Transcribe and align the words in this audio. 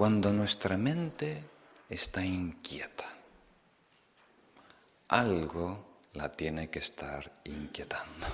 Cuando 0.00 0.32
nuestra 0.32 0.78
mente 0.78 1.44
está 1.86 2.24
inquieta, 2.24 3.04
algo 5.08 5.98
la 6.14 6.32
tiene 6.32 6.70
que 6.70 6.78
estar 6.78 7.30
inquietando. 7.44 8.26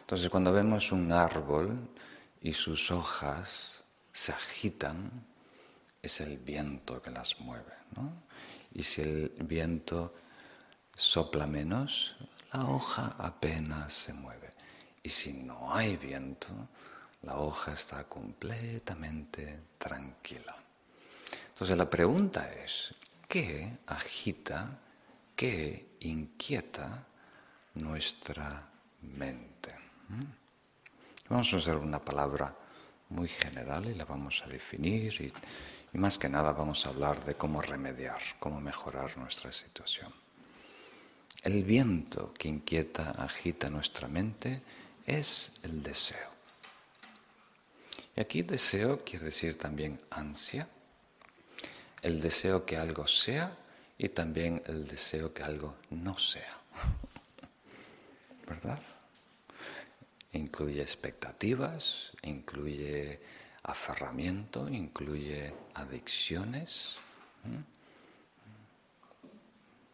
Entonces 0.00 0.28
cuando 0.28 0.52
vemos 0.52 0.90
un 0.90 1.12
árbol 1.12 1.88
y 2.40 2.52
sus 2.52 2.90
hojas 2.90 3.84
se 4.10 4.32
agitan, 4.32 5.24
es 6.02 6.20
el 6.20 6.38
viento 6.38 7.00
que 7.00 7.12
las 7.12 7.38
mueve. 7.38 7.74
Y 8.74 8.82
si 8.82 9.02
el 9.02 9.28
viento 9.38 10.14
sopla 10.96 11.46
menos, 11.46 12.16
la 12.52 12.64
hoja 12.64 13.14
apenas 13.18 13.92
se 13.92 14.14
mueve. 14.14 14.50
Y 15.00 15.10
si 15.10 15.32
no 15.32 15.72
hay 15.72 15.96
viento, 15.96 16.48
la 17.22 17.38
hoja 17.38 17.72
está 17.72 18.04
completamente 18.04 19.60
tranquila. 19.78 20.56
Entonces 21.48 21.76
la 21.76 21.88
pregunta 21.88 22.52
es, 22.52 22.94
¿qué 23.28 23.78
agita, 23.86 24.78
qué 25.36 25.96
inquieta 26.00 27.06
nuestra 27.74 28.68
mente? 29.02 29.74
¿Mm? 30.08 30.24
Vamos 31.28 31.52
a 31.52 31.56
usar 31.56 31.76
una 31.76 32.00
palabra 32.00 32.54
muy 33.10 33.28
general 33.28 33.86
y 33.86 33.94
la 33.94 34.04
vamos 34.04 34.42
a 34.44 34.48
definir 34.48 35.20
y, 35.20 35.32
y 35.92 35.98
más 35.98 36.18
que 36.18 36.28
nada 36.28 36.52
vamos 36.52 36.84
a 36.84 36.88
hablar 36.88 37.24
de 37.24 37.36
cómo 37.36 37.62
remediar, 37.62 38.20
cómo 38.38 38.60
mejorar 38.60 39.16
nuestra 39.18 39.52
situación. 39.52 40.12
El 41.42 41.64
viento 41.64 42.32
que 42.34 42.48
inquieta, 42.48 43.10
agita 43.10 43.68
nuestra 43.68 44.08
mente 44.08 44.62
es 45.06 45.52
el 45.62 45.82
deseo. 45.82 46.31
Y 48.16 48.20
aquí 48.20 48.42
deseo 48.42 49.04
quiere 49.04 49.26
decir 49.26 49.56
también 49.56 49.98
ansia, 50.10 50.68
el 52.02 52.20
deseo 52.20 52.66
que 52.66 52.76
algo 52.76 53.06
sea 53.06 53.56
y 53.96 54.08
también 54.08 54.62
el 54.66 54.86
deseo 54.86 55.32
que 55.32 55.42
algo 55.42 55.76
no 55.90 56.18
sea. 56.18 56.58
¿Verdad? 58.46 58.82
Incluye 60.32 60.82
expectativas, 60.82 62.12
incluye 62.22 63.20
aferramiento, 63.62 64.68
incluye 64.68 65.54
adicciones. 65.74 66.96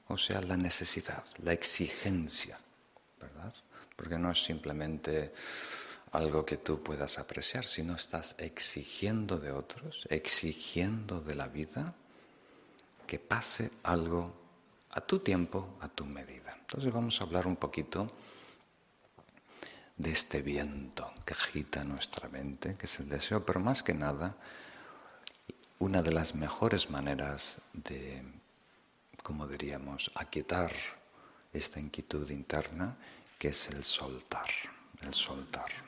O 0.08 0.16
sea, 0.16 0.40
la 0.40 0.56
necesidad, 0.56 1.24
la 1.42 1.52
exigencia, 1.52 2.58
¿verdad? 3.20 3.54
Porque 3.94 4.18
no 4.18 4.30
es 4.30 4.42
simplemente 4.42 5.32
algo 6.12 6.44
que 6.44 6.56
tú 6.56 6.82
puedas 6.82 7.18
apreciar, 7.18 7.64
sino 7.64 7.94
estás 7.94 8.34
exigiendo 8.38 9.38
de 9.38 9.52
otros, 9.52 10.06
exigiendo 10.10 11.20
de 11.20 11.34
la 11.34 11.48
vida 11.48 11.94
que 13.06 13.18
pase 13.18 13.70
algo 13.82 14.32
a 14.90 15.00
tu 15.00 15.20
tiempo, 15.20 15.76
a 15.80 15.88
tu 15.88 16.04
medida. 16.04 16.56
Entonces 16.60 16.92
vamos 16.92 17.20
a 17.20 17.24
hablar 17.24 17.46
un 17.46 17.56
poquito 17.56 18.10
de 19.96 20.10
este 20.10 20.42
viento 20.42 21.12
que 21.24 21.34
agita 21.34 21.84
nuestra 21.84 22.28
mente, 22.28 22.74
que 22.74 22.86
es 22.86 23.00
el 23.00 23.08
deseo, 23.08 23.40
pero 23.40 23.60
más 23.60 23.82
que 23.82 23.94
nada, 23.94 24.36
una 25.78 26.02
de 26.02 26.12
las 26.12 26.34
mejores 26.34 26.90
maneras 26.90 27.60
de, 27.72 28.22
como 29.22 29.46
diríamos, 29.46 30.10
aquietar 30.14 30.70
esta 31.52 31.80
inquietud 31.80 32.28
interna, 32.30 32.96
que 33.38 33.48
es 33.48 33.68
el 33.70 33.84
soltar, 33.84 34.50
el 35.02 35.14
soltar. 35.14 35.87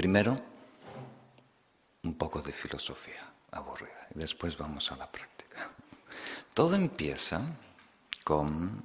Primero, 0.00 0.34
un 2.04 2.14
poco 2.14 2.40
de 2.40 2.52
filosofía 2.52 3.20
aburrida 3.50 4.08
y 4.14 4.18
después 4.18 4.56
vamos 4.56 4.90
a 4.90 4.96
la 4.96 5.12
práctica. 5.12 5.68
Todo 6.54 6.74
empieza 6.74 7.42
con 8.24 8.82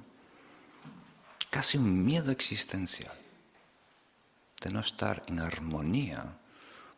casi 1.48 1.78
un 1.78 2.04
miedo 2.04 2.30
existencial 2.30 3.16
de 4.60 4.70
no 4.70 4.80
estar 4.80 5.22
en 5.28 5.40
armonía 5.40 6.36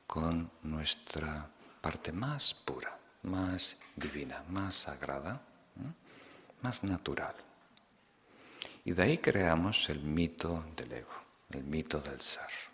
con 0.05 0.51
nuestra 0.65 1.49
parte 1.81 2.11
más 2.11 2.55
pura, 2.55 2.99
más 3.23 3.79
divina, 3.95 4.43
más 4.49 4.75
sagrada, 4.75 5.41
más 6.61 6.83
natural. 6.83 7.37
Y 8.85 8.91
de 8.91 9.03
ahí 9.05 9.19
creamos 9.19 9.89
el 9.91 10.01
mito 10.01 10.65
del 10.75 10.93
ego, 10.93 11.15
el 11.51 11.63
mito 11.63 12.01
del 12.01 12.21
ser, 12.21 12.68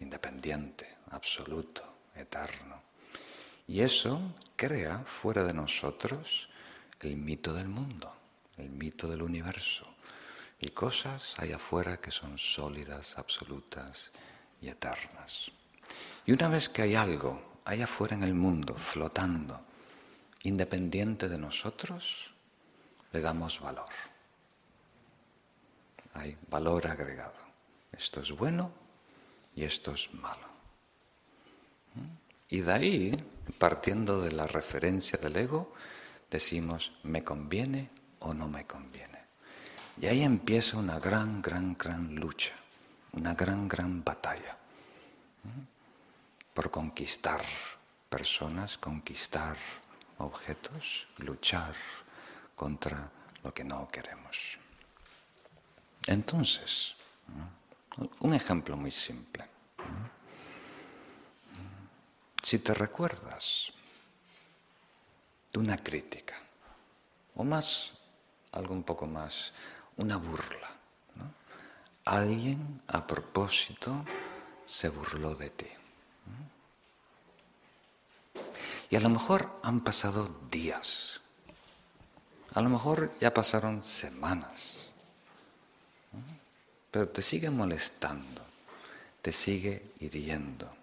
independiente, 0.00 0.98
absoluto, 1.10 1.84
eterno. 2.14 2.82
Y 3.68 3.80
eso 3.82 4.34
crea 4.56 5.04
fuera 5.04 5.44
de 5.44 5.54
nosotros 5.54 6.48
el 7.00 7.16
mito 7.16 7.54
del 7.54 7.68
mundo, 7.68 8.12
el 8.58 8.70
mito 8.70 9.08
del 9.08 9.22
universo, 9.22 9.86
y 10.60 10.68
cosas 10.70 11.34
hay 11.38 11.52
afuera 11.52 11.98
que 11.98 12.10
son 12.10 12.36
sólidas, 12.36 13.16
absolutas 13.16 14.12
y 14.60 14.68
eternas. 14.68 15.50
Y 16.26 16.32
una 16.32 16.48
vez 16.48 16.68
que 16.68 16.82
hay 16.82 16.94
algo 16.94 17.60
allá 17.64 17.84
afuera 17.84 18.14
en 18.14 18.22
el 18.22 18.34
mundo 18.34 18.74
flotando, 18.74 19.60
independiente 20.42 21.28
de 21.28 21.38
nosotros, 21.38 22.34
le 23.12 23.20
damos 23.20 23.60
valor. 23.60 23.88
Hay 26.14 26.36
valor 26.48 26.86
agregado. 26.88 27.38
Esto 27.92 28.20
es 28.20 28.32
bueno 28.32 28.72
y 29.54 29.64
esto 29.64 29.92
es 29.92 30.12
malo. 30.14 30.48
Y 32.48 32.60
de 32.60 32.72
ahí, 32.72 33.24
partiendo 33.58 34.20
de 34.20 34.32
la 34.32 34.46
referencia 34.46 35.18
del 35.18 35.36
ego, 35.36 35.72
decimos, 36.30 36.92
¿me 37.04 37.22
conviene 37.22 37.90
o 38.20 38.34
no 38.34 38.48
me 38.48 38.66
conviene? 38.66 39.20
Y 40.00 40.06
ahí 40.06 40.22
empieza 40.22 40.76
una 40.76 40.98
gran, 40.98 41.42
gran, 41.42 41.76
gran 41.78 42.14
lucha, 42.16 42.52
una 43.12 43.34
gran, 43.34 43.68
gran 43.68 44.02
batalla 44.02 44.56
por 46.54 46.70
conquistar 46.70 47.40
personas, 48.08 48.78
conquistar 48.78 49.56
objetos, 50.18 51.06
luchar 51.18 51.74
contra 52.56 53.10
lo 53.42 53.54
que 53.54 53.64
no 53.64 53.88
queremos. 53.88 54.58
Entonces, 56.06 56.96
un 58.20 58.34
ejemplo 58.34 58.76
muy 58.76 58.90
simple. 58.90 59.44
Si 62.42 62.58
te 62.58 62.74
recuerdas 62.74 63.72
de 65.52 65.58
una 65.58 65.76
crítica, 65.76 66.36
o 67.36 67.44
más, 67.44 67.92
algo 68.52 68.74
un 68.74 68.82
poco 68.82 69.06
más 69.06 69.52
una 69.96 70.16
burla. 70.16 70.70
Alguien 72.04 72.82
a 72.88 73.06
propósito 73.06 74.04
se 74.64 74.88
burló 74.88 75.34
de 75.34 75.50
ti. 75.50 75.66
Y 78.88 78.96
a 78.96 79.00
lo 79.00 79.10
mejor 79.10 79.60
han 79.62 79.80
pasado 79.80 80.28
días, 80.50 81.20
a 82.54 82.60
lo 82.60 82.70
mejor 82.70 83.12
ya 83.20 83.32
pasaron 83.32 83.84
semanas, 83.84 84.89
pero 86.90 87.08
te 87.08 87.22
sigue 87.22 87.50
molestando, 87.50 88.42
te 89.22 89.32
sigue 89.32 89.92
hiriendo. 90.00 90.80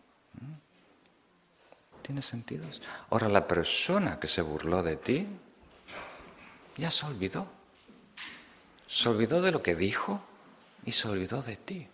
¿Tiene 2.01 2.22
sentido? 2.22 2.66
Ahora 3.09 3.28
la 3.28 3.45
persona 3.45 4.18
que 4.18 4.29
se 4.29 4.41
burló 4.41 4.81
de 4.81 4.95
ti 4.95 5.28
ya 6.78 6.90
se 6.90 7.06
olvidó. 7.06 7.50
Se 8.88 9.09
olvidó 9.09 9.41
de 9.41 9.51
lo 9.51 9.62
que 9.62 9.75
dijo 9.75 10.22
y 10.85 10.94
se 10.94 11.09
olvidó 11.09 11.41
de 11.41 11.57
ti. 11.57 11.85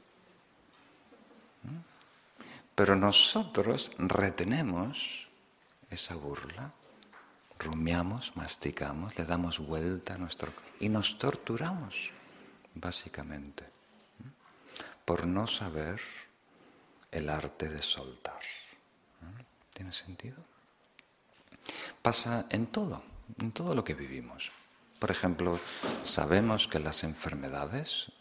¿Mm? 1.63 1.77
Pero 2.75 2.95
nosotros 2.95 3.91
retenemos 3.97 5.27
esa 5.89 6.13
burla, 6.13 6.71
rumiamos, 7.57 8.35
masticamos, 8.35 9.17
le 9.17 9.25
damos 9.25 9.59
vuelta 9.59 10.13
a 10.13 10.17
nuestro... 10.19 10.51
y 10.79 10.89
nos 10.89 11.17
torturamos, 11.17 12.11
básicamente, 12.75 13.63
¿Mm? 13.63 13.72
Por 15.05 15.25
no 15.25 15.47
saber 15.47 15.99
el 17.11 17.29
arte 17.29 17.69
de 17.69 17.81
soltar. 17.81 18.41
¿Mm? 19.21 19.41
¿Tiene 19.73 19.93
sentido? 19.93 20.37
Pasa 22.01 22.47
en 22.49 22.67
todo, 22.67 23.01
en 23.39 23.51
todo 23.51 23.75
lo 23.75 23.83
que 23.83 23.93
vivimos. 23.93 24.51
Por 24.99 25.11
ejemplo, 25.11 25.59
sabemos 26.03 26.67
que 26.67 26.79
las 26.79 27.03
enfermedades 27.03 28.11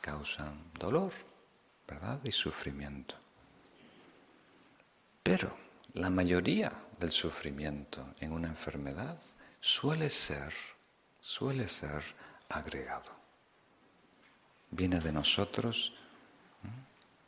causan 0.00 0.70
dolor, 0.78 1.12
¿verdad? 1.86 2.20
Y 2.24 2.32
sufrimiento. 2.32 3.14
Pero 5.22 5.56
la 5.94 6.10
mayoría 6.10 6.72
del 6.98 7.10
sufrimiento 7.10 8.14
en 8.20 8.32
una 8.32 8.48
enfermedad 8.48 9.18
suele 9.60 10.08
ser, 10.08 10.52
suele 11.20 11.68
ser 11.68 12.02
agregado. 12.48 13.10
Viene 14.70 15.00
de 15.00 15.12
nosotros 15.12 15.94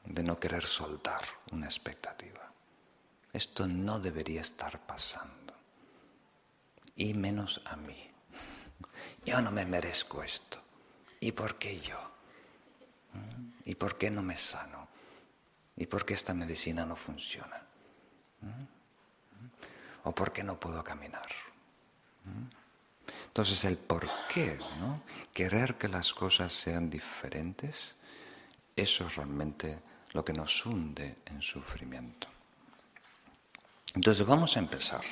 de 0.09 0.23
no 0.23 0.39
querer 0.41 0.65
soltar 0.65 1.21
una 1.53 1.67
expectativa. 1.67 2.51
Esto 3.33 3.69
no 3.69 4.01
debería 4.01 4.41
estar 4.41 4.81
pasando. 4.81 5.55
Y 6.97 7.15
menos 7.15 7.61
a 7.67 7.77
mí. 7.77 8.11
Yo 9.25 9.41
no 9.41 9.51
me 9.51 9.67
merezco 9.67 10.23
esto. 10.23 10.61
¿Y 11.21 11.33
por 11.33 11.57
qué 11.57 11.77
yo? 11.77 11.99
¿Mm? 13.13 13.51
¿Y 13.65 13.75
por 13.75 13.99
qué 13.99 14.09
no 14.11 14.23
me 14.23 14.37
sano? 14.37 14.87
¿Y 15.77 15.87
por 15.87 16.07
qué 16.07 16.15
esta 16.15 16.33
medicina 16.33 16.87
no 16.87 16.95
funciona? 16.95 17.61
¿Mm? 18.41 18.65
¿O 20.05 20.15
por 20.15 20.33
qué 20.33 20.45
no 20.45 20.59
puedo 20.59 20.83
caminar? 20.85 21.27
¿Mm? 22.25 22.47
Entonces 23.27 23.65
el 23.65 23.77
por 23.79 24.09
qué, 24.33 24.59
¿no? 24.79 25.03
querer 25.33 25.77
que 25.77 25.89
las 25.89 26.15
cosas 26.15 26.53
sean 26.53 26.89
diferentes, 26.89 27.97
eso 28.77 29.07
es 29.07 29.17
realmente 29.17 29.83
lo 30.13 30.25
que 30.25 30.33
nos 30.33 30.65
hunde 30.67 31.19
en 31.27 31.43
sufrimiento. 31.43 32.29
Entonces 33.95 34.27
vamos 34.27 34.57
a 34.57 34.61
empezar 34.61 35.03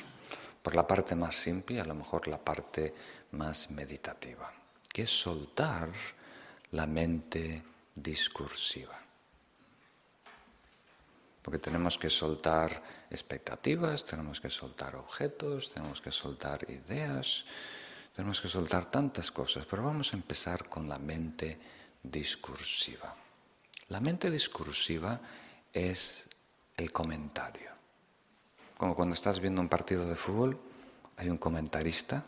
por 0.61 0.75
la 0.75 0.87
parte 0.87 1.15
más 1.15 1.35
simple 1.35 1.77
y 1.77 1.79
a 1.79 1.85
lo 1.85 1.95
mejor 1.95 2.27
la 2.27 2.37
parte 2.37 2.93
más 3.31 3.71
meditativa, 3.71 4.51
que 4.91 5.03
es 5.03 5.09
soltar 5.09 5.89
la 6.71 6.85
mente 6.85 7.63
discursiva. 7.95 8.97
Porque 11.41 11.59
tenemos 11.59 11.97
que 11.97 12.09
soltar 12.09 12.83
expectativas, 13.09 14.03
tenemos 14.03 14.41
que 14.41 14.49
soltar 14.49 14.95
objetos, 14.97 15.73
tenemos 15.73 16.01
que 16.01 16.11
soltar 16.11 16.69
ideas, 16.69 17.45
tenemos 18.13 18.41
que 18.41 18.49
soltar 18.49 18.85
tantas 18.91 19.31
cosas, 19.31 19.65
pero 19.65 19.83
vamos 19.83 20.11
a 20.11 20.17
empezar 20.17 20.67
con 20.67 20.89
la 20.89 20.97
mente 20.99 21.57
discursiva. 22.03 23.15
La 23.89 23.99
mente 23.99 24.29
discursiva 24.29 25.19
es 25.71 26.27
el 26.75 26.91
comentario. 26.91 27.71
Como 28.77 28.95
cuando 28.95 29.15
estás 29.15 29.39
viendo 29.39 29.61
un 29.61 29.69
partido 29.69 30.07
de 30.07 30.15
fútbol, 30.15 30.59
hay 31.15 31.29
un 31.29 31.37
comentarista. 31.37 32.25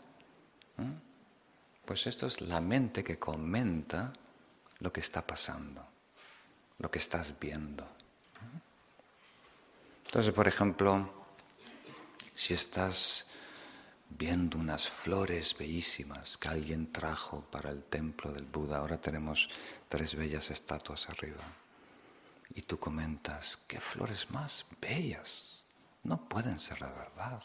Pues 1.84 2.06
esto 2.06 2.26
es 2.26 2.40
la 2.40 2.60
mente 2.60 3.04
que 3.04 3.18
comenta 3.18 4.12
lo 4.78 4.92
que 4.92 5.00
está 5.00 5.26
pasando, 5.26 5.84
lo 6.78 6.90
que 6.90 6.98
estás 6.98 7.38
viendo. 7.38 7.86
Entonces, 10.06 10.32
por 10.32 10.48
ejemplo, 10.48 11.08
si 12.34 12.54
estás 12.54 13.26
viendo 14.10 14.58
unas 14.58 14.88
flores 14.88 15.56
bellísimas 15.56 16.36
que 16.36 16.48
alguien 16.48 16.92
trajo 16.92 17.42
para 17.50 17.70
el 17.70 17.84
templo 17.84 18.32
del 18.32 18.46
Buda. 18.46 18.78
Ahora 18.78 19.00
tenemos 19.00 19.48
tres 19.88 20.14
bellas 20.14 20.50
estatuas 20.50 21.08
arriba. 21.08 21.44
Y 22.54 22.62
tú 22.62 22.78
comentas, 22.78 23.58
qué 23.66 23.80
flores 23.80 24.30
más 24.30 24.66
bellas. 24.80 25.62
No 26.02 26.28
pueden 26.28 26.58
ser 26.58 26.80
la 26.80 26.90
verdad. 26.92 27.42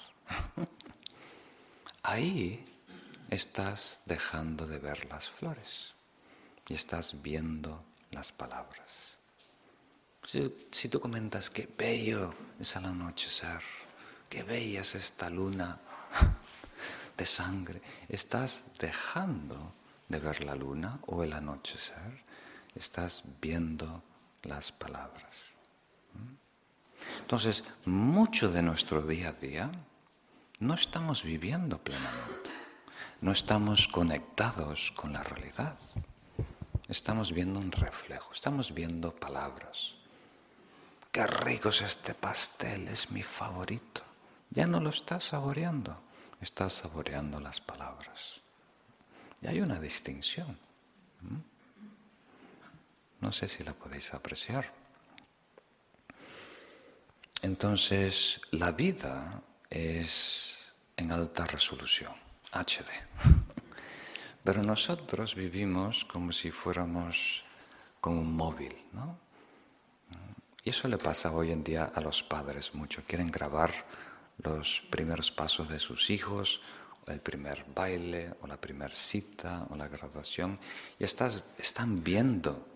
Ahí 2.03 2.65
estás 3.29 4.01
dejando 4.05 4.67
de 4.67 4.79
ver 4.79 5.05
las 5.05 5.29
flores 5.29 5.93
y 6.67 6.73
estás 6.73 7.21
viendo 7.21 7.83
las 8.11 8.31
palabras. 8.31 9.17
Si, 10.23 10.89
tú 10.89 10.99
comentas, 10.99 11.51
qué 11.51 11.69
bello 11.77 12.33
es 12.59 12.75
el 12.75 12.85
anochecer, 12.85 13.61
qué 14.27 14.41
bella 14.41 14.81
es 14.81 14.95
esta 14.95 15.29
luna 15.29 15.79
de 17.17 17.25
sangre. 17.25 17.81
Estás 18.09 18.65
dejando 18.79 19.73
de 20.07 20.19
ver 20.19 20.43
la 20.43 20.55
luna 20.55 20.99
o 21.07 21.23
el 21.23 21.33
anochecer, 21.33 22.23
estás 22.75 23.23
viendo 23.41 24.03
las 24.43 24.71
palabras. 24.71 25.51
¿Mm? 26.13 27.21
Entonces, 27.21 27.63
mucho 27.85 28.51
de 28.51 28.61
nuestro 28.61 29.01
día 29.01 29.29
a 29.29 29.33
día 29.33 29.71
no 30.59 30.73
estamos 30.73 31.23
viviendo 31.23 31.79
plenamente, 31.79 32.49
no 33.21 33.31
estamos 33.31 33.87
conectados 33.87 34.91
con 34.91 35.13
la 35.13 35.23
realidad. 35.23 35.77
Estamos 36.87 37.33
viendo 37.33 37.59
un 37.59 37.71
reflejo, 37.71 38.31
estamos 38.31 38.71
viendo 38.71 39.15
palabras. 39.15 39.95
Qué 41.11 41.25
rico 41.25 41.69
es 41.69 41.81
este 41.81 42.13
pastel, 42.13 42.87
es 42.89 43.09
mi 43.09 43.23
favorito. 43.23 44.01
Ya 44.51 44.67
no 44.67 44.79
lo 44.79 44.91
estás 44.91 45.23
saboreando 45.23 46.04
estás 46.41 46.73
saboreando 46.73 47.39
las 47.39 47.61
palabras. 47.61 48.41
Y 49.41 49.47
hay 49.47 49.61
una 49.61 49.79
distinción. 49.79 50.57
No 53.21 53.31
sé 53.31 53.47
si 53.47 53.63
la 53.63 53.73
podéis 53.73 54.13
apreciar. 54.13 54.71
Entonces, 57.41 58.41
la 58.51 58.71
vida 58.71 59.41
es 59.69 60.57
en 60.97 61.11
alta 61.11 61.45
resolución, 61.45 62.13
HD. 62.51 62.89
Pero 64.43 64.63
nosotros 64.63 65.35
vivimos 65.35 66.05
como 66.05 66.31
si 66.31 66.51
fuéramos 66.51 67.43
con 67.99 68.17
un 68.17 68.35
móvil, 68.35 68.75
¿no? 68.93 69.17
Y 70.63 70.71
eso 70.71 70.87
le 70.87 70.97
pasa 70.97 71.31
hoy 71.31 71.51
en 71.51 71.63
día 71.63 71.91
a 71.93 72.01
los 72.01 72.23
padres 72.23 72.73
mucho. 72.73 73.03
Quieren 73.07 73.29
grabar 73.29 73.71
los 74.37 74.83
primeros 74.89 75.31
pasos 75.31 75.69
de 75.69 75.79
sus 75.79 76.09
hijos, 76.09 76.61
el 77.07 77.19
primer 77.19 77.65
baile, 77.73 78.33
o 78.41 78.47
la 78.47 78.59
primera 78.59 78.93
cita, 78.93 79.67
o 79.69 79.75
la 79.75 79.87
graduación, 79.87 80.59
y 80.99 81.03
estás, 81.03 81.43
están 81.57 82.03
viendo 82.03 82.67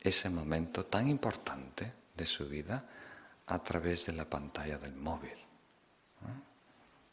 ese 0.00 0.30
momento 0.30 0.86
tan 0.86 1.08
importante 1.08 1.92
de 2.14 2.26
su 2.26 2.48
vida 2.48 2.84
a 3.46 3.62
través 3.62 4.06
de 4.06 4.12
la 4.12 4.24
pantalla 4.24 4.78
del 4.78 4.94
móvil. 4.94 5.36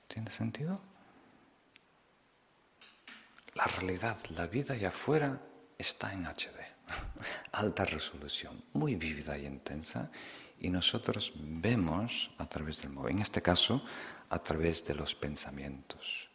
¿Tiene 0.08 0.30
sentido? 0.30 0.80
La 3.56 3.66
realidad, 3.66 4.18
la 4.30 4.48
vida 4.48 4.74
allá 4.74 4.90
afuera 4.90 5.42
está 5.78 6.14
en 6.14 6.26
HD, 6.26 6.60
alta 7.54 7.86
resolución, 7.86 8.64
muy 8.74 8.96
vívida 8.96 9.38
y 9.38 9.46
intensa, 9.46 10.12
y 10.60 10.70
nosotros 10.70 11.34
vemos 11.36 12.32
a 12.38 12.48
través 12.48 12.82
del 12.82 12.92
móvil, 12.92 13.16
en 13.16 13.22
este 13.22 13.42
caso 13.42 13.84
a 14.30 14.40
través 14.40 14.86
de 14.86 14.96
los 14.96 15.16
pensamientos, 15.16 16.30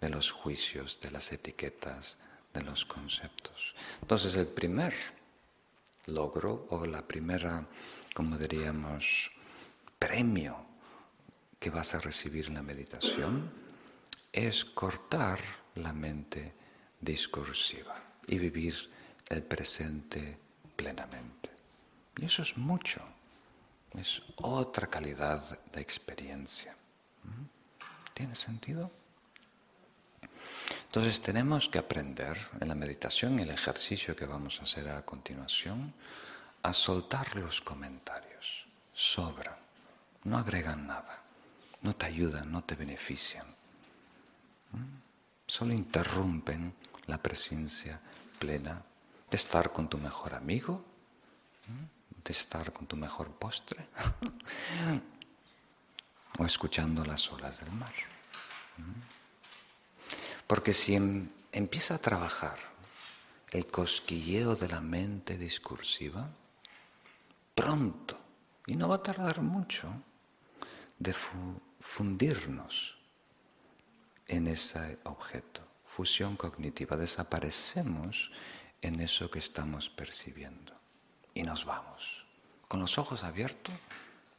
de 0.00 0.10
los 0.10 0.30
juicios, 0.30 0.98
de 1.00 1.10
las 1.10 1.32
etiquetas, 1.32 2.18
de 2.52 2.62
los 2.62 2.84
conceptos. 2.84 3.74
Entonces 4.00 4.34
el 4.36 4.48
primer 4.48 4.94
logro 6.06 6.66
o 6.70 6.86
la 6.86 7.06
primera, 7.06 7.66
como 8.14 8.36
diríamos, 8.36 9.30
premio 9.98 10.66
que 11.58 11.70
vas 11.70 11.94
a 11.94 12.00
recibir 12.00 12.48
en 12.48 12.54
la 12.54 12.62
meditación 12.62 13.52
es 14.32 14.64
cortar 14.64 15.38
la 15.76 15.92
mente 15.92 16.54
discursiva 17.00 18.02
y 18.26 18.38
vivir 18.38 18.74
el 19.28 19.42
presente 19.44 20.38
plenamente. 20.74 21.50
Y 22.16 22.24
eso 22.24 22.42
es 22.42 22.56
mucho. 22.56 23.02
Es 23.94 24.22
otra 24.36 24.86
calidad 24.86 25.58
de 25.72 25.80
experiencia. 25.80 26.74
¿Tiene 28.14 28.34
sentido? 28.34 28.90
Entonces 30.86 31.20
tenemos 31.20 31.68
que 31.68 31.78
aprender 31.78 32.36
en 32.60 32.68
la 32.68 32.74
meditación, 32.74 33.38
el 33.38 33.50
ejercicio 33.50 34.14
que 34.14 34.26
vamos 34.26 34.60
a 34.60 34.64
hacer 34.64 34.88
a 34.88 35.04
continuación, 35.04 35.92
a 36.62 36.72
soltar 36.72 37.36
los 37.36 37.60
comentarios. 37.60 38.66
Sobran, 38.92 39.56
no 40.24 40.36
agregan 40.38 40.86
nada, 40.86 41.22
no 41.80 41.94
te 41.94 42.06
ayudan, 42.06 42.52
no 42.52 42.62
te 42.62 42.74
benefician. 42.74 43.46
Solo 45.46 45.72
interrumpen 45.72 46.74
la 47.06 47.18
presencia 47.18 48.00
plena 48.38 48.82
de 49.30 49.36
estar 49.36 49.72
con 49.72 49.88
tu 49.88 49.98
mejor 49.98 50.34
amigo. 50.34 50.84
¿Mm? 52.22 52.24
de 52.24 52.32
estar 52.32 52.72
con 52.72 52.86
tu 52.86 52.96
mejor 52.96 53.30
postre 53.32 53.86
o 56.38 56.46
escuchando 56.46 57.04
las 57.04 57.30
olas 57.32 57.60
del 57.60 57.72
mar. 57.72 57.92
Porque 60.46 60.72
si 60.72 60.94
em, 60.94 61.28
empieza 61.52 61.94
a 61.94 61.98
trabajar 61.98 62.58
el 63.50 63.66
cosquilleo 63.66 64.56
de 64.56 64.68
la 64.68 64.80
mente 64.80 65.36
discursiva, 65.36 66.28
pronto, 67.54 68.18
y 68.66 68.76
no 68.76 68.88
va 68.88 68.96
a 68.96 69.02
tardar 69.02 69.42
mucho, 69.42 69.92
de 70.98 71.14
fundirnos 71.80 72.96
en 74.26 74.46
ese 74.46 74.98
objeto, 75.04 75.60
fusión 75.84 76.36
cognitiva, 76.36 76.96
desaparecemos 76.96 78.30
en 78.80 79.00
eso 79.00 79.30
que 79.30 79.40
estamos 79.40 79.90
percibiendo 79.90 80.81
y 81.34 81.42
nos 81.42 81.64
vamos, 81.64 82.24
con 82.68 82.80
los 82.80 82.98
ojos 82.98 83.24
abiertos, 83.24 83.74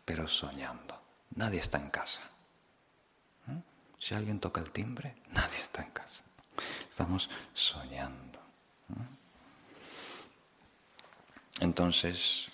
pero 0.05 0.27
soñando. 0.27 1.01
Nadie 1.35 1.59
está 1.59 1.77
en 1.77 1.89
casa. 1.89 2.21
¿Mm? 3.47 3.57
Si 3.97 4.13
alguien 4.13 4.39
toca 4.39 4.61
el 4.61 4.71
timbre, 4.71 5.15
nadie 5.31 5.57
está 5.57 5.81
en 5.81 5.91
casa. 5.91 6.23
Estamos 6.89 7.29
soñando. 7.53 8.39
¿Mm? 8.89 9.23
Entonces, 11.61 12.49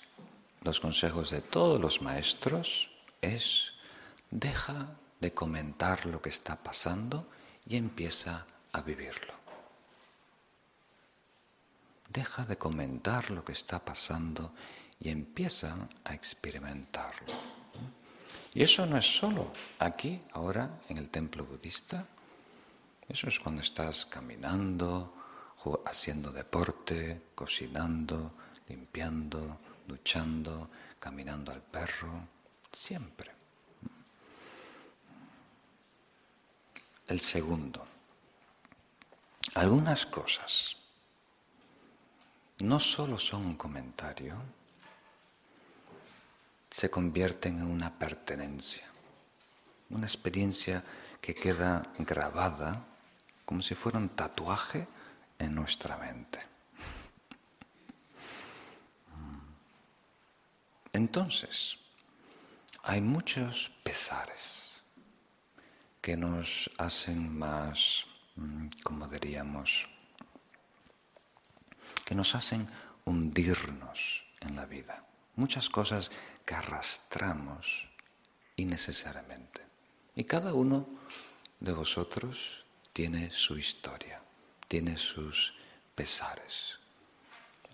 los 0.62 0.80
consejos 0.80 1.32
de 1.32 1.42
todos 1.42 1.80
los 1.80 2.02
maestros 2.02 2.92
es 3.22 3.74
deja 4.30 4.96
de 5.20 5.32
comentar 5.32 6.06
lo 6.06 6.22
que 6.22 6.30
está 6.30 6.56
pasando 6.58 7.28
y 7.66 7.78
empieza 7.78 8.46
a 8.72 8.82
vivirlo. 8.82 9.39
Deja 12.10 12.44
de 12.44 12.58
comentar 12.58 13.30
lo 13.30 13.46
que 13.46 13.52
está 13.52 13.86
pasando 13.86 14.54
y 15.00 15.10
empieza 15.10 15.88
a 16.04 16.14
experimentarlo. 16.14 17.34
Y 18.54 18.64
eso 18.64 18.86
no 18.88 18.98
es 18.98 19.06
solo 19.06 19.54
aquí, 19.78 20.24
ahora, 20.34 20.80
en 20.90 20.98
el 20.98 21.10
templo 21.12 21.46
budista. 21.46 22.08
Eso 23.08 23.28
es 23.28 23.40
cuando 23.40 23.62
estás 23.62 24.08
caminando, 24.08 25.14
haciendo 25.86 26.32
deporte, 26.32 27.30
cocinando, 27.36 28.34
limpiando, 28.68 29.60
duchando, 29.88 30.70
caminando 31.00 31.52
al 31.52 31.62
perro, 31.62 32.28
siempre. 32.74 33.32
El 37.08 37.20
segundo, 37.20 37.86
algunas 39.56 40.06
cosas 40.08 40.79
no 42.64 42.80
solo 42.80 43.18
son 43.18 43.46
un 43.46 43.56
comentario, 43.56 44.36
se 46.70 46.90
convierten 46.90 47.58
en 47.60 47.66
una 47.66 47.98
pertenencia, 47.98 48.86
una 49.90 50.06
experiencia 50.06 50.84
que 51.20 51.34
queda 51.34 51.92
grabada 51.98 52.86
como 53.46 53.62
si 53.62 53.76
fuera 53.76 53.98
un 53.98 54.10
tatuaje 54.10 54.88
en 55.40 55.56
nuestra 55.56 55.98
mente. 55.98 56.40
Entonces, 60.94 61.78
hay 62.84 63.02
muchos 63.02 63.72
pesares 63.84 64.84
que 66.02 66.16
nos 66.16 66.70
hacen 66.78 67.38
más, 67.38 68.06
mm, 68.36 68.68
como 68.84 69.08
diríamos, 69.08 69.89
que 72.10 72.16
nos 72.16 72.34
hacen 72.34 72.68
hundirnos 73.06 74.24
en 74.40 74.56
la 74.56 74.66
vida. 74.66 75.06
Muchas 75.36 75.70
cosas 75.70 76.10
que 76.44 76.56
arrastramos 76.56 77.88
innecesariamente. 78.56 79.62
Y 80.16 80.24
cada 80.24 80.56
uno 80.56 80.88
de 81.60 81.72
vosotros 81.72 82.66
tiene 82.94 83.30
su 83.30 83.60
historia, 83.60 84.20
tiene 84.68 84.98
sus 84.98 85.54
pesares. 85.94 86.80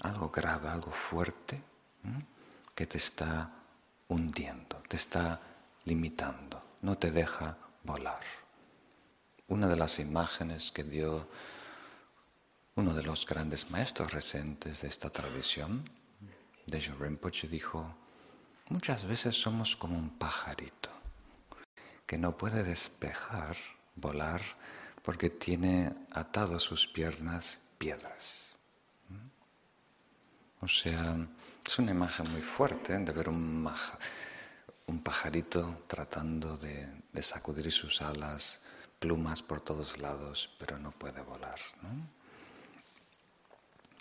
Algo 0.02 0.30
grave, 0.32 0.68
algo 0.68 0.92
fuerte 0.92 1.62
que 2.76 2.86
te 2.88 2.98
está 2.98 3.54
hundiendo, 4.10 4.84
te 4.90 4.98
está 4.98 5.40
limitando, 5.86 6.62
no 6.82 6.98
te 6.98 7.10
deja 7.10 7.56
volar. 7.86 8.20
Una 9.48 9.70
de 9.70 9.78
las 9.78 9.98
imágenes 10.00 10.74
que 10.74 10.84
dio 10.84 11.26
uno 12.76 12.94
de 12.94 13.04
los 13.04 13.26
grandes 13.26 13.72
maestros 13.72 14.12
recientes 14.12 14.82
de 14.82 14.90
esta 14.90 15.10
tradición, 15.10 15.84
de 16.68 16.80
Rinpoche, 16.80 17.48
dijo, 17.48 17.96
muchas 18.70 19.06
veces 19.06 19.40
somos 19.40 19.78
como 19.78 19.98
un 19.98 20.10
pajarito 20.10 20.90
que 22.06 22.18
no 22.18 22.38
puede 22.38 22.64
despejar, 22.64 23.56
volar, 23.96 24.42
porque 25.04 25.30
tiene 25.30 25.94
atado 26.12 26.58
a 26.58 26.60
sus 26.60 26.88
piernas 26.88 27.60
piedras. 27.78 28.52
O 30.62 30.68
sea, 30.68 31.16
es 31.66 31.80
una 31.80 31.92
imagen 31.92 32.32
muy 32.32 32.42
fuerte 32.42 32.98
de 32.98 33.12
ver 33.14 33.30
un, 33.30 33.70
pajarito 35.04 35.84
tratando 35.88 36.58
de, 36.58 36.90
sacudir 37.22 37.72
sus 37.72 38.02
alas, 38.02 38.60
plumas 39.00 39.42
por 39.42 39.62
todos 39.62 40.00
lados, 40.00 40.54
pero 40.58 40.78
no 40.78 40.92
puede 40.92 41.22
volar. 41.22 41.60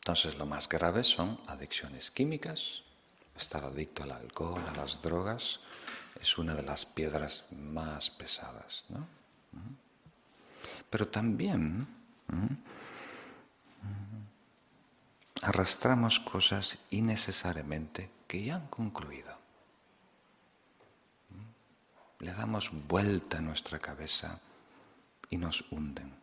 Entonces 0.05 0.37
lo 0.37 0.45
más 0.45 0.69
grave 0.69 1.03
son 1.03 1.41
adicciones 1.47 2.11
químicas, 2.11 2.83
estar 3.35 3.65
adicto 3.65 4.03
al 4.03 4.13
alcohol, 4.13 4.63
a 4.69 4.77
las 4.77 5.01
drogas, 5.01 5.61
es 6.21 6.37
una 6.37 6.53
de 6.53 6.63
las 6.63 6.85
piedras 6.85 7.47
más 7.53 8.11
pesadas. 8.11 8.85
Pero 10.91 11.09
también 11.09 11.89
arrastramos 15.41 16.21
cosas 16.21 16.77
innecesariamente 16.91 18.11
que 18.29 18.45
ya 18.45 18.57
han 18.57 18.67
concluido. 18.67 19.35
Le 22.19 22.35
damos 22.35 22.71
vuelta 22.87 23.39
a 23.39 23.41
nuestra 23.41 23.79
cabeza 23.79 24.39
y 25.31 25.39
nos 25.39 25.65
hunden. 25.73 26.15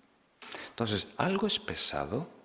Entonces, 0.69 1.07
algo 1.17 1.47
es 1.47 1.59
pesado 1.59 2.40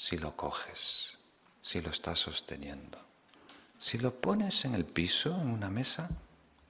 si 0.00 0.16
lo 0.16 0.34
coges, 0.34 1.18
si 1.60 1.82
lo 1.82 1.90
estás 1.90 2.18
sosteniendo. 2.18 2.98
Si 3.78 3.98
lo 3.98 4.18
pones 4.18 4.64
en 4.64 4.74
el 4.74 4.86
piso, 4.86 5.38
en 5.38 5.50
una 5.50 5.68
mesa, 5.68 6.08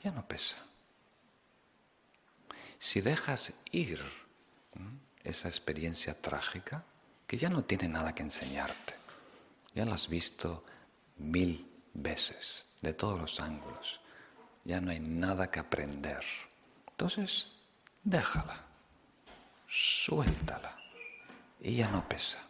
ya 0.03 0.11
no 0.11 0.27
pesa. 0.27 0.57
Si 2.77 3.01
dejas 3.01 3.53
ir 3.71 4.03
esa 5.23 5.47
experiencia 5.47 6.21
trágica, 6.21 6.83
que 7.29 7.37
ya 7.37 7.49
no 7.49 7.63
tiene 7.63 7.87
nada 7.87 8.17
que 8.17 8.25
enseñarte, 8.25 8.97
ya 9.77 9.85
la 9.85 9.95
has 9.95 10.09
visto 10.09 10.65
mil 11.19 11.71
veces, 11.95 12.67
de 12.83 12.95
todos 12.95 13.21
los 13.21 13.39
ángulos. 13.39 14.01
Ya 14.65 14.81
no 14.81 14.91
hay 14.91 14.99
nada 14.99 15.53
que 15.53 15.61
aprender. 15.61 16.25
Entonces, 16.91 17.47
déjala, 18.03 18.61
suéltala. 19.69 20.77
Y 21.61 21.77
ya 21.77 21.89
no 21.89 22.09
pesa, 22.09 22.50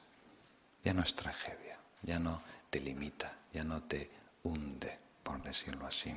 ya 0.84 0.94
no 0.94 1.02
es 1.02 1.14
tragedia, 1.14 1.78
ya 2.02 2.18
no 2.18 2.42
te 2.70 2.80
limita, 2.80 3.37
ya 3.52 3.64
no 3.64 3.82
te 3.82 4.08
hunde, 4.42 4.99
por 5.22 5.42
decirlo 5.42 5.87
así. 5.87 6.14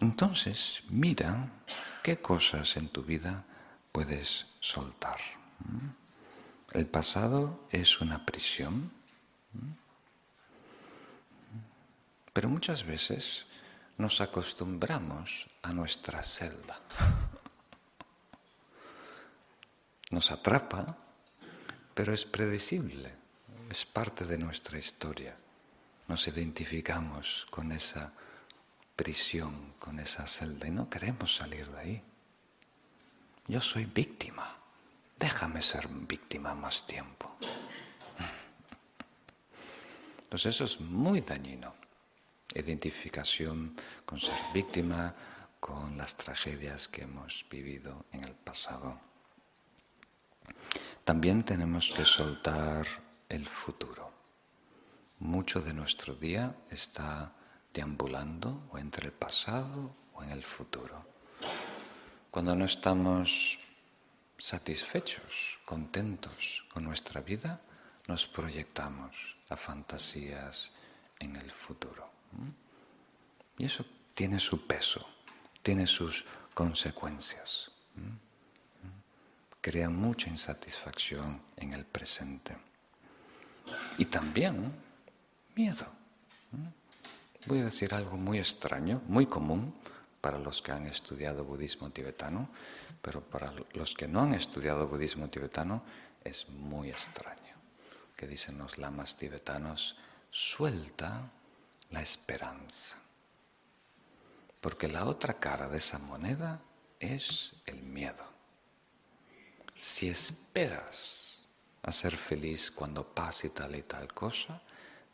Entonces, 0.00 0.82
mira 0.88 1.50
qué 2.02 2.18
cosas 2.18 2.76
en 2.76 2.88
tu 2.88 3.02
vida 3.02 3.44
puedes 3.92 4.46
soltar. 4.60 5.18
El 6.72 6.86
pasado 6.86 7.66
es 7.70 8.00
una 8.00 8.26
prisión, 8.26 8.92
pero 12.32 12.50
muchas 12.50 12.84
veces 12.84 13.46
nos 13.96 14.20
acostumbramos 14.20 15.48
a 15.62 15.72
nuestra 15.72 16.22
celda. 16.22 16.78
Nos 20.10 20.30
atrapa, 20.30 20.98
pero 21.96 22.14
es 22.14 22.24
predecible, 22.24 23.12
es 23.68 23.84
parte 23.84 24.24
de 24.24 24.38
nuestra 24.38 24.78
historia. 24.78 25.34
Nos 26.06 26.28
identificamos 26.28 27.48
con 27.50 27.72
esa 27.72 28.12
prisión, 28.94 29.74
con 29.80 29.98
esa 29.98 30.28
celda 30.28 30.68
y 30.68 30.70
no 30.70 30.88
queremos 30.88 31.34
salir 31.34 31.68
de 31.72 31.80
ahí. 31.80 32.02
Yo 33.48 33.60
soy 33.60 33.86
víctima 33.86 34.56
déjame 35.18 35.62
ser 35.62 35.88
víctima 35.88 36.54
más 36.54 36.86
tiempo. 36.86 37.36
Entonces 40.22 40.54
eso 40.54 40.64
es 40.64 40.80
muy 40.80 41.20
dañino. 41.20 41.74
Identificación 42.54 43.76
con 44.04 44.18
ser 44.20 44.36
víctima, 44.52 45.14
con 45.60 45.96
las 45.96 46.16
tragedias 46.16 46.88
que 46.88 47.02
hemos 47.02 47.44
vivido 47.50 48.06
en 48.12 48.24
el 48.24 48.34
pasado. 48.34 48.98
También 51.06 51.44
tenemos 51.44 51.92
que 51.96 52.04
soltar 52.04 52.84
el 53.28 53.46
futuro. 53.46 54.10
Mucho 55.20 55.60
de 55.60 55.72
nuestro 55.72 56.16
día 56.16 56.56
está 56.68 57.32
deambulando 57.72 58.64
o 58.72 58.78
entre 58.78 59.06
el 59.06 59.12
pasado 59.12 59.94
o 60.14 60.24
en 60.24 60.30
el 60.30 60.42
futuro. 60.42 61.06
Cuando 62.28 62.56
no 62.56 62.64
estamos 62.64 63.56
satisfechos, 64.36 65.60
contentos 65.64 66.66
con 66.74 66.82
nuestra 66.82 67.20
vida, 67.20 67.60
nos 68.08 68.26
proyectamos 68.26 69.36
a 69.48 69.56
fantasías 69.56 70.72
en 71.20 71.36
el 71.36 71.52
futuro. 71.52 72.10
Y 73.58 73.64
eso 73.64 73.86
tiene 74.12 74.40
su 74.40 74.66
peso, 74.66 75.06
tiene 75.62 75.86
sus 75.86 76.24
consecuencias. 76.52 77.70
Crea 79.66 79.90
mucha 79.90 80.30
insatisfacción 80.30 81.42
en 81.56 81.72
el 81.72 81.84
presente. 81.84 82.56
Y 83.98 84.04
también 84.04 84.72
miedo. 85.56 85.84
Voy 87.46 87.58
a 87.58 87.64
decir 87.64 87.92
algo 87.92 88.16
muy 88.16 88.38
extraño, 88.38 89.02
muy 89.08 89.26
común 89.26 89.74
para 90.20 90.38
los 90.38 90.62
que 90.62 90.70
han 90.70 90.86
estudiado 90.86 91.44
budismo 91.44 91.90
tibetano, 91.90 92.48
pero 93.02 93.20
para 93.20 93.52
los 93.72 93.92
que 93.94 94.06
no 94.06 94.20
han 94.20 94.34
estudiado 94.34 94.86
budismo 94.86 95.28
tibetano 95.30 95.82
es 96.22 96.48
muy 96.48 96.90
extraño. 96.90 97.56
Que 98.16 98.28
dicen 98.28 98.58
los 98.58 98.78
lamas 98.78 99.16
tibetanos, 99.16 99.96
suelta 100.30 101.28
la 101.90 102.02
esperanza. 102.02 102.98
Porque 104.60 104.86
la 104.86 105.06
otra 105.06 105.40
cara 105.40 105.66
de 105.66 105.78
esa 105.78 105.98
moneda 105.98 106.62
es 107.00 107.54
el 107.66 107.82
miedo. 107.82 108.35
Si 109.78 110.08
esperas 110.08 111.46
a 111.82 111.92
ser 111.92 112.16
feliz 112.16 112.70
cuando 112.70 113.06
pase 113.06 113.50
tal 113.50 113.76
y 113.76 113.82
tal 113.82 114.12
cosa, 114.12 114.60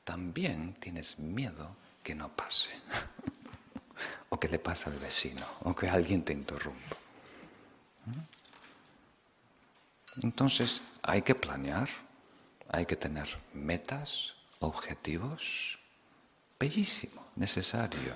también 0.05 0.75
tienes 0.75 1.19
miedo 1.19 1.77
que 2.03 2.15
no 2.15 2.29
pase. 2.35 2.71
o 4.31 4.41
que 4.41 4.49
le 4.49 4.59
pase 4.59 4.89
al 4.89 4.99
vecino, 4.99 5.45
o 5.61 5.75
que 5.75 5.89
alguien 5.89 6.25
te 6.25 6.33
interrumpa. 6.33 6.97
Entonces 10.23 10.81
hay 11.03 11.23
que 11.23 11.35
planear, 11.35 11.89
hay 12.69 12.87
que 12.87 12.97
tener 12.97 13.29
metas, 13.53 14.35
objetivos, 14.61 15.79
bellísimo, 16.59 17.27
necesario, 17.37 18.15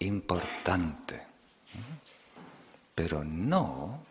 importante. 0.00 1.22
Pero 2.94 3.22
no 3.22 4.02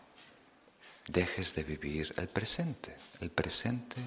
dejes 1.08 1.56
de 1.56 1.64
vivir 1.64 2.14
el 2.18 2.28
presente. 2.28 2.96
El 3.20 3.32
presente 3.32 3.98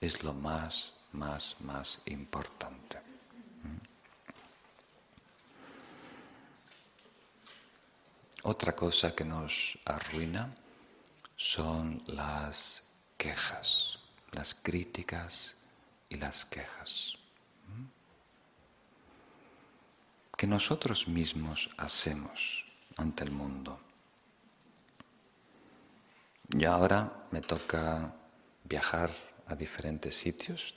es 0.00 0.22
lo 0.22 0.32
más, 0.32 0.92
más, 1.12 1.56
más 1.60 1.98
importante. 2.06 2.98
Otra 8.46 8.76
cosa 8.76 9.14
que 9.14 9.24
nos 9.24 9.78
arruina 9.86 10.54
son 11.34 12.02
las 12.08 12.82
quejas, 13.16 13.98
las 14.32 14.54
críticas 14.54 15.56
y 16.10 16.16
las 16.16 16.44
quejas. 16.44 17.14
Que 20.36 20.46
nosotros 20.46 21.08
mismos 21.08 21.70
hacemos 21.78 22.66
ante 22.96 23.24
el 23.24 23.30
mundo. 23.30 23.80
Y 26.52 26.64
ahora 26.64 27.26
me 27.30 27.40
toca 27.40 28.14
viajar 28.64 29.10
a 29.46 29.54
diferentes 29.54 30.16
sitios, 30.16 30.74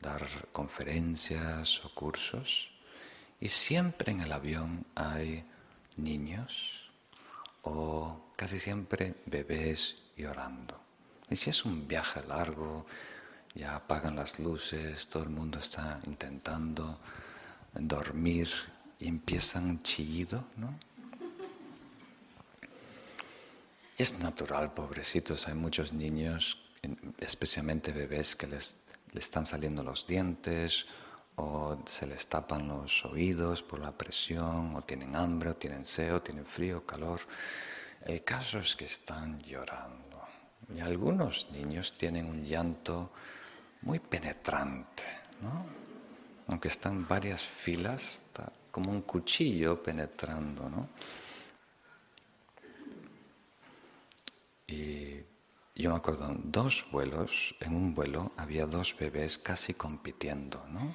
dar 0.00 0.22
conferencias 0.52 1.84
o 1.84 1.94
cursos, 1.94 2.72
y 3.40 3.48
siempre 3.48 4.12
en 4.12 4.20
el 4.20 4.32
avión 4.32 4.86
hay 4.94 5.44
niños 5.96 6.90
o 7.62 8.30
casi 8.36 8.58
siempre 8.58 9.14
bebés 9.26 9.96
llorando. 10.16 10.80
Y 11.30 11.36
si 11.36 11.50
es 11.50 11.64
un 11.64 11.88
viaje 11.88 12.22
largo, 12.28 12.86
ya 13.54 13.76
apagan 13.76 14.16
las 14.16 14.38
luces, 14.38 15.08
todo 15.08 15.24
el 15.24 15.30
mundo 15.30 15.58
está 15.58 16.00
intentando 16.06 16.98
dormir 17.74 18.48
y 18.98 19.08
empiezan 19.08 19.64
un 19.64 19.82
chillido, 19.82 20.44
¿no? 20.56 20.78
Y 23.98 24.02
es 24.02 24.18
natural, 24.20 24.72
pobrecitos, 24.72 25.48
hay 25.48 25.54
muchos 25.54 25.92
niños, 25.92 26.58
especialmente 27.20 27.92
bebés, 27.92 28.36
que 28.36 28.46
les, 28.46 28.74
están 29.14 29.44
saliendo 29.44 29.82
los 29.82 30.06
dientes 30.06 30.86
o 31.36 31.78
se 31.86 32.06
les 32.06 32.26
tapan 32.26 32.68
los 32.68 33.04
oídos 33.04 33.62
por 33.62 33.78
la 33.78 33.92
presión, 33.92 34.74
o 34.76 34.82
tienen 34.82 35.16
hambre, 35.16 35.50
o 35.50 35.56
tienen 35.56 35.86
sed, 35.86 36.14
o 36.14 36.20
tienen 36.20 36.44
frío, 36.44 36.84
calor. 36.84 37.20
El 38.04 38.22
caso 38.22 38.58
es 38.58 38.76
que 38.76 38.84
están 38.84 39.40
llorando. 39.40 40.20
Y 40.74 40.80
algunos 40.80 41.48
niños 41.50 41.94
tienen 41.94 42.26
un 42.26 42.44
llanto 42.44 43.12
muy 43.82 43.98
penetrante, 43.98 45.04
¿no? 45.40 45.66
Aunque 46.48 46.68
están 46.68 47.06
varias 47.06 47.46
filas, 47.46 48.24
está 48.26 48.52
como 48.70 48.90
un 48.90 49.02
cuchillo 49.02 49.82
penetrando, 49.82 50.68
¿no? 50.68 50.88
Y 55.74 55.82
yo 55.82 55.90
me 55.90 55.96
acuerdo, 55.96 56.34
dos 56.44 56.86
vuelos, 56.90 57.54
en 57.60 57.74
un 57.74 57.94
vuelo 57.94 58.32
había 58.36 58.66
dos 58.66 58.96
bebés 58.98 59.38
casi 59.38 59.74
compitiendo, 59.74 60.62
¿no? 60.68 60.94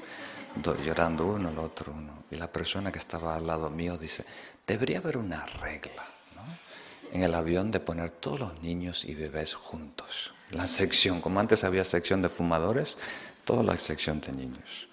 llorando 0.83 1.25
uno, 1.25 1.49
el 1.49 1.59
otro 1.59 1.93
uno. 1.93 2.23
Y 2.31 2.35
la 2.35 2.51
persona 2.51 2.91
que 2.91 2.99
estaba 2.99 3.35
al 3.35 3.47
lado 3.47 3.69
mío 3.69 3.97
dice, 3.97 4.25
debería 4.65 4.99
haber 4.99 5.17
una 5.17 5.45
regla 5.45 6.03
¿no? 6.35 7.11
en 7.11 7.23
el 7.23 7.33
avión 7.33 7.71
de 7.71 7.79
poner 7.79 8.11
todos 8.11 8.39
los 8.39 8.61
niños 8.61 9.05
y 9.05 9.15
bebés 9.15 9.55
juntos. 9.55 10.33
La 10.51 10.67
sección, 10.67 11.21
como 11.21 11.39
antes 11.39 11.63
había 11.63 11.83
sección 11.83 12.21
de 12.21 12.29
fumadores, 12.29 12.97
toda 13.45 13.63
la 13.63 13.75
sección 13.75 14.21
de 14.21 14.31
niños. 14.31 14.87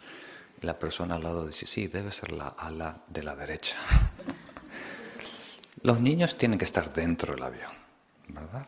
Y 0.61 0.66
la 0.66 0.79
persona 0.79 1.16
al 1.16 1.23
lado 1.23 1.47
dice, 1.47 1.66
sí, 1.66 1.87
debe 1.88 2.11
ser 2.11 2.33
la 2.33 2.49
ala 2.49 3.03
de 3.07 3.23
la 3.23 3.37
derecha. 3.37 3.77
los 5.83 6.01
niños 6.01 6.37
tienen 6.37 6.59
que 6.59 6.64
estar 6.64 6.92
dentro 6.92 7.35
del 7.35 7.42
avión, 7.42 7.70
¿verdad? 8.28 8.66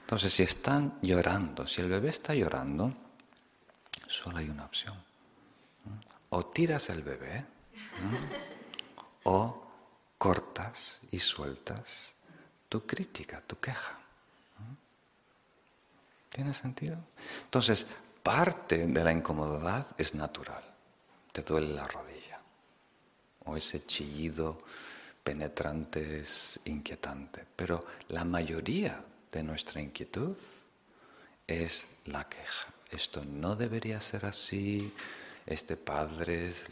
Entonces, 0.00 0.32
si 0.32 0.42
están 0.42 0.98
llorando, 1.02 1.66
si 1.66 1.80
el 1.80 1.88
bebé 1.88 2.08
está 2.08 2.34
llorando, 2.34 2.92
solo 4.06 4.38
hay 4.38 4.48
una 4.48 4.64
opción. 4.64 4.96
O 6.30 6.46
tiras 6.46 6.88
el 6.90 7.02
bebé, 7.02 7.44
o 9.24 9.66
cortas 10.16 11.00
y 11.10 11.18
sueltas 11.18 12.14
tu 12.68 12.86
crítica, 12.86 13.40
tu 13.40 13.58
queja. 13.58 13.98
¿Tiene 16.30 16.54
sentido? 16.54 16.98
Entonces, 17.44 17.86
parte 18.22 18.86
de 18.86 19.04
la 19.04 19.12
incomodidad 19.12 19.86
es 19.96 20.14
natural. 20.14 20.62
Te 21.32 21.42
duele 21.42 21.74
la 21.74 21.86
rodilla. 21.86 22.40
O 23.44 23.56
ese 23.56 23.84
chillido 23.86 24.62
penetrante 25.28 26.20
es 26.20 26.58
inquietante. 26.64 27.44
Pero 27.54 27.84
la 28.08 28.24
mayoría 28.24 29.04
de 29.30 29.42
nuestra 29.42 29.78
inquietud 29.78 30.34
es 31.46 31.86
la 32.06 32.26
queja. 32.26 32.72
Esto 32.90 33.22
no 33.26 33.54
debería 33.54 34.00
ser 34.00 34.24
así. 34.24 34.90
Este 35.44 35.78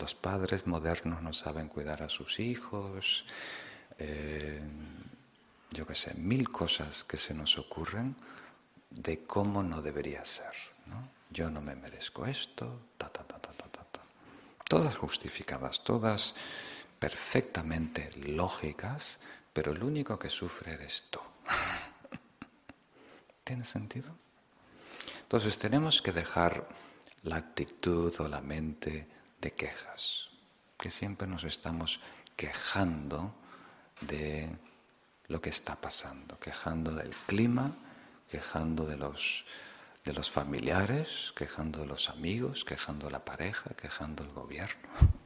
los 0.00 0.14
padres 0.14 0.66
modernos 0.66 1.20
no 1.20 1.34
saben 1.34 1.68
cuidar 1.68 2.02
a 2.02 2.08
sus 2.08 2.40
hijos. 2.40 3.26
Eh, 3.98 4.62
yo 5.70 5.86
qué 5.86 5.94
sé, 5.94 6.14
mil 6.14 6.48
cosas 6.48 7.04
que 7.04 7.18
se 7.18 7.34
nos 7.34 7.58
ocurren 7.58 8.16
de 8.88 9.24
cómo 9.24 9.62
no 9.62 9.82
debería 9.82 10.24
ser. 10.24 10.54
Yo 11.28 11.50
no 11.50 11.60
me 11.60 11.76
merezco 11.76 12.24
esto, 12.24 12.86
ta, 12.96 13.10
ta, 13.10 13.22
ta, 13.22 13.38
ta, 13.38 13.52
ta, 13.52 13.68
ta. 13.68 14.00
Todas 14.66 14.96
justificadas, 14.96 15.84
todas 15.84 16.34
perfectamente 16.98 18.10
lógicas, 18.16 19.18
pero 19.52 19.72
el 19.72 19.82
único 19.82 20.18
que 20.18 20.30
sufre 20.30 20.74
eres 20.74 21.04
tú. 21.10 21.20
¿Tiene 23.44 23.64
sentido? 23.64 24.14
Entonces 25.22 25.58
tenemos 25.58 26.02
que 26.02 26.12
dejar 26.12 26.68
la 27.22 27.36
actitud 27.36 28.12
o 28.20 28.28
la 28.28 28.40
mente 28.40 29.08
de 29.40 29.52
quejas, 29.52 30.28
que 30.78 30.90
siempre 30.90 31.26
nos 31.26 31.44
estamos 31.44 32.00
quejando 32.36 33.34
de 34.00 34.56
lo 35.28 35.40
que 35.40 35.50
está 35.50 35.76
pasando, 35.76 36.38
quejando 36.38 36.92
del 36.92 37.10
clima, 37.26 37.76
quejando 38.30 38.84
de 38.84 38.96
los, 38.96 39.44
de 40.04 40.12
los 40.12 40.30
familiares, 40.30 41.32
quejando 41.36 41.80
de 41.80 41.86
los 41.86 42.10
amigos, 42.10 42.64
quejando 42.64 43.06
de 43.06 43.12
la 43.12 43.24
pareja, 43.24 43.70
quejando 43.74 44.22
del 44.22 44.32
gobierno. 44.32 44.88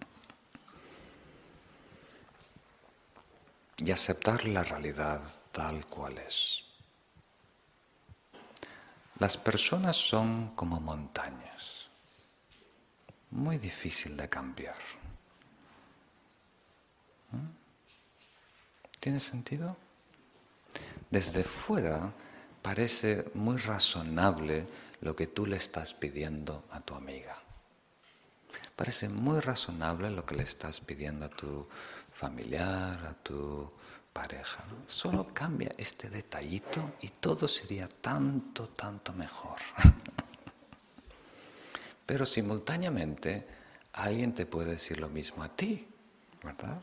Y 3.83 3.91
aceptar 3.93 4.45
la 4.47 4.63
realidad 4.63 5.21
tal 5.53 5.87
cual 5.87 6.19
es. 6.19 6.65
Las 9.19 9.37
personas 9.37 9.97
son 9.97 10.55
como 10.55 10.81
montañas, 10.81 11.89
muy 13.31 13.59
difícil 13.59 14.17
de 14.17 14.29
cambiar. 14.29 14.77
¿Mm? 17.33 17.61
¿Tiene 18.99 19.21
sentido? 19.21 19.77
Desde 21.11 21.45
fuera 21.45 22.13
parece 22.63 23.31
muy 23.35 23.57
razonable 23.59 24.67
lo 25.01 25.17
que 25.17 25.27
tú 25.27 25.47
le 25.47 25.57
estás 25.57 25.95
pidiendo 25.95 26.65
a 26.71 26.81
tu 26.81 26.95
amiga. 26.95 27.37
Parece 28.77 29.09
muy 29.09 29.41
razonable 29.41 30.11
lo 30.11 30.25
que 30.25 30.37
le 30.37 30.45
estás 30.45 30.81
pidiendo 30.81 31.27
a 31.27 31.29
tu 31.29 31.67
familiar, 32.21 33.07
a 33.07 33.15
tu 33.15 33.67
pareja. 34.13 34.63
Solo 34.87 35.25
cambia 35.33 35.73
este 35.79 36.11
detallito 36.11 36.97
y 37.01 37.09
todo 37.09 37.49
sería 37.49 37.89
tanto, 37.89 38.69
tanto 38.69 39.15
mejor. 39.15 39.59
Pero 42.07 42.27
simultáneamente 42.27 43.47
alguien 43.95 44.35
te 44.35 44.45
puede 44.45 44.73
decir 44.73 45.01
lo 45.01 45.09
mismo 45.09 45.43
a 45.43 45.49
ti, 45.49 45.89
¿verdad? 46.45 46.83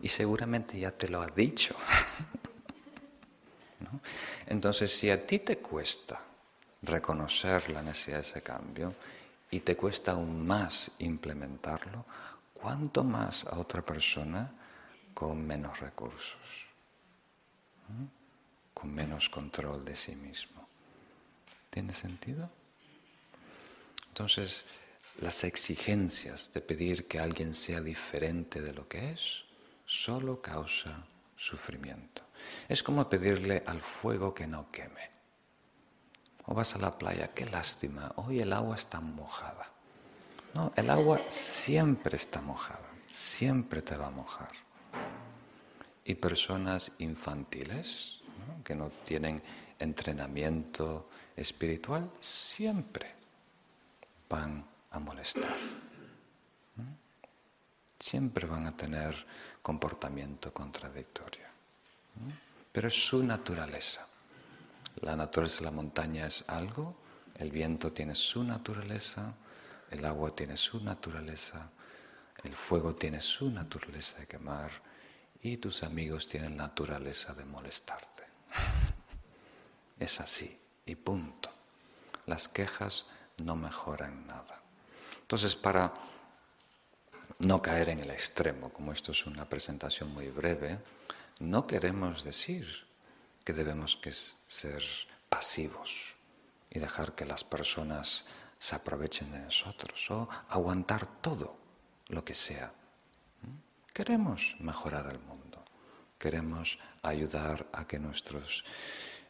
Y 0.00 0.08
seguramente 0.08 0.78
ya 0.78 0.92
te 0.92 1.08
lo 1.08 1.20
ha 1.20 1.26
dicho. 1.26 1.74
Entonces, 4.46 4.92
si 4.92 5.10
a 5.10 5.26
ti 5.26 5.40
te 5.40 5.58
cuesta 5.58 6.20
reconocer 6.82 7.70
la 7.70 7.82
necesidad 7.82 8.18
de 8.18 8.22
ese 8.22 8.42
cambio 8.42 8.94
y 9.50 9.60
te 9.60 9.76
cuesta 9.76 10.12
aún 10.12 10.46
más 10.46 10.92
implementarlo, 10.98 12.04
¿cuánto 12.64 13.04
más 13.04 13.44
a 13.44 13.58
otra 13.58 13.84
persona 13.84 14.50
con 15.12 15.46
menos 15.46 15.80
recursos, 15.80 16.40
con 18.72 18.94
menos 18.94 19.28
control 19.28 19.84
de 19.84 19.94
sí 19.94 20.16
mismo. 20.16 20.66
¿Tiene 21.68 21.92
sentido? 21.92 22.48
Entonces, 24.08 24.64
las 25.20 25.44
exigencias 25.44 26.54
de 26.54 26.62
pedir 26.62 27.06
que 27.06 27.18
alguien 27.18 27.52
sea 27.52 27.82
diferente 27.82 28.62
de 28.62 28.72
lo 28.72 28.88
que 28.88 29.10
es 29.10 29.44
solo 29.84 30.40
causa 30.40 31.04
sufrimiento. 31.36 32.22
Es 32.66 32.82
como 32.82 33.10
pedirle 33.10 33.62
al 33.66 33.82
fuego 33.82 34.32
que 34.32 34.46
no 34.46 34.70
queme. 34.70 35.10
O 36.46 36.54
vas 36.54 36.74
a 36.74 36.78
la 36.78 36.96
playa, 36.96 37.34
qué 37.34 37.44
lástima, 37.44 38.14
hoy 38.16 38.40
el 38.40 38.54
agua 38.54 38.76
está 38.76 39.00
mojada. 39.00 39.70
No, 40.54 40.72
el 40.76 40.88
agua 40.88 41.20
siempre 41.28 42.16
está 42.16 42.40
mojada, 42.40 42.88
siempre 43.10 43.82
te 43.82 43.96
va 43.96 44.06
a 44.06 44.10
mojar. 44.10 44.52
Y 46.04 46.14
personas 46.14 46.92
infantiles 46.98 48.20
que 48.62 48.74
no 48.74 48.90
tienen 49.04 49.42
entrenamiento 49.78 51.08
espiritual 51.36 52.08
siempre 52.20 53.12
van 54.28 54.64
a 54.90 54.98
molestar. 55.00 55.56
Siempre 57.98 58.46
van 58.46 58.66
a 58.66 58.76
tener 58.76 59.26
comportamiento 59.62 60.52
contradictorio. 60.52 61.46
Pero 62.70 62.88
es 62.88 63.06
su 63.06 63.24
naturaleza. 63.24 64.06
La 65.00 65.16
naturaleza 65.16 65.60
de 65.60 65.64
la 65.64 65.70
montaña 65.70 66.26
es 66.26 66.44
algo, 66.48 66.94
el 67.36 67.50
viento 67.50 67.92
tiene 67.92 68.14
su 68.14 68.44
naturaleza, 68.44 69.34
el 69.94 70.04
agua 70.04 70.34
tiene 70.34 70.56
su 70.56 70.82
naturaleza, 70.82 71.70
el 72.42 72.54
fuego 72.54 72.94
tiene 72.94 73.20
su 73.20 73.50
naturaleza 73.50 74.18
de 74.18 74.26
quemar 74.26 74.70
y 75.40 75.56
tus 75.56 75.82
amigos 75.82 76.26
tienen 76.26 76.56
naturaleza 76.56 77.32
de 77.34 77.44
molestarte. 77.44 78.24
Es 79.98 80.20
así 80.20 80.58
y 80.86 80.96
punto. 80.96 81.50
Las 82.26 82.48
quejas 82.48 83.06
no 83.38 83.54
mejoran 83.54 84.26
nada. 84.26 84.60
Entonces, 85.20 85.54
para 85.54 85.94
no 87.38 87.62
caer 87.62 87.90
en 87.90 88.00
el 88.00 88.10
extremo, 88.10 88.72
como 88.72 88.92
esto 88.92 89.12
es 89.12 89.24
una 89.24 89.48
presentación 89.48 90.12
muy 90.12 90.28
breve, 90.28 90.80
no 91.38 91.66
queremos 91.66 92.24
decir 92.24 92.66
que 93.44 93.52
debemos 93.52 93.98
ser 94.46 94.82
pasivos 95.28 96.14
y 96.70 96.80
dejar 96.80 97.14
que 97.14 97.24
las 97.24 97.44
personas 97.44 98.24
se 98.64 98.76
aprovechen 98.76 99.30
de 99.30 99.40
nosotros 99.40 100.10
o 100.10 100.24
aguantar 100.48 101.20
todo 101.20 101.52
lo 102.08 102.24
que 102.24 102.32
sea. 102.32 102.72
¿Mm? 103.42 103.92
Queremos 103.92 104.56
mejorar 104.58 105.12
el 105.12 105.18
mundo, 105.20 105.62
queremos 106.16 106.78
ayudar 107.02 107.68
a 107.74 107.86
que 107.86 107.98
nuestros 107.98 108.64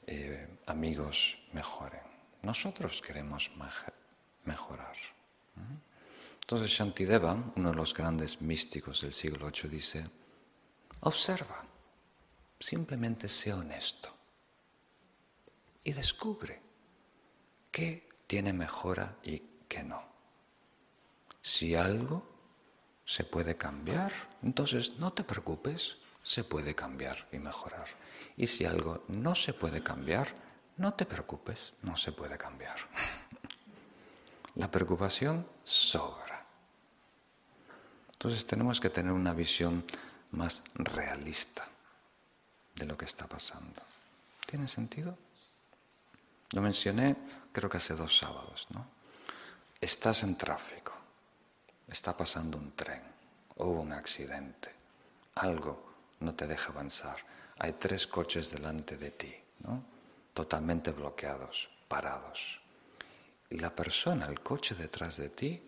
eh, 0.06 0.62
amigos 0.66 1.42
mejoren. 1.52 2.06
Nosotros 2.42 3.02
queremos 3.02 3.50
mejorar. 4.44 4.94
¿Mm? 5.56 5.82
Entonces 6.42 6.70
Shantideva, 6.70 7.34
uno 7.56 7.70
de 7.72 7.76
los 7.76 7.92
grandes 7.92 8.40
místicos 8.40 9.00
del 9.00 9.12
siglo 9.12 9.50
VIII, 9.50 9.68
dice, 9.68 10.10
observa, 11.00 11.66
simplemente 12.60 13.28
sé 13.28 13.52
honesto 13.52 14.14
y 15.82 15.92
descubre 15.92 16.62
qué 17.72 18.13
tiene 18.26 18.52
mejora 18.52 19.16
y 19.22 19.42
qué 19.68 19.82
no. 19.82 20.02
Si 21.40 21.74
algo 21.74 22.26
se 23.04 23.24
puede 23.24 23.56
cambiar, 23.56 24.12
entonces 24.42 24.98
no 24.98 25.12
te 25.12 25.24
preocupes, 25.24 25.98
se 26.22 26.42
puede 26.42 26.74
cambiar 26.74 27.28
y 27.32 27.38
mejorar. 27.38 27.86
Y 28.36 28.46
si 28.46 28.64
algo 28.64 29.04
no 29.08 29.34
se 29.34 29.52
puede 29.52 29.82
cambiar, 29.82 30.28
no 30.78 30.94
te 30.94 31.06
preocupes, 31.06 31.74
no 31.82 31.96
se 31.96 32.12
puede 32.12 32.38
cambiar. 32.38 32.76
La 34.56 34.70
preocupación 34.70 35.46
sobra. 35.64 36.46
Entonces 38.12 38.46
tenemos 38.46 38.80
que 38.80 38.90
tener 38.90 39.12
una 39.12 39.34
visión 39.34 39.84
más 40.30 40.62
realista 40.74 41.68
de 42.74 42.86
lo 42.86 42.96
que 42.96 43.04
está 43.04 43.26
pasando. 43.26 43.82
¿Tiene 44.46 44.66
sentido? 44.66 45.16
Lo 46.52 46.62
mencioné 46.62 47.16
creo 47.54 47.70
que 47.70 47.76
hace 47.76 47.94
dos 47.94 48.18
sábados, 48.18 48.66
¿no? 48.70 48.84
Estás 49.80 50.24
en 50.24 50.36
tráfico, 50.36 50.92
está 51.86 52.16
pasando 52.16 52.58
un 52.58 52.72
tren, 52.72 53.02
hubo 53.56 53.80
un 53.80 53.92
accidente, 53.92 54.74
algo 55.36 55.94
no 56.20 56.34
te 56.34 56.48
deja 56.48 56.72
avanzar, 56.72 57.16
hay 57.60 57.74
tres 57.74 58.08
coches 58.08 58.50
delante 58.50 58.96
de 58.96 59.12
ti, 59.12 59.32
¿no? 59.60 59.84
Totalmente 60.34 60.90
bloqueados, 60.90 61.70
parados. 61.86 62.60
Y 63.48 63.60
la 63.60 63.70
persona, 63.70 64.26
el 64.26 64.40
coche 64.40 64.74
detrás 64.74 65.16
de 65.18 65.28
ti, 65.28 65.62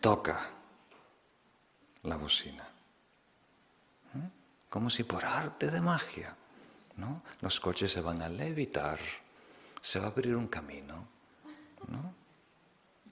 toca 0.00 0.40
la 2.02 2.16
bocina. 2.16 2.68
¿Mm? 4.14 4.26
Como 4.68 4.90
si 4.90 5.04
por 5.04 5.24
arte 5.24 5.70
de 5.70 5.80
magia, 5.80 6.34
¿no? 6.96 7.22
Los 7.42 7.60
coches 7.60 7.92
se 7.92 8.00
van 8.00 8.22
a 8.22 8.28
levitar, 8.28 8.98
se 9.80 10.00
va 10.00 10.06
a 10.06 10.10
abrir 10.10 10.36
un 10.36 10.48
camino, 10.48 11.06
¿no? 11.88 12.14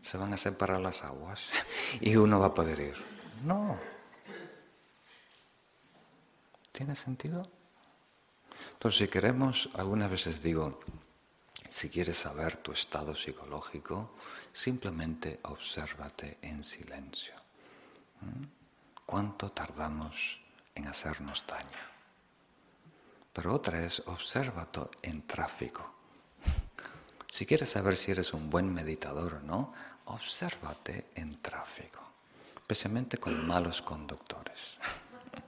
Se 0.01 0.17
van 0.19 0.33
a 0.33 0.37
separar 0.37 0.81
las 0.81 1.03
aguas 1.03 1.49
y 2.01 2.17
uno 2.17 2.39
va 2.39 2.47
a 2.47 2.55
poder 2.55 2.81
ir. 2.81 2.97
No. 3.45 3.79
¿Tiene 6.73 6.95
sentido? 6.95 7.49
Entonces, 8.73 8.99
si 8.99 9.09
queremos, 9.09 9.71
algunas 9.75 10.11
veces 10.11 10.43
digo, 10.43 10.79
si 11.69 11.91
quieres 11.91 12.19
saber 12.19 12.59
tu 12.59 12.73
estado 12.73 13.15
psicológico, 13.15 14.15
simplemente 14.53 15.41
obsérvate 15.45 16.39
en 16.43 16.63
silencio. 16.63 17.35
Cuánto 19.05 19.51
tardamos 19.53 20.41
en 20.75 20.87
hacernos 20.87 21.45
daño. 21.47 21.87
Pero 23.33 23.55
otra 23.55 23.85
es, 23.85 24.03
obsérvate 24.07 24.81
en 25.03 25.27
tráfico. 25.27 25.96
Si 27.37 27.45
quieres 27.45 27.69
saber 27.69 27.99
si 27.99 28.13
eres 28.13 28.33
un 28.33 28.49
buen 28.49 28.73
meditador 28.73 29.35
o 29.35 29.41
no, 29.43 29.75
obsérvate 30.07 31.09
en 31.17 31.43
tráfico, 31.43 32.01
especialmente 32.57 33.19
con 33.19 33.47
malos 33.47 33.83
conductores. 33.83 34.79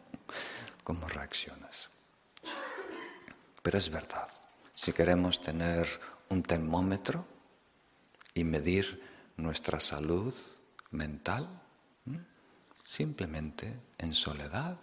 ¿Cómo 0.84 1.08
reaccionas? 1.08 1.88
Pero 3.62 3.78
es 3.78 3.88
verdad, 3.88 4.28
si 4.74 4.92
queremos 4.92 5.40
tener 5.40 5.88
un 6.28 6.42
termómetro 6.42 7.24
y 8.34 8.44
medir 8.44 9.02
nuestra 9.38 9.80
salud 9.80 10.34
mental, 10.90 11.48
simplemente 12.84 13.80
en 13.96 14.14
soledad, 14.14 14.78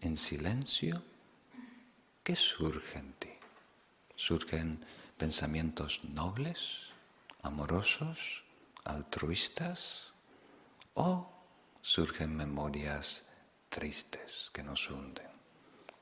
en 0.00 0.16
silencio, 0.16 1.02
¿qué 2.22 2.34
surge 2.36 3.00
en 3.00 3.12
ti? 3.12 3.32
¿Surgen 4.16 4.82
pensamientos 5.22 6.02
nobles, 6.02 6.90
amorosos, 7.44 8.42
altruistas? 8.84 10.10
¿O 10.94 11.30
surgen 11.80 12.34
memorias 12.34 13.22
tristes 13.68 14.50
que 14.52 14.64
nos 14.64 14.90
hunden? 14.90 15.30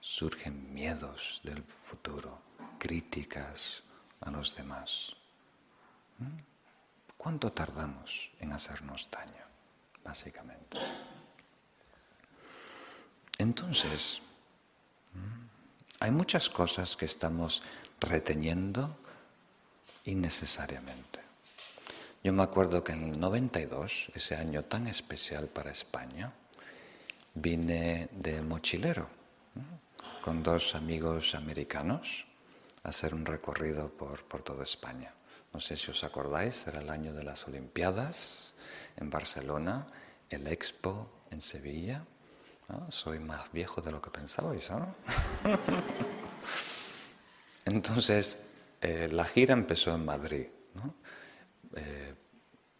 ¿Surgen 0.00 0.72
miedos 0.72 1.42
del 1.44 1.62
futuro, 1.62 2.40
críticas 2.78 3.83
a 4.22 4.30
los 4.30 4.56
demás? 4.56 5.14
¿Mm? 6.16 6.40
¿Cuánto 7.18 7.52
tardamos 7.52 8.30
en 8.40 8.52
hacernos 8.52 9.06
daño, 9.11 9.44
básicamente? 10.02 10.78
Entonces, 13.37 14.22
hay 16.00 16.11
muchas 16.11 16.48
cosas 16.48 16.96
que 16.96 17.04
estamos 17.04 17.62
reteniendo 18.00 18.96
innecesariamente. 20.04 21.20
Yo 22.22 22.32
me 22.32 22.42
acuerdo 22.42 22.84
que 22.84 22.92
en 22.92 23.14
el 23.14 23.20
92, 23.20 24.12
ese 24.14 24.36
año 24.36 24.64
tan 24.64 24.86
especial 24.86 25.48
para 25.48 25.70
España, 25.70 26.32
vine 27.34 28.08
de 28.12 28.42
mochilero 28.42 29.08
con 30.20 30.42
dos 30.42 30.74
amigos 30.74 31.34
americanos 31.34 32.26
a 32.82 32.90
hacer 32.90 33.14
un 33.14 33.24
recorrido 33.24 33.88
por, 33.88 34.24
por 34.24 34.42
toda 34.42 34.62
España. 34.62 35.14
No 35.52 35.60
sé 35.60 35.76
si 35.76 35.90
os 35.90 36.04
acordáis, 36.04 36.66
era 36.66 36.80
el 36.80 36.90
año 36.90 37.14
de 37.14 37.24
las 37.24 37.46
Olimpiadas 37.48 38.52
en 38.96 39.08
Barcelona, 39.08 39.86
el 40.28 40.46
Expo 40.46 41.08
en 41.30 41.40
Sevilla 41.40 42.04
soy 42.90 43.18
más 43.18 43.50
viejo 43.52 43.80
de 43.80 43.92
lo 43.92 44.00
que 44.00 44.10
pensabais, 44.10 44.70
¿no? 44.70 44.94
Entonces, 47.64 48.38
eh, 48.80 49.08
la 49.10 49.24
gira 49.24 49.52
empezó 49.52 49.94
en 49.94 50.04
Madrid. 50.04 50.46
Eh, 51.76 52.14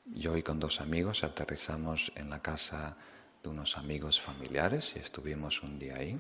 yo 0.07 0.37
y 0.37 0.43
con 0.43 0.59
dos 0.59 0.81
amigos 0.81 1.23
aterrizamos 1.25 2.13
en 2.17 2.31
la 2.31 2.41
casa 2.41 2.97
de 3.43 3.49
unos 3.49 3.77
amigos 3.77 4.21
familiares 4.21 4.95
y 4.97 4.99
estuvimos 4.99 5.63
un 5.63 5.79
día 5.79 5.97
ahí. 5.97 6.17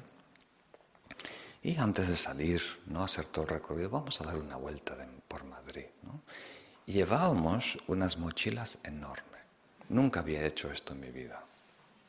Y 1.63 1.77
antes 1.77 2.09
de 2.09 2.17
salir, 2.17 2.63
no 2.87 3.03
hacer 3.03 3.27
todo 3.27 3.45
el 3.45 3.51
recorrido, 3.51 3.91
vamos 3.91 4.21
a 4.21 4.25
dar 4.25 4.37
una 4.37 4.57
vuelta 4.57 4.97
por 5.29 5.45
Madrid. 5.45 5.87
Y 6.87 6.93
llevábamos 6.93 7.79
unas 7.87 8.17
mochilas 8.17 8.79
enormes. 8.83 9.41
Nunca 9.89 10.21
había 10.21 10.47
hecho 10.47 10.71
esto 10.71 10.95
en 10.95 11.01
mi 11.01 11.11
vida, 11.11 11.45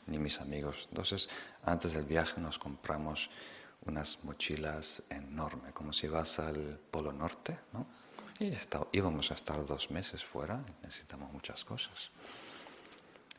ni 0.08 0.20
mis 0.20 0.40
amigos. 0.40 0.88
Entonces, 0.90 1.28
antes 1.64 1.94
del 1.94 2.06
viaje 2.06 2.40
nos 2.40 2.60
compramos 2.60 3.30
unas 3.86 4.24
mochilas 4.24 5.04
enormes, 5.10 5.74
como 5.74 5.94
si 5.94 6.08
vas 6.08 6.40
al 6.40 6.80
Polo 6.92 7.12
Norte, 7.12 7.58
¿no? 7.74 7.86
Y 8.40 8.52
íbamos 8.94 9.30
a 9.30 9.36
estar 9.36 9.64
dos 9.66 9.92
meses 9.92 10.24
fuera, 10.26 10.64
necesitamos 10.82 11.32
muchas 11.32 11.64
cosas. 11.64 12.10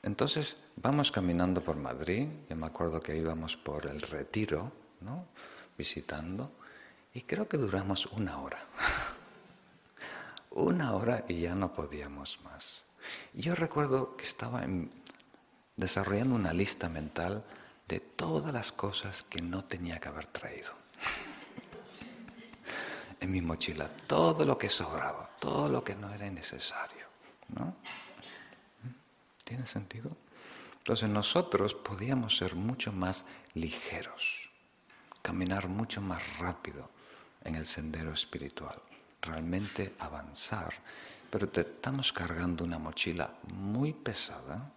Entonces, 0.03 0.57
vamos 0.77 1.11
caminando 1.11 1.61
por 1.61 1.77
Madrid, 1.77 2.29
yo 2.49 2.57
me 2.57 2.67
acuerdo 2.67 3.01
que 3.01 3.17
íbamos 3.17 3.57
por 3.57 3.87
el 3.87 4.01
Retiro, 4.01 4.73
¿no? 5.01 5.27
visitando 5.77 6.53
y 7.15 7.23
creo 7.23 7.49
que 7.49 7.57
duramos 7.57 8.07
una 8.07 8.39
hora. 8.41 8.59
una 10.51 10.95
hora 10.95 11.25
y 11.29 11.41
ya 11.41 11.55
no 11.55 11.73
podíamos 11.73 12.39
más. 12.45 12.85
yo 13.35 13.55
recuerdo 13.55 14.17
que 14.17 14.25
estaba 14.25 14.63
desarrollando 15.77 16.37
una 16.37 16.53
lista 16.53 16.89
mental 16.89 17.45
de 17.93 18.01
todas 18.01 18.55
las 18.55 18.73
cosas 18.73 19.23
que 19.23 19.43
no 19.43 19.63
tenía 19.63 19.99
que 20.01 20.09
haber 20.09 20.25
traído. 20.25 20.73
en 23.21 23.31
mi 23.31 23.43
mochila, 23.43 23.87
todo 24.07 24.47
lo 24.47 24.57
que 24.57 24.71
sobraba, 24.71 25.29
todo 25.39 25.69
lo 25.69 25.85
que 25.85 25.95
no 25.95 26.11
era 26.11 26.31
necesario. 26.31 27.07
¿no? 27.49 27.77
¿Tiene 29.45 29.67
sentido? 29.67 30.17
Entonces 30.79 31.11
nosotros 31.11 31.75
podíamos 31.75 32.39
ser 32.39 32.55
mucho 32.55 32.93
más 32.93 33.27
ligeros 33.53 34.49
caminar 35.21 35.69
mucho 35.69 36.01
más 36.01 36.39
rápido 36.39 36.91
en 37.45 37.55
el 37.55 37.65
sendero 37.65 38.13
espiritual, 38.13 38.81
realmente 39.21 39.95
avanzar, 40.01 40.75
pero 41.31 41.49
te 41.49 41.61
estamos 41.61 42.13
cargando 42.13 42.65
una 42.65 42.79
mochila 42.79 43.33
muy 43.53 43.93
pesada 43.93 44.73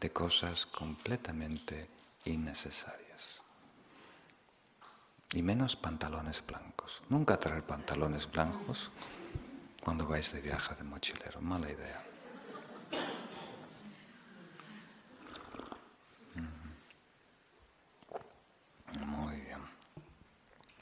de 0.00 0.10
cosas 0.10 0.66
completamente 0.66 1.93
innecesarias. 2.24 3.40
Y 5.32 5.42
menos 5.42 5.76
pantalones 5.76 6.42
blancos. 6.46 7.02
Nunca 7.08 7.38
traer 7.38 7.64
pantalones 7.64 8.30
blancos 8.30 8.90
cuando 9.82 10.06
vais 10.06 10.32
de 10.32 10.40
viaje 10.40 10.74
de 10.74 10.84
mochilero. 10.84 11.40
Mala 11.40 11.70
idea. 11.70 12.04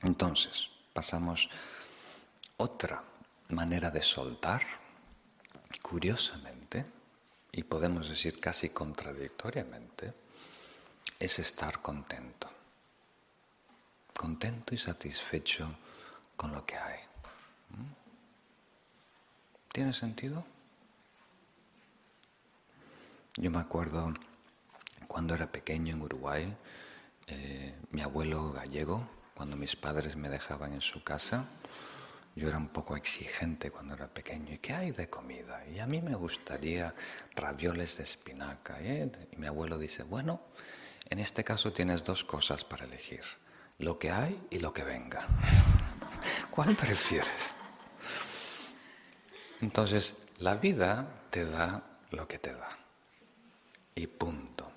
Entonces, 0.03 0.71
pasamos 0.93 1.49
otra 2.57 3.03
manera 3.51 3.91
de 3.91 4.03
soltar, 4.03 4.63
curiosamente, 5.81 6.85
y 7.53 7.63
podemos 7.63 8.09
decir 8.09 8.41
casi 8.41 8.71
contradictoriamente, 8.71 10.13
es 11.23 11.39
estar 11.39 11.81
contento. 11.81 12.51
Contento 14.13 14.75
y 14.75 14.79
satisfecho 14.79 15.73
con 16.37 16.51
lo 16.51 16.67
que 16.67 16.77
hay. 16.77 16.99
¿Mm? 17.71 17.93
¿Tiene 19.73 19.93
sentido? 19.93 20.45
Yo 23.37 23.53
me 23.53 23.61
acuerdo 23.61 24.13
cuando 25.07 25.35
era 25.37 25.47
pequeño 25.47 25.95
en 25.95 26.03
Uruguay, 26.03 26.57
eh, 27.29 27.73
mi 27.91 28.03
abuelo 28.03 28.51
gallego, 28.51 29.09
cuando 29.35 29.57
mis 29.57 29.77
padres 29.77 30.17
me 30.17 30.29
dejaban 30.29 30.73
en 30.73 30.81
su 30.81 31.05
casa, 31.05 31.45
yo 32.35 32.49
era 32.49 32.59
un 32.59 32.69
poco 32.69 32.97
exigente 32.97 33.71
cuando 33.71 33.95
era 33.95 34.09
pequeño. 34.09 34.53
¿Y 34.55 34.59
qué 34.59 34.73
hay 34.73 34.91
de 34.91 35.09
comida? 35.09 35.65
Y 35.69 35.79
a 35.79 35.87
mí 35.87 36.03
me 36.03 36.17
gustaría 36.17 36.93
ravioles 37.37 37.99
de 37.99 38.03
espinaca. 38.03 38.81
¿eh? 38.81 39.09
Y 39.31 39.37
mi 39.37 39.47
abuelo 39.47 39.79
dice, 39.79 40.03
bueno, 40.03 40.41
en 41.09 41.19
este 41.19 41.45
caso 41.45 41.73
tienes 41.73 42.05
dos 42.05 42.25
cosas 42.25 42.65
para 42.65 42.85
elegir. 42.85 43.23
Lo 43.79 43.99
que 43.99 44.11
hay 44.11 44.41
y 44.51 44.59
lo 44.59 44.73
que 44.73 44.85
venga. 44.85 45.27
¿Cuál 46.51 46.77
prefieres? 46.77 47.55
Entonces, 49.61 50.19
la 50.39 50.55
vida 50.55 51.09
te 51.31 51.45
da 51.45 51.83
lo 52.11 52.27
que 52.29 52.39
te 52.39 52.53
da. 52.53 52.69
Y 53.95 54.07
punto. 54.07 54.73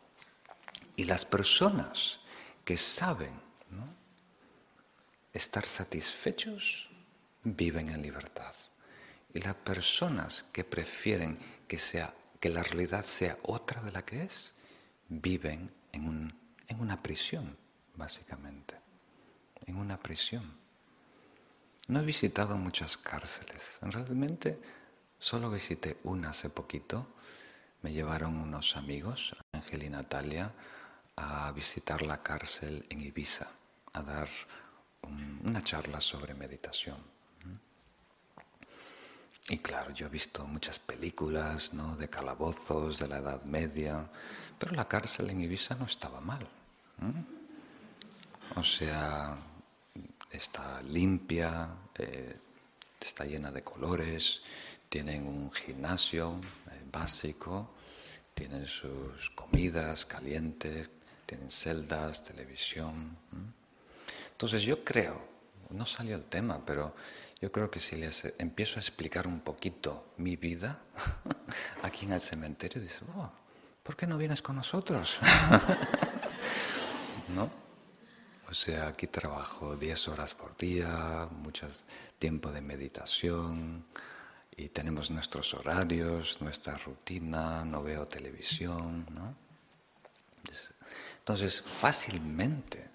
Y 0.95 1.05
las 1.05 1.25
personas 1.25 2.19
que 2.63 2.77
saben 2.77 3.45
estar 5.35 5.65
satisfechos, 5.65 6.87
viven 7.43 7.89
en 7.89 8.01
libertad. 8.01 8.55
Y 9.33 9.41
las 9.41 9.55
personas 9.55 10.43
que 10.43 10.63
prefieren 10.63 11.37
que, 11.67 11.77
sea, 11.77 12.13
que 12.39 12.49
la 12.49 12.63
realidad 12.63 13.05
sea 13.05 13.37
otra 13.43 13.81
de 13.81 13.91
la 13.91 14.05
que 14.05 14.23
es, 14.23 14.53
viven 15.09 15.69
en, 15.95 16.07
un, 16.07 16.33
en 16.67 16.79
una 16.79 16.97
prisión, 16.97 17.57
básicamente. 17.95 18.75
En 19.65 19.77
una 19.77 19.97
prisión. 19.97 20.57
No 21.87 21.99
he 21.99 22.03
visitado 22.03 22.57
muchas 22.57 22.97
cárceles. 22.97 23.77
Realmente 23.81 24.59
solo 25.17 25.49
visité 25.49 25.97
una 26.03 26.29
hace 26.29 26.49
poquito. 26.49 27.07
Me 27.81 27.93
llevaron 27.93 28.37
unos 28.37 28.75
amigos, 28.75 29.35
Ángel 29.53 29.83
y 29.83 29.89
Natalia, 29.89 30.51
a 31.15 31.51
visitar 31.51 32.01
la 32.01 32.21
cárcel 32.21 32.85
en 32.89 33.01
Ibiza, 33.01 33.47
a 33.93 34.01
dar 34.01 34.27
una 35.43 35.61
charla 35.61 36.01
sobre 36.01 36.33
meditación. 36.33 37.14
Y 39.47 39.59
claro, 39.59 39.91
yo 39.93 40.07
he 40.07 40.09
visto 40.09 40.45
muchas 40.47 40.79
películas 40.79 41.73
¿no? 41.73 41.95
de 41.95 42.09
calabozos 42.09 42.97
de 42.97 43.07
la 43.07 43.17
Edad 43.17 43.43
Media, 43.43 44.09
pero 44.57 44.73
la 44.73 44.87
cárcel 44.87 45.29
en 45.29 45.41
Ibiza 45.41 45.75
no 45.75 45.85
estaba 45.85 46.19
mal. 46.19 46.47
O 48.55 48.63
sea, 48.63 49.37
está 50.31 50.81
limpia, 50.81 51.69
eh, 51.95 52.37
está 52.99 53.25
llena 53.25 53.51
de 53.51 53.63
colores, 53.63 54.41
tienen 54.89 55.27
un 55.27 55.51
gimnasio 55.51 56.39
eh, 56.71 56.81
básico, 56.91 57.75
tienen 58.33 58.65
sus 58.65 59.29
comidas 59.35 60.07
calientes, 60.07 60.89
tienen 61.25 61.51
celdas, 61.51 62.23
televisión. 62.23 63.15
Entonces 64.31 64.63
yo 64.63 64.83
creo, 64.83 65.21
no 65.69 65.85
salió 65.85 66.15
el 66.15 66.25
tema, 66.25 66.63
pero 66.65 66.95
yo 67.41 67.51
creo 67.51 67.69
que 67.69 67.79
si 67.79 67.97
les 67.97 68.33
empiezo 68.37 68.77
a 68.77 68.81
explicar 68.81 69.27
un 69.27 69.41
poquito 69.41 70.13
mi 70.17 70.35
vida 70.35 70.79
aquí 71.83 72.05
en 72.05 72.13
el 72.13 72.21
cementerio, 72.21 72.81
dice, 72.81 73.01
oh, 73.15 73.31
¿por 73.83 73.95
qué 73.95 74.07
no 74.07 74.17
vienes 74.17 74.41
con 74.41 74.55
nosotros? 74.55 75.19
¿No? 77.29 77.51
O 78.49 78.53
sea, 78.53 78.87
aquí 78.87 79.07
trabajo 79.07 79.75
10 79.75 80.07
horas 80.09 80.33
por 80.33 80.55
día, 80.55 81.27
mucho 81.31 81.67
tiempo 82.19 82.51
de 82.51 82.61
meditación 82.61 83.85
y 84.55 84.69
tenemos 84.69 85.11
nuestros 85.11 85.53
horarios, 85.53 86.41
nuestra 86.41 86.77
rutina, 86.77 87.65
no 87.65 87.83
veo 87.83 88.05
televisión, 88.05 89.05
¿no? 89.11 89.35
Entonces, 91.17 91.59
fácilmente 91.59 92.87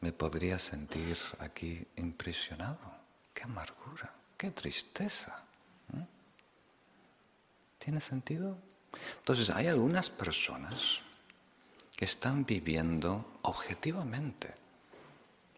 me 0.00 0.12
podría 0.12 0.58
sentir 0.58 1.18
aquí 1.38 1.86
impresionado. 1.96 2.97
Qué 3.38 3.44
amargura, 3.44 4.12
qué 4.36 4.50
tristeza. 4.50 5.44
¿Tiene 7.78 8.00
sentido? 8.00 8.58
Entonces 9.18 9.50
hay 9.50 9.68
algunas 9.68 10.10
personas 10.10 11.02
que 11.94 12.04
están 12.04 12.44
viviendo 12.44 13.38
objetivamente 13.42 14.52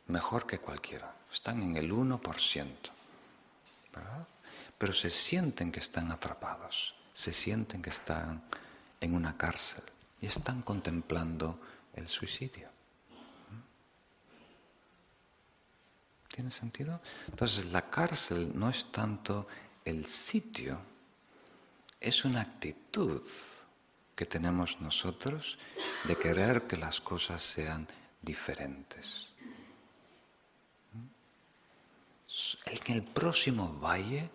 mejor 0.08 0.46
que 0.46 0.58
cualquiera. 0.58 1.10
Están 1.32 1.62
en 1.62 1.78
el 1.78 1.90
1%, 1.90 2.66
¿verdad? 3.94 4.28
Pero 4.76 4.92
se 4.92 5.08
sienten 5.08 5.72
que 5.72 5.80
están 5.80 6.12
atrapados, 6.12 6.94
se 7.14 7.32
sienten 7.32 7.80
que 7.80 7.88
están 7.88 8.42
en 9.00 9.14
una 9.14 9.38
cárcel 9.38 9.84
y 10.20 10.26
están 10.26 10.60
contemplando 10.60 11.58
el 11.94 12.10
suicidio. 12.10 12.68
¿Tiene 16.34 16.50
sentido? 16.50 17.00
Entonces 17.28 17.66
la 17.66 17.90
cárcel 17.90 18.52
no 18.54 18.70
es 18.70 18.92
tanto 18.92 19.46
el 19.84 20.06
sitio, 20.06 20.80
es 22.00 22.24
una 22.24 22.40
actitud 22.40 23.22
que 24.14 24.26
tenemos 24.26 24.80
nosotros 24.80 25.58
de 26.04 26.16
querer 26.16 26.66
que 26.66 26.76
las 26.76 27.00
cosas 27.00 27.42
sean 27.42 27.86
diferentes. 28.22 29.28
En 32.66 32.94
el 32.94 33.02
próximo 33.02 33.78
valle 33.78 34.30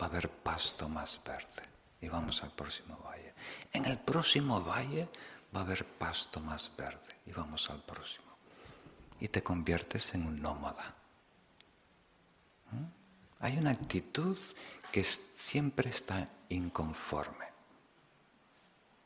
va 0.00 0.06
a 0.06 0.08
haber 0.08 0.30
pasto 0.30 0.88
más 0.88 1.20
verde. 1.24 1.62
Y 2.00 2.08
vamos 2.08 2.42
al 2.42 2.50
próximo 2.50 2.98
valle. 3.04 3.34
En 3.72 3.84
el 3.84 3.98
próximo 3.98 4.62
valle 4.62 5.08
va 5.54 5.60
a 5.60 5.64
haber 5.64 5.84
pasto 5.84 6.40
más 6.40 6.70
verde 6.76 7.16
y 7.26 7.32
vamos 7.32 7.68
al 7.70 7.82
próximo. 7.82 8.30
Y 9.20 9.28
te 9.28 9.42
conviertes 9.42 10.14
en 10.14 10.26
un 10.26 10.40
nómada. 10.40 10.99
Hay 13.40 13.56
una 13.56 13.70
actitud 13.70 14.36
que 14.92 15.02
siempre 15.02 15.90
está 15.90 16.28
inconforme. 16.50 17.46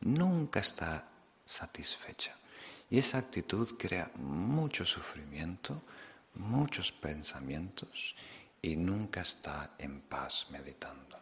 Nunca 0.01 0.61
está 0.61 1.05
satisfecha. 1.47 2.37
Y 2.90 2.99
esa 2.99 3.18
actitud 3.18 3.77
crea 3.79 4.11
mucho 4.16 4.85
sufrimiento, 4.85 5.83
muchos 6.35 6.92
pensamientos 6.92 8.14
y 8.61 8.77
nunca 8.77 9.20
está 9.20 9.75
en 9.79 10.01
paz 10.01 10.47
meditando. 10.51 11.18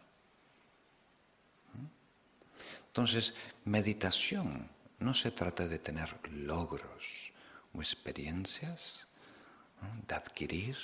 ¿Mm? 1.73 1.85
Entonces, 2.87 3.33
meditación 3.65 4.69
no 4.99 5.13
se 5.13 5.31
trata 5.31 5.67
de 5.67 5.79
tener 5.79 6.17
logros 6.31 7.31
o 7.73 7.81
experiencias, 7.81 9.07
de 10.07 10.15
adquirir, 10.15 10.77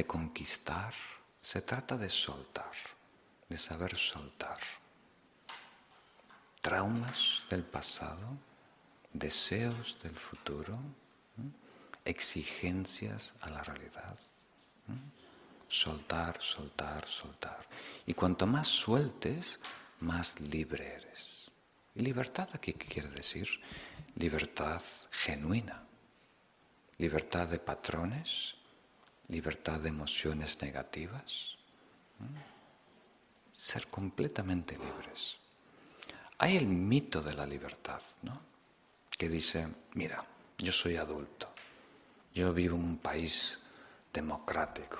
de 0.00 0.06
conquistar, 0.06 0.94
se 1.42 1.60
trata 1.60 1.94
de 1.98 2.08
soltar, 2.08 2.72
de 3.50 3.58
saber 3.58 3.94
soltar. 3.94 4.58
Traumas 6.62 7.44
del 7.50 7.64
pasado, 7.64 8.28
deseos 9.12 9.98
del 10.02 10.16
futuro, 10.16 10.78
exigencias 12.02 13.34
a 13.42 13.50
la 13.50 13.62
realidad. 13.62 14.18
Soltar, 15.68 16.40
soltar, 16.40 17.06
soltar. 17.06 17.68
Y 18.06 18.14
cuanto 18.14 18.46
más 18.46 18.68
sueltes, 18.68 19.60
más 20.00 20.40
libre 20.40 20.94
eres. 20.94 21.50
¿Y 21.94 22.00
libertad 22.00 22.48
aquí 22.54 22.72
qué 22.72 22.86
quiere 22.86 23.10
decir? 23.10 23.48
Libertad 24.16 24.80
genuina. 25.10 25.84
Libertad 26.96 27.48
de 27.48 27.58
patrones, 27.58 28.59
libertad 29.30 29.80
de 29.80 29.88
emociones 29.88 30.60
negativas. 30.60 31.56
Ser 33.52 33.86
completamente 33.86 34.76
libres. 34.76 35.36
Hay 36.38 36.56
el 36.56 36.66
mito 36.66 37.22
de 37.22 37.34
la 37.34 37.46
libertad, 37.46 38.00
¿no? 38.22 38.50
que 39.20 39.28
dice, 39.28 39.68
mira, 39.96 40.24
yo 40.56 40.72
soy 40.72 40.96
adulto, 40.96 41.52
yo 42.32 42.54
vivo 42.54 42.76
en 42.76 42.84
un 42.84 42.96
país 42.96 43.60
democrático, 44.10 44.98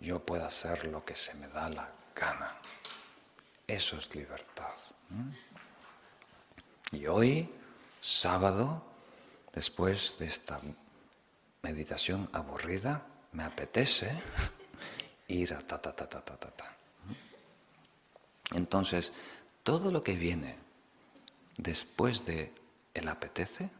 yo 0.00 0.20
puedo 0.20 0.44
hacer 0.44 0.84
lo 0.88 1.02
que 1.02 1.14
se 1.14 1.32
me 1.36 1.48
da 1.48 1.70
la 1.70 1.90
gana. 2.14 2.54
Eso 3.66 3.96
es 3.96 4.14
libertad. 4.14 4.74
Y 6.92 7.06
hoy, 7.06 7.48
sábado, 7.98 8.84
después 9.54 10.18
de 10.18 10.26
esta 10.26 10.60
meditación 11.62 12.28
aburrida, 12.34 13.06
me 13.32 13.44
apetece 13.44 14.16
ir 15.28 15.54
a 15.54 15.58
ta 15.58 15.80
ta 15.80 15.92
ta 15.94 16.08
ta 16.08 16.20
ta 16.20 16.36
ta. 16.36 16.50
ta. 16.50 16.76
Entonces, 18.52 19.12
todo 19.62 19.90
lo 19.90 20.02
que 20.02 20.16
viene 20.16 20.56
después 21.56 22.24
de 22.26 22.52
el 22.94 23.08
apetece, 23.08 23.70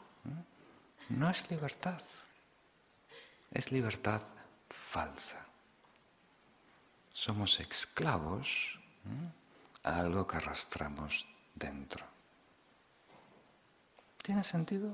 no 1.08 1.30
es 1.30 1.50
libertad, 1.50 2.02
es 3.52 3.70
libertad 3.70 4.22
falsa. 4.68 5.46
Somos 7.12 7.60
esclavos 7.60 8.78
a 9.84 10.00
algo 10.00 10.26
que 10.26 10.36
arrastramos 10.36 11.24
dentro. 11.54 12.04
¿Tiene 14.22 14.42
sentido? 14.42 14.92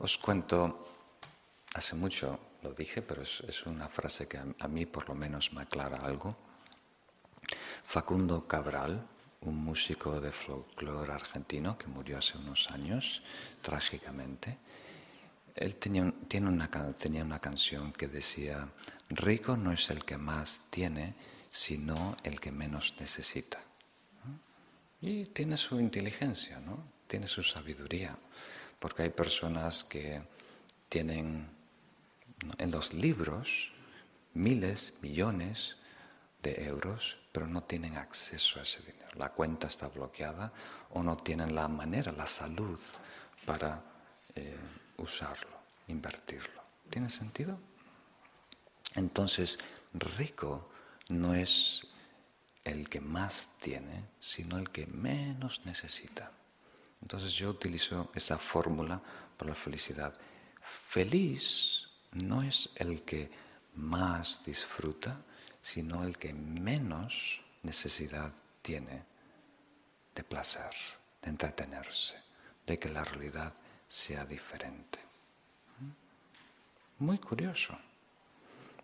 Os 0.00 0.18
cuento, 0.18 0.87
hace 1.78 1.96
mucho 1.96 2.38
lo 2.62 2.72
dije, 2.72 3.02
pero 3.02 3.22
es, 3.22 3.66
una 3.66 3.88
frase 3.88 4.26
que 4.26 4.38
a 4.38 4.68
mí 4.68 4.86
por 4.86 5.08
lo 5.08 5.14
menos 5.14 5.52
me 5.52 5.62
aclara 5.62 5.98
algo. 5.98 6.36
Facundo 7.84 8.46
Cabral, 8.46 9.06
un 9.42 9.56
músico 9.56 10.20
de 10.20 10.32
folclore 10.32 11.12
argentino 11.12 11.78
que 11.78 11.86
murió 11.86 12.18
hace 12.18 12.36
unos 12.36 12.68
años, 12.70 13.22
trágicamente. 13.62 14.58
Él 15.54 15.76
tenía, 15.76 16.02
una, 16.02 16.68
tenía 16.96 17.24
una 17.24 17.40
canción 17.40 17.92
que 17.92 18.08
decía, 18.08 18.68
rico 19.10 19.56
no 19.56 19.72
es 19.72 19.88
el 19.90 20.04
que 20.04 20.18
más 20.18 20.62
tiene, 20.70 21.14
sino 21.50 22.16
el 22.24 22.40
que 22.40 22.52
menos 22.52 22.94
necesita. 23.00 23.60
Y 25.00 25.26
tiene 25.26 25.56
su 25.56 25.78
inteligencia, 25.78 26.58
¿no? 26.60 26.98
tiene 27.06 27.26
su 27.26 27.42
sabiduría, 27.42 28.16
porque 28.78 29.04
hay 29.04 29.10
personas 29.10 29.82
que 29.84 30.20
tienen 30.88 31.57
en 32.58 32.70
los 32.70 32.94
libros 32.94 33.72
miles, 34.34 34.94
millones 35.02 35.76
de 36.42 36.66
euros, 36.66 37.18
pero 37.32 37.46
no 37.46 37.62
tienen 37.62 37.96
acceso 37.96 38.60
a 38.60 38.62
ese 38.62 38.82
dinero 38.82 38.98
la 39.18 39.30
cuenta 39.30 39.66
está 39.66 39.88
bloqueada 39.88 40.52
o 40.90 41.02
no 41.02 41.16
tienen 41.16 41.54
la 41.54 41.68
manera, 41.68 42.12
la 42.12 42.26
salud 42.26 42.78
para 43.44 43.82
eh, 44.34 44.56
usarlo, 44.96 45.58
invertirlo. 45.88 46.62
¿Tiene 46.88 47.10
sentido? 47.10 47.58
Entonces, 48.94 49.58
rico 49.92 50.70
no 51.08 51.34
es 51.34 51.86
el 52.64 52.88
que 52.88 53.00
más 53.00 53.50
tiene, 53.60 54.04
sino 54.18 54.58
el 54.58 54.70
que 54.70 54.86
menos 54.86 55.62
necesita. 55.64 56.30
Entonces 57.02 57.32
yo 57.34 57.50
utilizo 57.50 58.10
esa 58.14 58.38
fórmula 58.38 59.00
para 59.36 59.50
la 59.50 59.54
felicidad. 59.54 60.18
Feliz 60.88 61.87
no 62.12 62.42
es 62.42 62.70
el 62.76 63.02
que 63.02 63.30
más 63.74 64.44
disfruta, 64.44 65.20
sino 65.60 66.04
el 66.04 66.18
que 66.18 66.32
menos 66.32 67.40
necesidad 67.62 68.32
tiene 68.62 69.04
de 70.14 70.24
placer, 70.24 70.70
de 71.22 71.30
entretenerse, 71.30 72.16
de 72.66 72.78
que 72.78 72.88
la 72.88 73.04
realidad 73.04 73.52
sea 73.86 74.24
diferente. 74.24 74.98
Muy 76.98 77.18
curioso, 77.18 77.78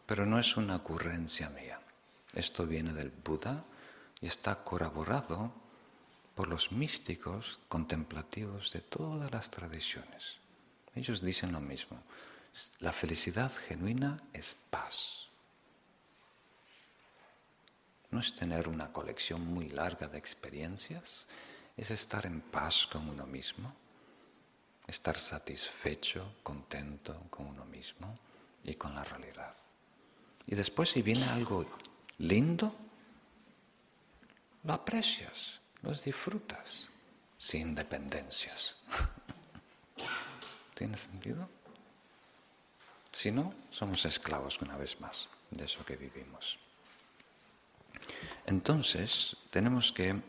pero 0.06 0.24
no 0.24 0.38
es 0.38 0.56
una 0.56 0.76
ocurrencia 0.76 1.50
mía. 1.50 1.80
Esto 2.32 2.66
viene 2.66 2.92
del 2.92 3.10
Buda 3.10 3.64
y 4.20 4.26
está 4.26 4.62
corroborado 4.62 5.52
por 6.34 6.48
los 6.48 6.72
místicos 6.72 7.60
contemplativos 7.68 8.72
de 8.72 8.80
todas 8.80 9.30
las 9.30 9.50
tradiciones. 9.50 10.38
Ellos 10.94 11.22
dicen 11.22 11.52
lo 11.52 11.60
mismo. 11.60 12.02
La 12.80 12.92
felicidad 12.92 13.52
genuina 13.52 14.22
es 14.32 14.54
paz 14.70 15.24
no 18.14 18.20
es 18.20 18.32
tener 18.32 18.68
una 18.68 18.92
colección 18.92 19.44
muy 19.44 19.68
larga 19.70 20.06
de 20.06 20.18
experiencias, 20.18 21.26
es 21.76 21.90
estar 21.90 22.24
en 22.26 22.40
paz 22.42 22.86
con 22.86 23.08
uno 23.08 23.26
mismo, 23.26 23.74
estar 24.86 25.18
satisfecho, 25.18 26.36
contento 26.44 27.26
con 27.28 27.46
uno 27.46 27.64
mismo 27.64 28.14
y 28.62 28.76
con 28.76 28.94
la 28.94 29.02
realidad. 29.02 29.56
Y 30.46 30.54
después 30.54 30.90
si 30.90 31.02
viene 31.02 31.24
algo 31.24 31.66
lindo, 32.18 32.72
lo 34.62 34.74
aprecias, 34.74 35.60
lo 35.82 35.92
disfrutas, 35.92 36.88
sin 37.36 37.74
dependencias. 37.74 38.76
¿Tiene 40.74 40.96
sentido? 40.96 41.48
Si 43.14 43.30
no, 43.30 43.54
somos 43.70 44.04
esclavos 44.04 44.60
una 44.60 44.76
vez 44.76 45.00
más 45.00 45.28
de 45.50 45.64
eso 45.64 45.84
que 45.84 45.94
vivimos. 45.96 46.58
Entonces, 48.44 49.36
tenemos 49.50 49.92
que 49.92 50.20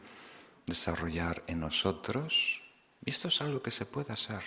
desarrollar 0.67 1.43
en 1.47 1.61
nosotros, 1.61 2.61
y 3.03 3.09
esto 3.09 3.27
es 3.27 3.41
algo 3.41 3.61
que 3.63 3.71
se 3.71 3.87
puede 3.87 4.13
hacer, 4.13 4.43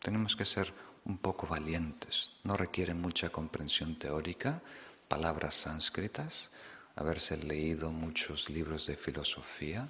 tenemos 0.00 0.34
que 0.34 0.44
ser 0.44 0.74
un 1.04 1.16
poco 1.16 1.46
valientes, 1.46 2.32
no 2.42 2.56
requiere 2.56 2.92
mucha 2.92 3.30
comprensión 3.30 3.98
teórica, 4.00 4.60
palabras 5.06 5.54
sánscritas, 5.54 6.50
haberse 6.96 7.36
leído 7.36 7.90
muchos 7.90 8.50
libros 8.50 8.86
de 8.88 8.96
filosofía, 8.96 9.88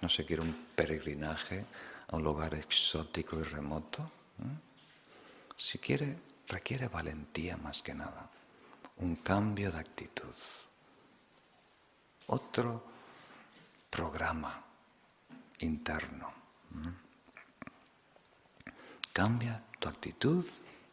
no 0.00 0.08
se 0.08 0.24
quiere 0.24 0.42
un 0.42 0.66
peregrinaje 0.74 1.66
a 2.08 2.16
un 2.16 2.24
lugar 2.24 2.54
exótico 2.54 3.38
y 3.38 3.42
remoto. 3.42 4.10
Si 5.56 5.78
quiere, 5.78 6.16
requiere 6.48 6.88
valentía 6.88 7.56
más 7.56 7.82
que 7.82 7.94
nada, 7.94 8.30
un 8.98 9.16
cambio 9.16 9.72
de 9.72 9.78
actitud 9.78 10.34
otro 12.26 12.82
programa 13.90 14.64
interno. 15.60 16.32
Cambia 19.12 19.62
tu 19.78 19.88
actitud 19.88 20.44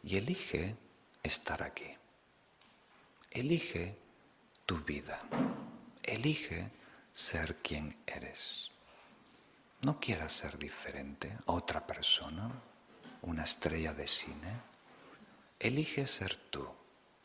y 0.02 0.16
elige 0.16 0.76
estar 1.22 1.62
aquí. 1.62 1.94
Elige 3.30 3.98
tu 4.64 4.78
vida. 4.78 5.18
Elige 6.02 6.70
ser 7.12 7.56
quien 7.56 7.96
eres. 8.06 8.70
No 9.82 10.00
quieras 10.00 10.32
ser 10.32 10.56
diferente 10.56 11.36
a 11.46 11.52
otra 11.52 11.86
persona, 11.86 12.50
una 13.24 13.44
estrella 13.44 13.92
de 13.92 14.06
cine. 14.06 14.60
Elige 15.58 16.06
ser 16.06 16.36
tú. 16.36 16.66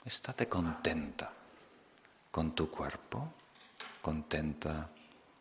Estate 0.05 0.47
contenta 0.47 1.33
con 2.31 2.55
tu 2.55 2.69
cuerpo, 2.69 3.33
contenta 4.01 4.89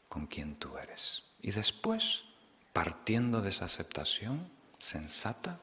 con 0.09 0.27
quien 0.27 0.57
tú 0.57 0.77
eres. 0.77 1.23
Y 1.41 1.53
después, 1.53 2.25
partiendo 2.73 3.41
de 3.41 3.51
esa 3.51 3.67
aceptación 3.67 4.51
sensata, 4.79 5.61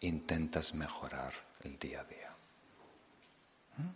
intentas 0.00 0.74
mejorar 0.74 1.32
el 1.62 1.78
día 1.78 2.00
a 2.00 2.04
día. 2.04 2.36
¿Mm? 3.76 3.88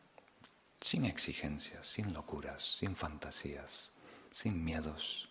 Sin 0.81 1.05
exigencias, 1.05 1.87
sin 1.87 2.13
locuras, 2.13 2.79
sin 2.79 2.97
fantasías, 2.97 3.91
sin 4.33 4.65
miedos. 4.65 5.29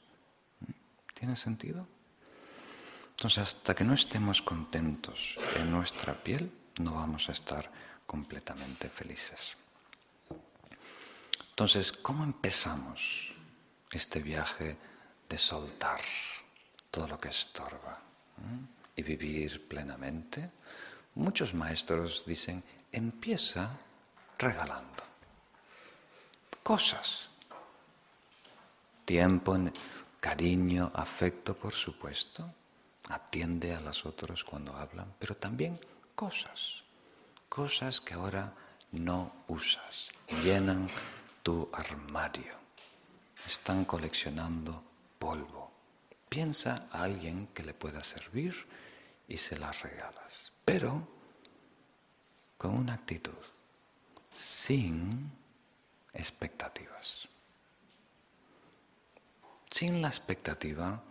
¿Mm? 0.60 0.72
¿Tiene 1.14 1.36
sentido? 1.36 1.88
Entonces, 3.18 3.40
hasta 3.44 3.74
que 3.74 3.84
no 3.84 3.94
estemos 3.94 4.42
contentos 4.42 5.38
en 5.56 5.72
nuestra 5.72 6.14
piel, 6.22 6.52
no 6.80 6.94
vamos 6.94 7.30
a 7.30 7.32
estar 7.32 7.72
completamente 8.06 8.90
felices. 8.90 9.56
Entonces, 11.50 11.92
¿cómo 11.92 12.24
empezamos 12.24 13.34
este 13.92 14.22
viaje 14.22 14.78
de 15.30 15.38
soltar 15.38 16.02
todo 16.90 17.08
lo 17.08 17.20
que 17.20 17.30
estorba 17.30 18.00
y 18.96 19.04
vivir 19.04 19.68
plenamente? 19.68 20.52
Muchos 21.16 21.54
maestros 21.54 22.26
dicen, 22.26 22.64
empieza 22.92 23.78
regalando 24.40 25.04
cosas. 26.64 27.30
Tiempo, 29.06 29.58
cariño, 30.20 30.92
afecto, 30.96 31.54
por 31.54 31.74
supuesto. 31.74 32.50
Atiende 33.10 33.76
a 33.76 33.82
los 33.82 34.06
otros 34.06 34.44
cuando 34.44 34.76
hablan, 34.76 35.14
pero 35.20 35.36
también 35.36 35.80
cosas. 36.16 36.84
Cosas 37.50 38.02
que 38.02 38.14
ahora 38.14 38.54
no 38.92 39.34
usas. 39.48 40.12
Llenan 40.44 40.90
tu 41.44 41.70
armario. 41.74 42.56
Están 43.46 43.86
coleccionando 43.86 44.84
polvo. 45.20 45.72
Piensa 46.30 46.88
a 46.92 47.04
alguien 47.04 47.48
que 47.48 47.64
le 47.64 47.74
pueda 47.74 48.04
servir 48.04 48.66
y 49.28 49.38
se 49.38 49.60
las 49.60 49.82
regalas. 49.82 50.52
Pero 50.66 51.08
con 52.58 52.76
una 52.76 52.94
actitud, 52.94 53.34
sin 54.32 55.32
expectativas. 56.14 57.28
Sin 59.70 60.02
la 60.02 60.08
expectativa 60.08 61.04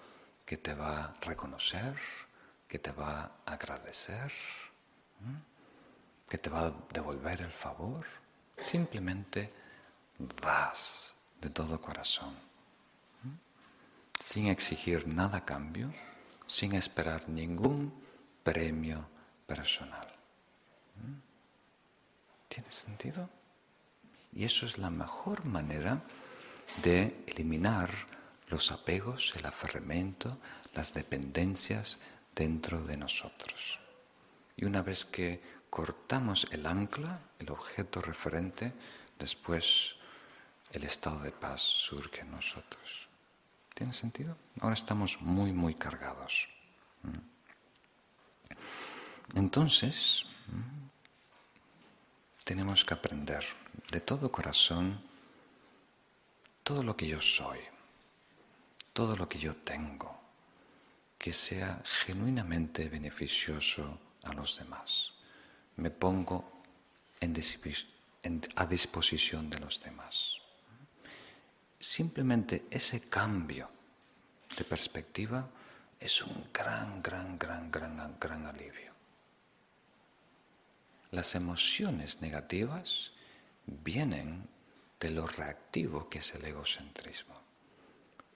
que 0.45 0.57
te 0.57 0.75
va 0.75 1.05
a 1.05 1.13
reconocer, 1.23 1.97
que 2.69 2.79
te 2.79 2.93
va 2.93 3.23
a 3.47 3.53
agradecer, 3.53 4.33
que 6.29 6.39
te 6.39 6.51
va 6.51 6.67
a 6.67 6.75
devolver 6.93 7.43
el 7.43 7.51
favor. 7.51 8.07
Simplemente 8.57 9.53
das 10.19 11.13
de 11.41 11.51
todo 11.51 11.81
corazón, 11.81 12.35
sin 14.21 14.47
exigir 14.47 15.09
nada 15.09 15.39
a 15.39 15.45
cambio, 15.45 15.93
sin 16.47 16.75
esperar 16.75 17.29
ningún 17.29 17.93
premio 18.45 19.07
personal. 19.47 20.09
¿Tiene 22.49 22.71
sentido? 22.71 23.29
Y 24.33 24.45
eso 24.45 24.67
es 24.67 24.79
la 24.79 24.91
mejor 24.91 25.45
manera 25.45 26.03
de 26.83 27.25
eliminar 27.27 27.91
los 28.53 28.71
apegos, 28.71 29.33
el 29.37 29.47
aferramiento, 29.47 30.39
las 30.75 30.93
dependencias 30.93 31.99
dentro 32.37 32.83
de 32.83 32.99
nosotros. 32.99 33.81
Y 34.57 34.67
una 34.67 34.83
vez 34.83 35.07
que 35.07 35.43
cortamos 35.71 36.47
el 36.53 36.67
ancla, 36.67 37.19
el 37.39 37.51
objeto 37.51 38.03
referente, 38.03 38.75
después 39.19 39.97
el 40.71 40.85
estado 40.85 41.21
de 41.21 41.33
paz 41.33 41.63
surge 41.63 42.21
en 42.21 42.31
nosotros. 42.31 43.09
¿Tiene 43.75 43.95
sentido? 43.95 44.37
Ahora 44.61 44.75
estamos 44.75 45.23
muy, 45.23 45.53
muy 45.53 45.75
cargados. 45.75 46.47
¿Mm? 47.03 47.19
Entonces, 49.39 50.27
¿Mm? 50.49 50.89
tenemos 52.45 52.85
que 52.85 52.93
aprender 52.93 53.47
de 53.91 54.01
todo 54.01 54.31
corazón 54.31 55.01
todo 56.63 56.83
lo 56.83 56.97
que 56.97 57.09
yo 57.09 57.21
soy, 57.21 57.59
todo 58.93 59.17
lo 59.17 59.29
que 59.29 59.39
yo 59.39 59.57
tengo, 59.57 60.19
que 61.19 61.33
sea 61.33 61.81
genuinamente 61.85 62.89
beneficioso 62.89 63.99
a 64.25 64.33
los 64.33 64.59
demás. 64.59 65.13
Me 65.77 65.91
pongo 65.91 66.51
a 68.57 68.67
disposición 68.67 69.49
de 69.51 69.59
los 69.59 69.81
demás 69.83 70.43
simplemente 71.83 72.67
ese 72.71 73.01
cambio 73.01 73.69
de 74.57 74.65
perspectiva 74.65 75.49
es 75.99 76.23
un 76.23 76.49
gran, 76.53 77.03
gran, 77.03 77.37
gran, 77.37 77.71
gran, 77.71 78.17
gran 78.19 78.47
alivio. 78.47 78.93
Las 81.11 81.35
emociones 81.35 82.23
negativas 82.23 83.13
vienen 83.67 84.49
de 85.01 85.11
lo 85.11 85.27
reactivo 85.27 86.09
que 86.09 86.19
es 86.19 86.35
el 86.35 86.45
egocentrismo. 86.45 87.42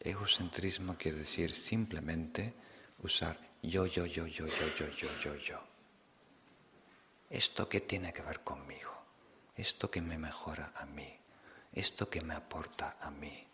Egocentrismo 0.01 0.97
quiere 0.97 1.19
decir 1.19 1.53
simplemente 1.53 2.55
usar 3.03 3.39
yo, 3.63 3.87
yo, 3.87 4.07
yo, 4.07 4.27
yo, 4.27 4.47
yo, 4.47 4.67
yo, 4.79 4.91
yo, 4.91 5.09
yo, 5.23 5.37
yo. 5.37 5.61
¿Esto 7.31 7.69
qué 7.69 7.81
tiene 7.81 8.13
que 8.13 8.23
ver 8.23 8.41
conmigo? 8.41 8.93
¿Esto 9.57 9.91
que 9.91 10.01
me 10.01 10.19
mejora 10.19 10.73
a 10.77 10.87
mí? 10.87 11.19
esto 11.77 12.09
que 12.09 12.23
me 12.23 12.35
aporta 12.35 12.97
a 13.01 13.11
mí, 13.11 13.47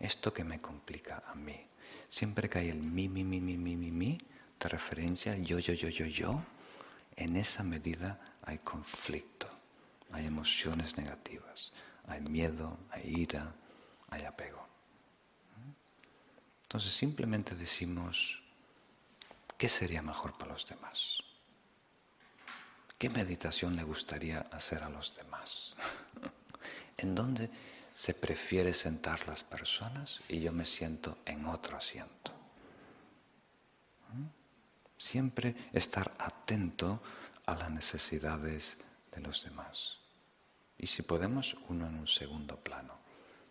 esto 0.00 0.34
que 0.34 0.42
me 0.42 0.60
complica 0.60 1.22
a 1.24 1.34
mí. 1.36 1.66
Siempre 2.08 2.50
que 2.50 2.58
hay 2.58 2.68
el 2.70 2.78
mi, 2.78 3.08
mi, 3.08 3.22
mi, 3.24 3.40
mi, 3.40 3.56
mi, 3.56 3.76
mi, 3.76 3.90
mi, 3.92 4.18
de 4.58 4.68
referencia, 4.68 5.36
yo, 5.36 5.60
yo, 5.60 5.72
yo, 5.72 5.88
yo, 5.88 6.04
yo, 6.06 6.42
en 7.14 7.36
esa 7.36 7.62
medida 7.62 8.34
hay 8.42 8.58
conflicto, 8.58 9.48
hay 10.10 10.26
emociones 10.26 10.96
negativas, 10.96 11.72
hay 12.08 12.20
miedo, 12.22 12.76
hay 12.90 13.20
ira, 13.20 13.54
hay 14.10 14.24
apego. 14.24 14.67
Entonces 16.68 16.92
simplemente 16.92 17.54
decimos, 17.54 18.42
¿qué 19.56 19.70
sería 19.70 20.02
mejor 20.02 20.36
para 20.36 20.52
los 20.52 20.66
demás? 20.66 21.22
¿Qué 22.98 23.08
meditación 23.08 23.74
le 23.74 23.84
gustaría 23.84 24.40
hacer 24.52 24.82
a 24.82 24.90
los 24.90 25.16
demás? 25.16 25.76
en 26.98 27.14
donde 27.14 27.48
se 27.94 28.12
prefiere 28.12 28.74
sentar 28.74 29.26
las 29.26 29.44
personas 29.44 30.20
y 30.28 30.40
yo 30.40 30.52
me 30.52 30.66
siento 30.66 31.16
en 31.24 31.46
otro 31.46 31.78
asiento. 31.78 32.32
¿Mm? 34.12 34.26
Siempre 34.98 35.54
estar 35.72 36.14
atento 36.18 37.02
a 37.46 37.54
las 37.54 37.70
necesidades 37.70 38.76
de 39.10 39.22
los 39.22 39.42
demás. 39.42 40.00
Y 40.76 40.86
si 40.86 41.00
podemos, 41.00 41.56
uno 41.70 41.86
en 41.86 41.94
un 41.94 42.06
segundo 42.06 42.56
plano. 42.58 42.98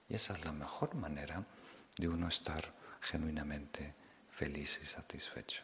Y 0.08 0.14
esa 0.14 0.34
es 0.34 0.46
la 0.46 0.52
mejor 0.52 0.94
manera 0.94 1.44
de 1.98 2.08
uno 2.10 2.28
estar 2.28 2.78
genuinamente 3.02 3.94
feliz 4.32 4.80
y 4.82 4.86
satisfecho. 4.86 5.64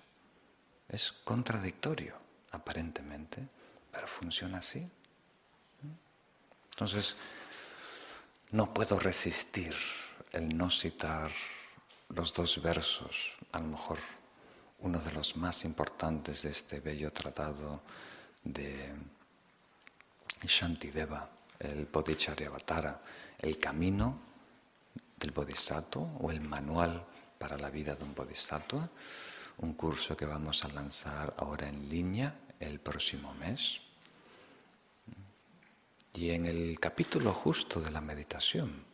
Es 0.87 1.11
contradictorio, 1.11 2.17
aparentemente, 2.51 3.47
pero 3.91 4.07
funciona 4.07 4.59
así. 4.59 4.87
Entonces, 6.71 7.15
no 8.51 8.73
puedo 8.73 8.99
resistir 8.99 9.75
el 10.31 10.57
no 10.57 10.69
citar 10.69 11.31
los 12.09 12.33
dos 12.33 12.61
versos, 12.61 13.33
a 13.51 13.59
lo 13.59 13.67
mejor 13.67 13.99
uno 14.79 14.99
de 14.99 15.11
los 15.13 15.37
más 15.37 15.65
importantes 15.65 16.43
de 16.43 16.51
este 16.51 16.79
bello 16.79 17.11
tratado 17.11 17.81
de 18.43 18.93
Shantideva, 20.43 21.29
el 21.59 21.85
Bodhicharyavatara, 21.85 23.01
el 23.39 23.57
camino 23.59 24.19
del 25.17 25.31
Bodhisattva 25.31 26.01
o 26.19 26.31
el 26.31 26.41
manual 26.41 27.05
para 27.43 27.57
la 27.57 27.69
vida 27.69 27.93
de 27.93 28.05
un 28.05 28.15
Bodhisattva, 28.15 28.89
un 29.57 29.73
curso 29.73 30.15
que 30.15 30.25
vamos 30.25 30.63
a 30.63 30.69
lanzar 30.69 31.33
ahora 31.39 31.67
en 31.67 31.89
línea 31.89 32.33
el 32.57 32.79
próximo 32.79 33.33
mes. 33.33 33.81
Y 36.13 36.29
en 36.29 36.45
el 36.45 36.79
capítulo 36.79 37.33
justo 37.33 37.81
de 37.81 37.91
la 37.91 37.99
meditación 37.99 38.85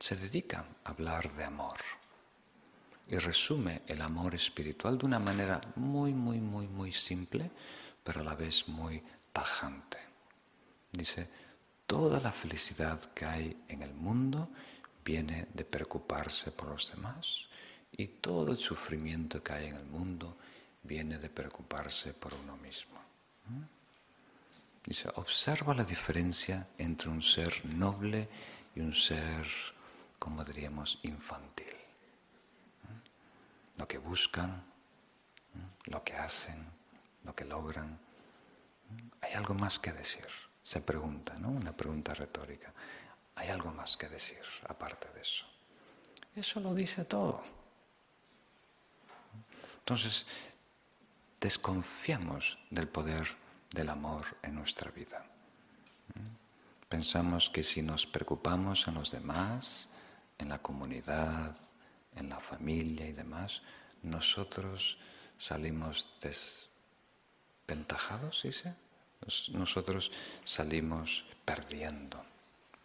se 0.00 0.16
dedica 0.16 0.64
a 0.84 0.90
hablar 0.90 1.30
de 1.32 1.44
amor 1.44 1.76
y 3.06 3.18
resume 3.18 3.82
el 3.86 4.00
amor 4.00 4.34
espiritual 4.34 4.96
de 4.96 5.04
una 5.04 5.18
manera 5.18 5.60
muy, 5.74 6.14
muy, 6.14 6.40
muy, 6.40 6.66
muy 6.66 6.92
simple, 6.92 7.50
pero 8.02 8.22
a 8.22 8.24
la 8.24 8.34
vez 8.34 8.68
muy 8.68 9.02
tajante. 9.34 9.98
Dice, 10.90 11.28
toda 11.86 12.20
la 12.20 12.32
felicidad 12.32 12.98
que 13.12 13.26
hay 13.26 13.64
en 13.68 13.82
el 13.82 13.92
mundo 13.92 14.48
viene 15.06 15.46
de 15.54 15.64
preocuparse 15.64 16.50
por 16.50 16.68
los 16.68 16.90
demás 16.90 17.46
Y 17.92 18.08
todo 18.20 18.50
el 18.50 18.58
sufrimiento 18.58 19.42
que 19.42 19.52
hay 19.52 19.66
en 19.68 19.76
el 19.76 19.86
mundo 19.86 20.36
viene 20.82 21.18
de 21.18 21.30
preocuparse 21.30 22.12
por 22.12 22.34
uno 22.34 22.56
mismo. 22.58 22.98
Dice, 24.84 25.08
observa 25.14 25.74
la 25.74 25.84
diferencia 25.84 26.66
entre 26.78 27.08
un 27.08 27.22
ser 27.22 27.64
noble 27.64 28.28
y 28.74 28.80
un 28.80 28.92
ser, 28.92 29.46
como 30.18 30.44
diríamos, 30.44 30.98
infantil. 31.02 31.74
Lo 33.78 33.88
que 33.88 33.98
buscan, 33.98 34.62
lo 35.86 36.04
que 36.04 36.14
hacen, 36.14 36.58
lo 37.24 37.34
que 37.34 37.44
logran. 37.44 37.98
Hay 39.22 39.32
algo 39.32 39.54
más 39.54 39.78
que 39.78 39.92
decir, 39.92 40.26
se 40.62 40.80
pregunta, 40.80 41.34
¿no? 41.38 41.48
Una 41.48 41.72
pregunta 41.72 42.12
retórica. 42.14 42.72
Hay 43.36 43.48
algo 43.48 43.72
más 43.72 43.96
que 43.96 44.08
decir 44.08 44.42
aparte 44.68 45.08
de 45.14 45.20
eso. 45.20 45.44
Eso 46.34 46.60
lo 46.60 46.74
dice 46.74 47.04
todo. 47.04 47.42
Entonces, 49.78 50.26
desconfiamos 51.40 52.58
del 52.70 52.88
poder 52.88 53.26
del 53.70 53.90
amor 53.90 54.24
en 54.42 54.54
nuestra 54.54 54.90
vida. 54.90 55.24
Pensamos 56.88 57.50
que 57.50 57.62
si 57.62 57.82
nos 57.82 58.06
preocupamos 58.06 58.88
en 58.88 58.94
los 58.94 59.10
demás, 59.10 59.90
en 60.38 60.48
la 60.48 60.60
comunidad, 60.60 61.56
en 62.14 62.28
la 62.28 62.38
familia 62.40 63.06
y 63.06 63.12
demás, 63.12 63.62
nosotros 64.02 64.98
salimos 65.36 66.10
desventajados, 66.20 68.40
¿sí? 68.40 68.50
Nosotros 69.52 70.12
salimos 70.44 71.24
perdiendo. 71.44 72.24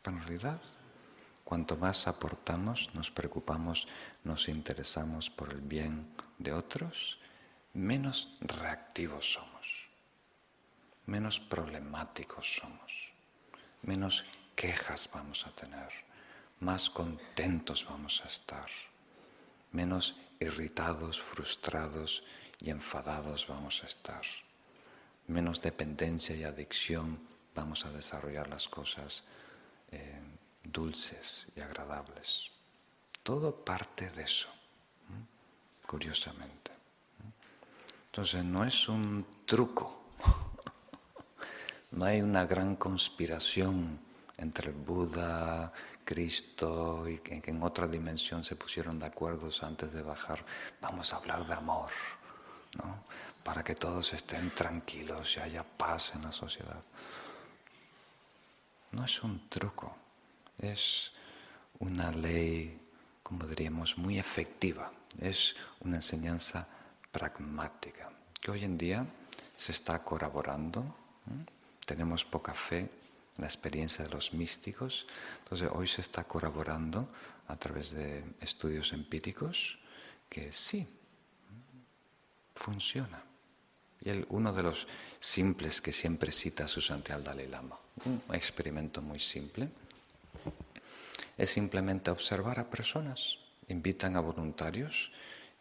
Pero 0.02 0.18
en 0.18 0.24
realidad, 0.24 0.62
cuanto 1.44 1.78
más 1.78 2.08
aportamos, 2.08 2.90
nos 2.94 3.12
preocupamos, 3.12 3.88
nos 4.24 4.48
interesamos 4.48 5.30
por 5.30 5.52
el 5.52 5.62
bien 5.62 6.08
de 6.40 6.54
otros, 6.54 7.20
menos 7.74 8.34
reactivos 8.42 9.34
somos, 9.34 9.90
menos 11.06 11.40
problemáticos 11.40 12.56
somos, 12.56 13.12
menos 13.84 14.26
quejas 14.56 15.10
vamos 15.14 15.46
a 15.46 15.52
tener, 15.52 15.90
más 16.60 16.90
contentos 16.90 17.86
vamos 17.90 18.22
a 18.24 18.28
estar, 18.28 18.68
menos 19.72 20.16
irritados, 20.40 21.22
frustrados 21.22 22.24
y 22.60 22.70
enfadados 22.70 23.48
vamos 23.48 23.84
a 23.84 23.88
estar, 23.88 24.24
menos 25.28 25.62
dependencia 25.62 26.36
y 26.36 26.44
adicción 26.44 27.20
vamos 27.56 27.86
a 27.86 27.92
desarrollar 27.92 28.50
las 28.50 28.68
cosas 28.68 29.24
eh, 29.92 30.22
dulces 30.64 31.48
y 31.56 31.62
agradables. 31.62 32.50
Todo 33.24 33.56
parte 33.64 34.10
de 34.10 34.24
eso, 34.24 34.50
curiosamente. 35.86 36.72
Entonces 38.08 38.44
no 38.44 38.66
es 38.66 38.90
un 38.90 39.26
truco, 39.46 40.04
no 41.92 42.06
hay 42.06 42.22
una 42.22 42.46
gran 42.46 42.76
conspiración 42.76 44.00
entre 44.38 44.72
Buda, 44.72 45.72
Cristo 46.04 47.08
y 47.08 47.20
que 47.20 47.42
en 47.46 47.64
otra 47.64 47.88
dimensión 47.88 48.44
se 48.44 48.56
pusieron 48.56 49.00
de 49.00 49.06
acuerdo 49.06 49.50
antes 49.62 49.94
de 49.94 50.02
bajar, 50.02 50.44
vamos 50.82 51.14
a 51.14 51.18
hablar 51.18 51.46
de 51.46 51.54
amor, 51.54 51.90
¿no? 52.84 53.04
para 53.44 53.64
que 53.64 53.76
todos 53.76 54.14
estén 54.14 54.50
tranquilos 54.52 55.38
y 55.38 55.40
haya 55.40 55.64
paz 55.64 56.14
en 56.16 56.24
la 56.24 56.32
sociedad. 56.32 56.82
No 58.92 59.06
es 59.06 59.24
un 59.24 59.48
truco, 59.50 59.96
es 60.60 61.12
una 61.80 62.12
ley, 62.12 62.80
como 63.24 63.46
diríamos, 63.46 63.98
muy 63.98 64.20
efectiva, 64.20 64.92
es 65.20 65.56
una 65.80 65.98
enseñanza 65.98 66.68
pragmática, 67.12 68.12
que 68.40 68.52
hoy 68.52 68.64
en 68.64 68.78
día 68.78 69.06
se 69.56 69.72
está 69.72 70.04
corroborando. 70.04 70.96
Tenemos 71.86 72.26
poca 72.26 72.54
fe 72.54 72.80
en 72.80 72.90
la 73.38 73.48
experiencia 73.48 74.04
de 74.04 74.12
los 74.12 74.34
místicos, 74.34 75.08
entonces 75.40 75.70
hoy 75.74 75.88
se 75.88 76.02
está 76.02 76.24
corroborando 76.26 77.10
a 77.48 77.56
través 77.56 77.92
de 77.92 78.24
estudios 78.40 78.94
empíricos 78.94 79.78
que 80.30 80.52
sí, 80.52 80.88
funciona. 82.56 83.24
Y 84.04 84.26
uno 84.30 84.54
de 84.54 84.64
los 84.64 84.88
simples 85.20 85.82
que 85.82 85.92
siempre 85.92 86.32
cita 86.32 86.68
su 86.68 86.82
santidad 86.82 87.20
Dalai 87.20 87.48
Lama, 87.48 87.78
un 88.06 88.22
experimento 88.34 89.02
muy 89.02 89.20
simple, 89.20 89.70
es 91.38 91.50
simplemente 91.50 92.12
observar 92.12 92.60
a 92.60 92.70
personas, 92.70 93.38
invitan 93.68 94.16
a 94.16 94.20
voluntarios 94.20 95.12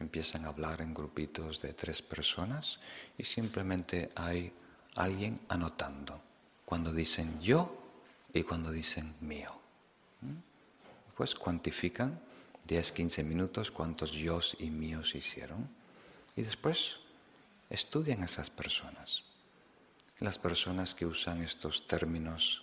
empiezan 0.01 0.47
a 0.47 0.49
hablar 0.49 0.81
en 0.81 0.95
grupitos 0.95 1.63
de 1.63 1.75
tres 1.75 2.03
personas 2.03 2.81
y 3.17 3.25
simplemente 3.25 4.11
hay 4.17 4.53
alguien 4.97 5.39
anotando 5.49 6.21
cuando 6.65 6.93
dicen 6.93 7.41
yo 7.41 7.77
y 8.33 8.43
cuando 8.43 8.73
dicen 8.73 9.15
mío. 9.21 9.55
¿Mm? 10.23 11.15
Pues 11.17 11.35
cuantifican 11.35 12.19
10, 12.67 12.93
15 12.93 13.23
minutos 13.25 13.71
cuántos 13.71 14.13
yo 14.13 14.41
y 14.59 14.71
míos 14.71 15.15
hicieron 15.15 15.69
y 16.35 16.43
después 16.43 16.97
estudian 17.69 18.23
a 18.23 18.25
esas 18.25 18.49
personas. 18.49 19.23
Las 20.21 20.39
personas 20.39 20.95
que 20.95 21.07
usan 21.07 21.43
estos 21.43 21.87
términos 21.87 22.63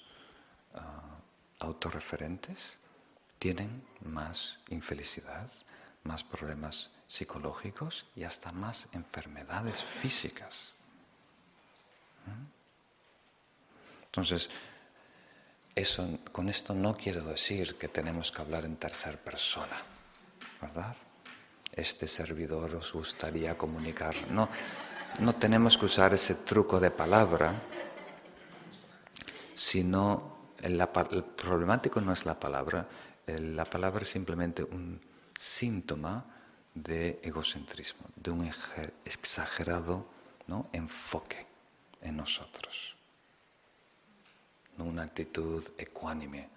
ah, 0.75 1.17
autorreferentes 1.59 2.77
tienen 3.39 3.83
más 4.01 4.59
infelicidad, 4.69 5.51
más 6.03 6.23
problemas 6.23 6.91
psicológicos 7.07 8.05
y 8.15 8.23
hasta 8.23 8.51
más 8.51 8.89
enfermedades 8.93 9.83
físicas. 9.83 10.73
¿Mm? 12.25 12.57
Entonces, 14.05 14.49
eso, 15.75 16.19
con 16.31 16.49
esto 16.49 16.73
no 16.73 16.95
quiero 16.95 17.23
decir 17.23 17.77
que 17.77 17.87
tenemos 17.87 18.31
que 18.31 18.41
hablar 18.41 18.65
en 18.65 18.77
tercera 18.77 19.17
persona, 19.17 19.77
¿verdad? 20.61 20.95
Este 21.71 22.07
servidor 22.07 22.75
os 22.75 22.93
gustaría 22.93 23.57
comunicar. 23.57 24.15
No, 24.31 24.49
no 25.19 25.35
tenemos 25.35 25.77
que 25.77 25.85
usar 25.85 26.13
ese 26.13 26.35
truco 26.35 26.79
de 26.79 26.91
palabra, 26.91 27.53
sino 29.55 30.37
el, 30.59 30.79
el 31.11 31.23
problemático 31.23 32.01
no 32.01 32.13
es 32.13 32.25
la 32.25 32.39
palabra, 32.39 32.87
la 33.25 33.65
palabra 33.65 34.03
es 34.03 34.09
simplemente 34.09 34.63
un 34.63 35.01
síntoma 35.37 36.25
de 36.73 37.19
egocentrismo, 37.23 38.07
de 38.15 38.31
un 38.31 38.49
exagerado 39.05 40.05
enfoque 40.71 41.45
en 42.01 42.17
nosotros. 42.17 42.95
¿no? 44.77 44.85
Una 44.85 45.03
actitud 45.03 45.63
ecuánime, 45.77 46.49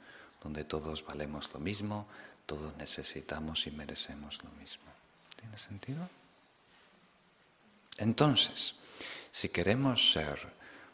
donde 0.42 0.64
todos 0.64 1.04
valemos 1.04 1.50
lo 1.52 1.60
mismo, 1.60 2.06
todos 2.46 2.76
necesitamos 2.76 3.66
y 3.66 3.70
merecemos 3.70 4.42
lo 4.44 4.50
mismo. 4.52 4.84
¿Tiene 5.36 5.56
sentido? 5.58 6.08
Entonces, 8.00 8.76
si 9.30 9.50
queremos 9.50 10.10
ser 10.10 10.52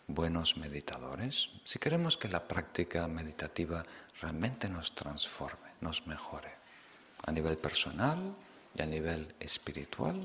buenos 0.09 0.57
meditadores, 0.57 1.51
si 1.65 1.79
queremos 1.79 2.19
que 2.19 2.29
la 2.29 2.47
práctica 2.47 3.07
meditativa 3.07 3.85
realmente 4.21 4.69
nos 4.69 4.93
transforme, 4.93 5.71
nos 5.81 6.09
mejore, 6.09 6.53
a 7.25 7.31
nivel 7.31 7.59
personal 7.59 8.19
y 8.75 8.83
a 8.83 8.87
nivel 8.87 9.33
espiritual, 9.39 10.21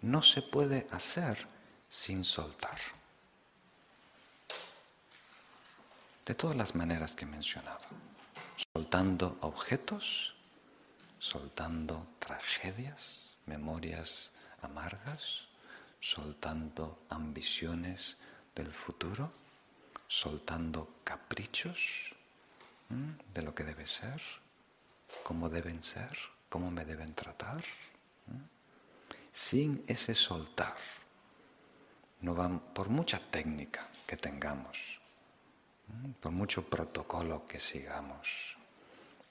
no 0.00 0.22
se 0.22 0.40
puede 0.40 0.86
hacer 0.90 1.46
sin 1.90 2.24
soltar. 2.24 2.78
De 6.24 6.34
todas 6.34 6.56
las 6.56 6.74
maneras 6.74 7.14
que 7.14 7.26
he 7.26 7.28
mencionado. 7.28 7.84
Soltando 8.72 9.36
objetos, 9.42 10.34
soltando 11.18 12.06
tragedias, 12.18 13.30
memorias 13.44 14.32
amargas, 14.62 15.49
soltando 16.00 17.04
ambiciones 17.10 18.16
del 18.54 18.72
futuro, 18.72 19.30
soltando 20.06 20.96
caprichos 21.04 22.10
de 22.88 23.42
lo 23.42 23.54
que 23.54 23.62
debe 23.64 23.86
ser, 23.86 24.20
cómo 25.22 25.48
deben 25.48 25.82
ser, 25.82 26.16
cómo 26.48 26.70
me 26.70 26.84
deben 26.84 27.14
tratar. 27.14 27.62
Sin 29.32 29.84
ese 29.86 30.14
soltar, 30.14 30.76
no 32.22 32.34
van, 32.34 32.58
por 32.74 32.88
mucha 32.88 33.20
técnica 33.20 33.88
que 34.06 34.16
tengamos, 34.16 35.00
por 36.20 36.32
mucho 36.32 36.68
protocolo 36.68 37.46
que 37.46 37.60
sigamos, 37.60 38.56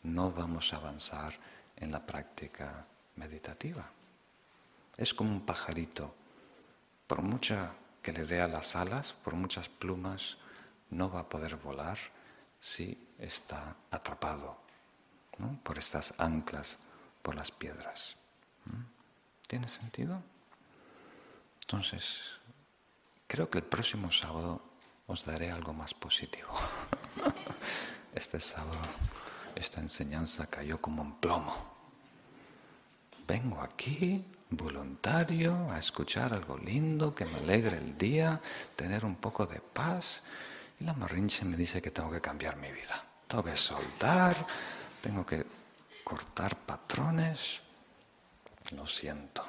no 0.04 0.32
vamos 0.32 0.74
a 0.74 0.78
avanzar 0.78 1.34
en 1.76 1.92
la 1.92 2.06
práctica 2.06 2.86
meditativa. 3.16 3.90
Es 4.96 5.14
como 5.14 5.32
un 5.32 5.46
pajarito, 5.46 6.16
por 7.10 7.24
mucha 7.24 7.74
que 8.04 8.14
le 8.14 8.24
dé 8.24 8.40
a 8.40 8.48
las 8.48 8.76
alas, 8.76 9.14
por 9.14 9.34
muchas 9.34 9.68
plumas, 9.68 10.38
no 10.92 11.10
va 11.10 11.22
a 11.22 11.30
poder 11.30 11.56
volar 11.56 11.98
si 12.60 13.10
está 13.18 13.76
atrapado 13.90 14.60
por 15.64 15.80
estas 15.80 16.14
anclas, 16.20 16.78
por 17.24 17.34
las 17.34 17.50
piedras. 17.50 18.16
¿Tiene 19.48 19.68
sentido? 19.68 20.22
Entonces, 21.62 22.36
creo 23.26 23.50
que 23.50 23.58
el 23.58 23.64
próximo 23.64 24.12
sábado 24.12 24.62
os 25.08 25.26
daré 25.26 25.50
algo 25.50 25.74
más 25.74 25.94
positivo. 25.94 26.54
Este 28.14 28.40
sábado 28.40 28.80
esta 29.56 29.80
enseñanza 29.80 30.48
cayó 30.48 30.82
como 30.82 31.02
un 31.04 31.20
plomo. 31.20 31.56
Vengo 33.28 33.62
aquí 33.62 34.26
voluntario 34.50 35.72
a 35.72 35.80
escuchar 35.80 36.34
algo 36.34 36.58
lindo 36.58 37.14
que 37.14 37.26
me 37.26 37.38
alegre 37.38 37.78
el 37.78 37.98
día, 37.98 38.42
tener 38.76 39.06
un 39.06 39.16
poco 39.16 39.46
de 39.46 39.60
paz. 39.60 40.24
Y 40.80 40.86
la 40.86 40.94
marrinche 40.94 41.46
me 41.46 41.58
dice 41.58 41.82
que 41.82 41.92
tengo 41.92 42.12
que 42.12 42.22
cambiar 42.22 42.56
mi 42.58 42.72
vida. 42.72 43.04
Tengo 43.28 43.44
que 43.44 43.56
soltar, 43.56 44.36
tengo 45.02 45.26
que 45.26 45.46
cortar 46.04 46.58
patrones. 46.58 47.62
Lo 48.76 48.88
siento, 48.88 49.46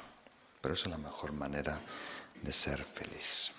pero 0.61 0.73
esa 0.73 0.85
es 0.85 0.91
la 0.91 0.97
mejor 0.97 1.31
manera 1.31 1.79
de 2.41 2.51
ser 2.51 2.83
feliz. 2.83 3.51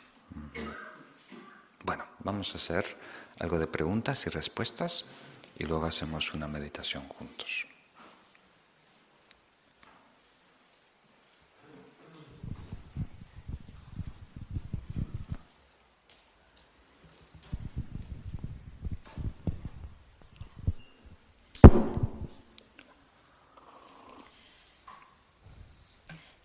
Bueno, 1.85 2.05
vamos 2.21 2.53
a 2.55 2.59
hacer 2.59 2.85
algo 3.41 3.59
de 3.59 3.67
preguntas 3.67 4.27
y 4.27 4.31
respuestas 4.31 5.07
y 5.59 5.65
luego 5.65 5.87
hacemos 5.87 6.35
una 6.35 6.49
meditación 6.49 7.09
juntos. 7.09 7.67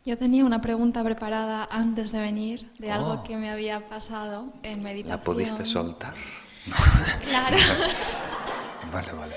Yo 0.08 0.18
tenía 0.18 0.46
una 0.46 0.62
pregunta 0.62 1.04
preparada 1.04 1.68
antes 1.70 2.14
de 2.14 2.20
venir 2.20 2.72
de 2.80 2.92
algo 2.94 3.12
oh. 3.12 3.24
que 3.24 3.36
me 3.36 3.50
había 3.50 3.90
pasado 3.90 4.54
en 4.64 4.82
meditación. 4.82 5.20
¿La 5.20 5.22
pudiste 5.22 5.66
soltar? 5.66 6.14
Claro. 7.30 7.58
vale, 8.94 9.12
vale. 9.12 9.36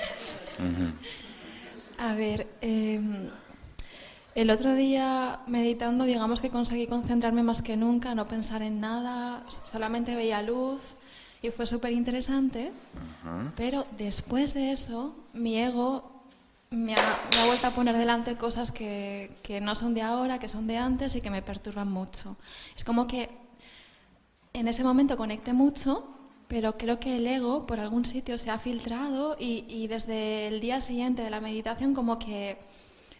A 1.98 2.14
ver, 2.14 2.46
em, 2.60 3.30
el 4.36 4.50
otro 4.50 4.74
día 4.74 5.40
meditando, 5.48 6.04
digamos 6.04 6.38
que 6.38 6.50
conseguí 6.50 6.86
concentrarme 6.86 7.42
más 7.42 7.62
que 7.62 7.76
nunca, 7.76 8.14
no 8.14 8.28
pensar 8.28 8.62
en 8.62 8.78
nada, 8.78 9.42
solamente 9.66 10.14
veía 10.14 10.40
luz 10.40 10.94
y 11.42 11.50
fue 11.50 11.66
súper 11.66 11.90
interesante. 11.90 12.70
Pero 13.56 13.86
después 13.98 14.54
de 14.54 14.70
eso, 14.70 15.16
mi 15.32 15.58
ego 15.58 16.19
me 16.70 16.94
ha, 16.94 17.46
vuelto 17.46 17.66
a 17.66 17.70
poner 17.72 17.96
delante 17.96 18.36
cosas 18.36 18.70
que, 18.70 19.30
que, 19.42 19.60
no 19.60 19.74
son 19.74 19.92
de 19.92 20.02
ahora, 20.02 20.38
que 20.38 20.48
son 20.48 20.68
de 20.68 20.76
antes 20.76 21.16
y 21.16 21.20
que 21.20 21.30
me 21.30 21.42
perturban 21.42 21.90
mucho. 21.90 22.36
Es 22.76 22.84
como 22.84 23.08
que 23.08 23.28
en 24.52 24.68
ese 24.68 24.84
momento 24.84 25.16
conecté 25.16 25.52
mucho, 25.52 26.08
pero 26.46 26.78
creo 26.78 27.00
que 27.00 27.16
el 27.16 27.26
ego 27.26 27.66
por 27.66 27.80
algún 27.80 28.04
sitio 28.04 28.38
se 28.38 28.50
ha 28.50 28.58
filtrado 28.58 29.36
y, 29.38 29.64
y 29.68 29.88
desde 29.88 30.46
el 30.46 30.60
día 30.60 30.80
siguiente 30.80 31.22
de 31.22 31.30
la 31.30 31.40
meditación 31.40 31.92
como 31.92 32.20
que 32.20 32.56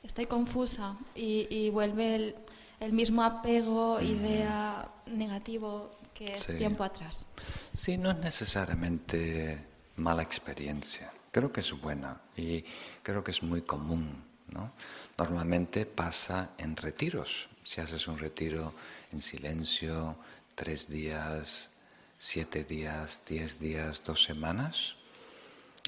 estoy 0.04 0.26
confusa 0.26 0.96
y, 1.16 1.48
y 1.50 1.70
vuelve 1.70 2.14
el, 2.14 2.34
el, 2.78 2.92
mismo 2.92 3.24
apego, 3.24 4.00
idea 4.00 4.86
negativo 5.06 5.90
que 6.14 6.32
es 6.32 6.46
tiempo 6.56 6.84
atrás. 6.84 7.26
Sí, 7.74 7.96
no 7.96 8.12
es 8.12 8.18
necesariamente 8.18 9.64
mala 9.96 10.22
experiencia 10.22 11.10
Creo 11.30 11.52
que 11.52 11.60
es 11.60 11.72
buena 11.72 12.20
y 12.36 12.64
creo 13.02 13.22
que 13.22 13.30
es 13.30 13.42
muy 13.42 13.62
común. 13.62 14.24
¿no? 14.48 14.72
Normalmente 15.16 15.86
pasa 15.86 16.50
en 16.58 16.76
retiros. 16.76 17.48
Si 17.62 17.80
haces 17.80 18.08
un 18.08 18.18
retiro 18.18 18.74
en 19.12 19.20
silencio, 19.20 20.16
tres 20.54 20.88
días, 20.88 21.70
siete 22.18 22.64
días, 22.64 23.22
diez 23.28 23.58
días, 23.58 24.02
dos 24.04 24.24
semanas, 24.24 24.96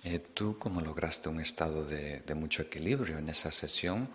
eh, 0.04 0.18
tú 0.18 0.58
como 0.58 0.80
lograste 0.80 1.28
un 1.28 1.40
estado 1.40 1.84
de, 1.84 2.20
de, 2.20 2.34
mucho 2.34 2.62
equilibrio 2.62 3.18
en 3.18 3.28
esa 3.28 3.50
sesión, 3.50 4.08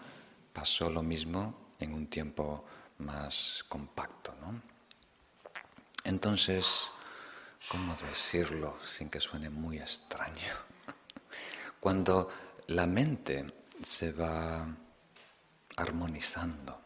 pasó 0.53 0.89
lo 0.89 1.03
mismo 1.03 1.55
en 1.80 1.93
un 1.93 2.07
tiempo 2.07 2.65
más 2.99 3.63
compacto. 3.67 4.34
¿no? 4.41 4.61
Entonces, 6.03 6.88
¿cómo 7.69 7.95
decirlo 7.95 8.78
sin 8.84 9.09
que 9.09 9.19
suene 9.19 9.49
muy 9.49 9.78
extraño? 9.78 10.66
Cuando 11.80 12.30
la 12.67 12.86
mente 12.86 13.45
se 13.84 14.11
va 14.11 14.67
armonizando 15.78 16.82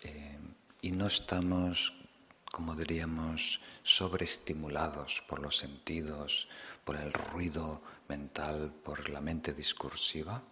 eh, 0.00 0.38
y 0.82 0.90
no 0.90 1.06
estamos, 1.06 1.94
como 2.50 2.74
diríamos, 2.74 3.60
sobreestimulados 3.82 5.22
por 5.28 5.40
los 5.40 5.56
sentidos, 5.56 6.48
por 6.84 6.96
el 6.96 7.12
ruido 7.12 7.82
mental, 8.08 8.72
por 8.84 9.08
la 9.10 9.20
mente 9.20 9.54
discursiva, 9.54 10.42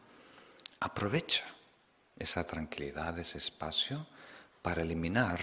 aprovecha 0.81 1.45
esa 2.19 2.45
tranquilidad, 2.45 3.19
ese 3.19 3.39
espacio, 3.39 4.07
para 4.63 4.83
eliminar 4.83 5.41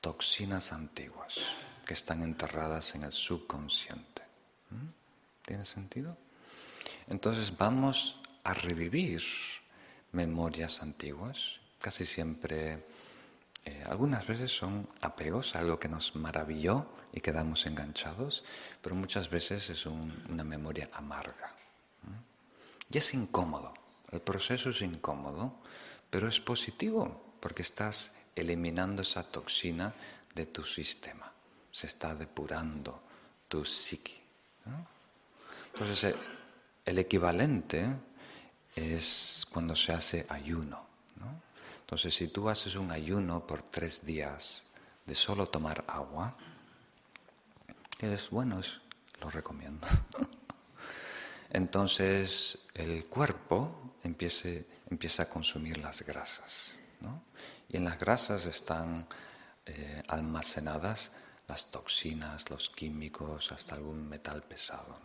toxinas 0.00 0.72
antiguas 0.72 1.36
que 1.86 1.94
están 1.94 2.22
enterradas 2.22 2.94
en 2.94 3.04
el 3.04 3.12
subconsciente. 3.12 4.22
¿Tiene 5.44 5.64
sentido? 5.64 6.16
Entonces 7.08 7.56
vamos 7.56 8.20
a 8.44 8.54
revivir 8.54 9.22
memorias 10.12 10.82
antiguas, 10.82 11.60
casi 11.80 12.06
siempre, 12.06 12.84
eh, 13.64 13.84
algunas 13.88 14.26
veces 14.26 14.50
son 14.50 14.88
apegos, 15.00 15.54
algo 15.54 15.78
que 15.78 15.88
nos 15.88 16.14
maravilló 16.16 16.86
y 17.12 17.20
quedamos 17.20 17.66
enganchados, 17.66 18.44
pero 18.80 18.94
muchas 18.94 19.28
veces 19.28 19.70
es 19.70 19.86
una 19.86 20.44
memoria 20.44 20.88
amarga. 20.92 21.54
Y 22.90 22.98
es 22.98 23.14
incómodo, 23.14 23.74
el 24.12 24.20
proceso 24.20 24.70
es 24.70 24.82
incómodo, 24.82 25.60
pero 26.10 26.28
es 26.28 26.40
positivo 26.40 27.34
porque 27.40 27.62
estás 27.62 28.16
eliminando 28.36 29.02
esa 29.02 29.24
toxina 29.24 29.94
de 30.34 30.46
tu 30.46 30.64
sistema, 30.64 31.32
se 31.70 31.86
está 31.86 32.14
depurando 32.14 33.02
tu 33.48 33.64
psique. 33.64 34.22
Entonces, 35.72 36.04
eh, 36.04 36.16
el 36.84 36.98
equivalente 36.98 37.88
es 38.76 39.46
cuando 39.50 39.74
se 39.76 39.92
hace 39.92 40.26
ayuno. 40.28 40.84
Entonces, 41.80 42.14
si 42.14 42.28
tú 42.28 42.48
haces 42.48 42.76
un 42.76 42.90
ayuno 42.90 43.46
por 43.46 43.62
tres 43.62 44.04
días 44.06 44.64
de 45.04 45.14
solo 45.14 45.48
tomar 45.48 45.84
agua, 45.86 46.34
es 48.00 48.30
bueno, 48.30 48.60
lo 49.20 49.30
recomiendo. 49.30 49.86
Entonces, 51.50 52.58
el 52.74 53.06
cuerpo 53.08 53.96
empieza, 54.02 55.22
a 55.22 55.28
consumir 55.28 55.78
las 55.78 56.02
grasas. 56.02 56.76
Y 57.68 57.76
en 57.76 57.84
las 57.84 57.98
grasas 57.98 58.46
están 58.46 59.06
eh, 59.66 60.02
almacenadas 60.08 61.12
las 61.48 61.70
toxinas, 61.70 62.50
los 62.50 62.70
químicos, 62.70 63.52
hasta 63.52 63.74
algún 63.74 64.08
metal 64.08 64.42
pesado. 64.42 64.98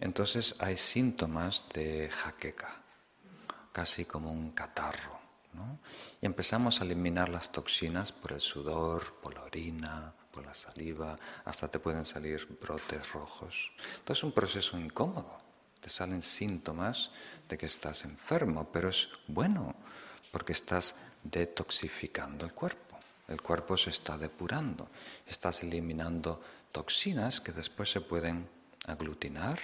Entonces 0.00 0.56
hay 0.58 0.76
síntomas 0.76 1.66
de 1.72 2.10
jaqueca, 2.10 2.82
casi 3.72 4.04
como 4.04 4.30
un 4.30 4.50
catarro. 4.50 5.24
Y 6.20 6.26
empezamos 6.26 6.80
a 6.80 6.84
eliminar 6.84 7.28
las 7.28 7.52
toxinas 7.52 8.10
por 8.12 8.32
el 8.32 8.40
sudor, 8.40 9.14
por 9.22 9.34
la 9.34 9.44
orina, 9.44 10.12
por 10.32 10.44
la 10.44 10.54
saliva, 10.54 11.16
hasta 11.44 11.68
te 11.68 11.78
pueden 11.78 12.04
salir 12.04 12.46
brotes 12.60 13.12
rojos. 13.12 13.70
Entonces 13.98 14.18
es 14.18 14.24
un 14.24 14.32
proceso 14.32 14.78
incómodo. 14.78 15.40
Te 15.80 15.88
salen 15.88 16.22
síntomas 16.22 17.10
de 17.48 17.56
que 17.56 17.66
estás 17.66 18.04
enfermo, 18.04 18.68
pero 18.72 18.88
es 18.88 19.08
bueno 19.28 19.76
porque 20.32 20.52
estás 20.52 20.96
detoxificando 21.22 22.46
el 22.46 22.52
cuerpo. 22.52 22.93
El 23.28 23.40
cuerpo 23.40 23.76
se 23.76 23.90
está 23.90 24.18
depurando, 24.18 24.88
estás 25.26 25.62
eliminando 25.62 26.40
toxinas 26.72 27.40
que 27.40 27.52
después 27.52 27.90
se 27.90 28.00
pueden 28.00 28.48
aglutinar 28.86 29.58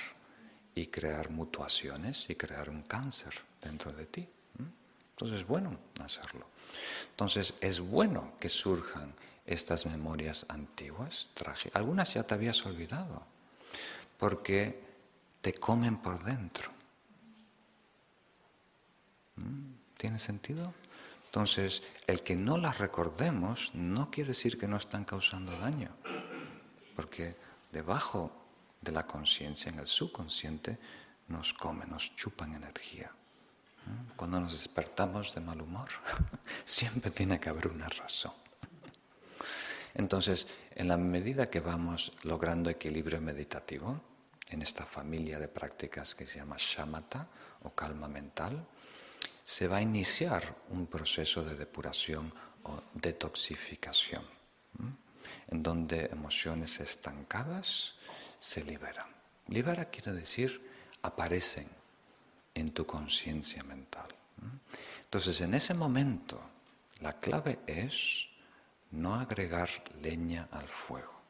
y 0.75 0.87
crear 0.87 1.31
mutuaciones 1.31 2.31
y 2.31 2.37
crear 2.37 2.71
un 2.71 2.83
cáncer 2.83 3.35
dentro 3.61 3.93
de 3.93 4.07
ti. 4.07 4.29
Entonces 5.11 5.41
es 5.41 5.47
bueno 5.47 5.77
hacerlo. 6.03 6.47
Entonces 7.11 7.55
es 7.61 7.81
bueno 7.81 8.33
que 8.41 8.49
surjan 8.49 9.13
estas 9.45 9.85
memorias 9.85 10.47
antiguas, 10.49 11.29
trágicas. 11.35 11.77
Algunas 11.77 12.15
ya 12.15 12.23
te 12.23 12.35
habías 12.35 12.65
olvidado, 12.65 13.23
porque 14.17 14.81
te 15.43 15.53
comen 15.53 15.99
por 15.99 16.23
dentro. 16.25 16.71
¿Tiene 19.99 20.19
sentido? 20.19 20.73
Entonces, 21.31 21.85
el 22.09 22.24
que 22.24 22.35
no 22.35 22.59
las 22.59 22.78
recordemos 22.78 23.70
no 23.72 24.11
quiere 24.11 24.31
decir 24.31 24.59
que 24.59 24.66
no 24.66 24.76
están 24.76 25.05
causando 25.05 25.57
daño, 25.57 25.95
porque 26.97 27.37
debajo 27.70 28.33
de 28.81 28.91
la 28.91 29.07
conciencia, 29.07 29.70
en 29.70 29.78
el 29.78 29.87
subconsciente, 29.87 30.76
nos 31.28 31.55
comen, 31.55 31.89
nos 31.89 32.16
chupan 32.16 32.55
energía. 32.55 33.12
Cuando 34.16 34.41
nos 34.41 34.55
despertamos 34.55 35.33
de 35.33 35.41
mal 35.41 35.61
humor, 35.62 35.89
siempre 36.64 37.12
tiene 37.12 37.39
que 37.39 37.49
haber 37.49 37.68
una 37.68 37.89
razón. 37.89 38.33
Entonces, 39.95 40.49
en 40.74 40.89
la 40.89 40.97
medida 40.97 41.49
que 41.49 41.61
vamos 41.61 42.12
logrando 42.24 42.70
equilibrio 42.70 43.20
meditativo, 43.20 44.01
en 44.49 44.62
esta 44.62 44.85
familia 44.85 45.39
de 45.39 45.47
prácticas 45.47 46.16
que 46.16 46.26
se 46.26 46.41
llama 46.41 46.57
shamatha 46.59 47.28
o 47.62 47.70
calma 47.70 48.09
mental, 48.09 48.66
se 49.51 49.67
va 49.67 49.79
a 49.79 49.83
iniciar 49.83 50.55
un 50.69 50.87
proceso 50.87 51.43
de 51.43 51.57
depuración 51.57 52.31
o 52.63 52.79
detoxificación, 52.95 54.23
en 55.49 55.61
donde 55.61 56.07
emociones 56.07 56.79
estancadas 56.79 57.97
se 58.39 58.63
liberan. 58.63 59.09
Libera 59.49 59.87
quiere 59.87 60.13
decir 60.13 60.63
aparecen 61.03 61.67
en 62.55 62.71
tu 62.71 62.87
conciencia 62.87 63.65
mental. 63.65 64.07
Entonces, 65.03 65.41
en 65.41 65.55
ese 65.55 65.75
momento, 65.75 66.41
la 67.01 67.19
clave 67.19 67.59
es 67.67 68.29
no 68.93 69.17
agregar 69.17 69.69
leña 70.01 70.47
al 70.53 70.69
fuego, 70.69 71.23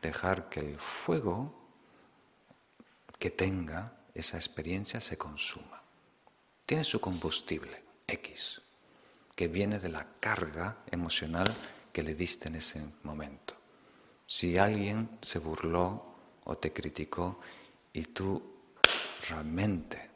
dejar 0.00 0.48
que 0.48 0.60
el 0.60 0.78
fuego 0.78 1.52
que 3.18 3.28
tenga 3.28 3.92
esa 4.14 4.38
experiencia 4.38 4.98
se 5.02 5.18
consuma. 5.18 5.78
Tiene 6.68 6.84
su 6.84 7.00
combustible, 7.00 7.82
X, 8.06 8.60
que 9.34 9.48
viene 9.48 9.78
de 9.78 9.88
la 9.88 10.06
carga 10.20 10.76
emocional 10.90 11.50
que 11.90 12.02
le 12.02 12.14
diste 12.14 12.48
en 12.48 12.56
ese 12.56 12.84
momento. 13.04 13.54
Si 14.26 14.58
alguien 14.58 15.18
se 15.22 15.38
burló 15.38 16.14
o 16.44 16.58
te 16.58 16.70
criticó 16.70 17.40
y 17.94 18.02
tú 18.02 18.42
realmente 19.30 20.10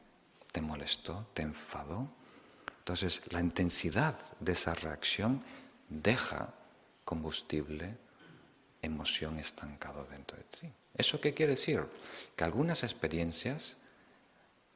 te 0.52 0.60
molestó, 0.60 1.28
te 1.32 1.40
enfadó, 1.40 2.10
entonces 2.80 3.32
la 3.32 3.40
intensidad 3.40 4.14
de 4.38 4.52
esa 4.52 4.74
reacción 4.74 5.40
deja 5.88 6.52
combustible, 7.06 7.96
emoción 8.82 9.38
estancado 9.38 10.06
dentro 10.10 10.36
de 10.36 10.44
ti. 10.44 10.70
¿Eso 10.94 11.18
qué 11.18 11.32
quiere 11.32 11.52
decir? 11.52 11.82
Que 12.36 12.44
algunas 12.44 12.82
experiencias 12.82 13.78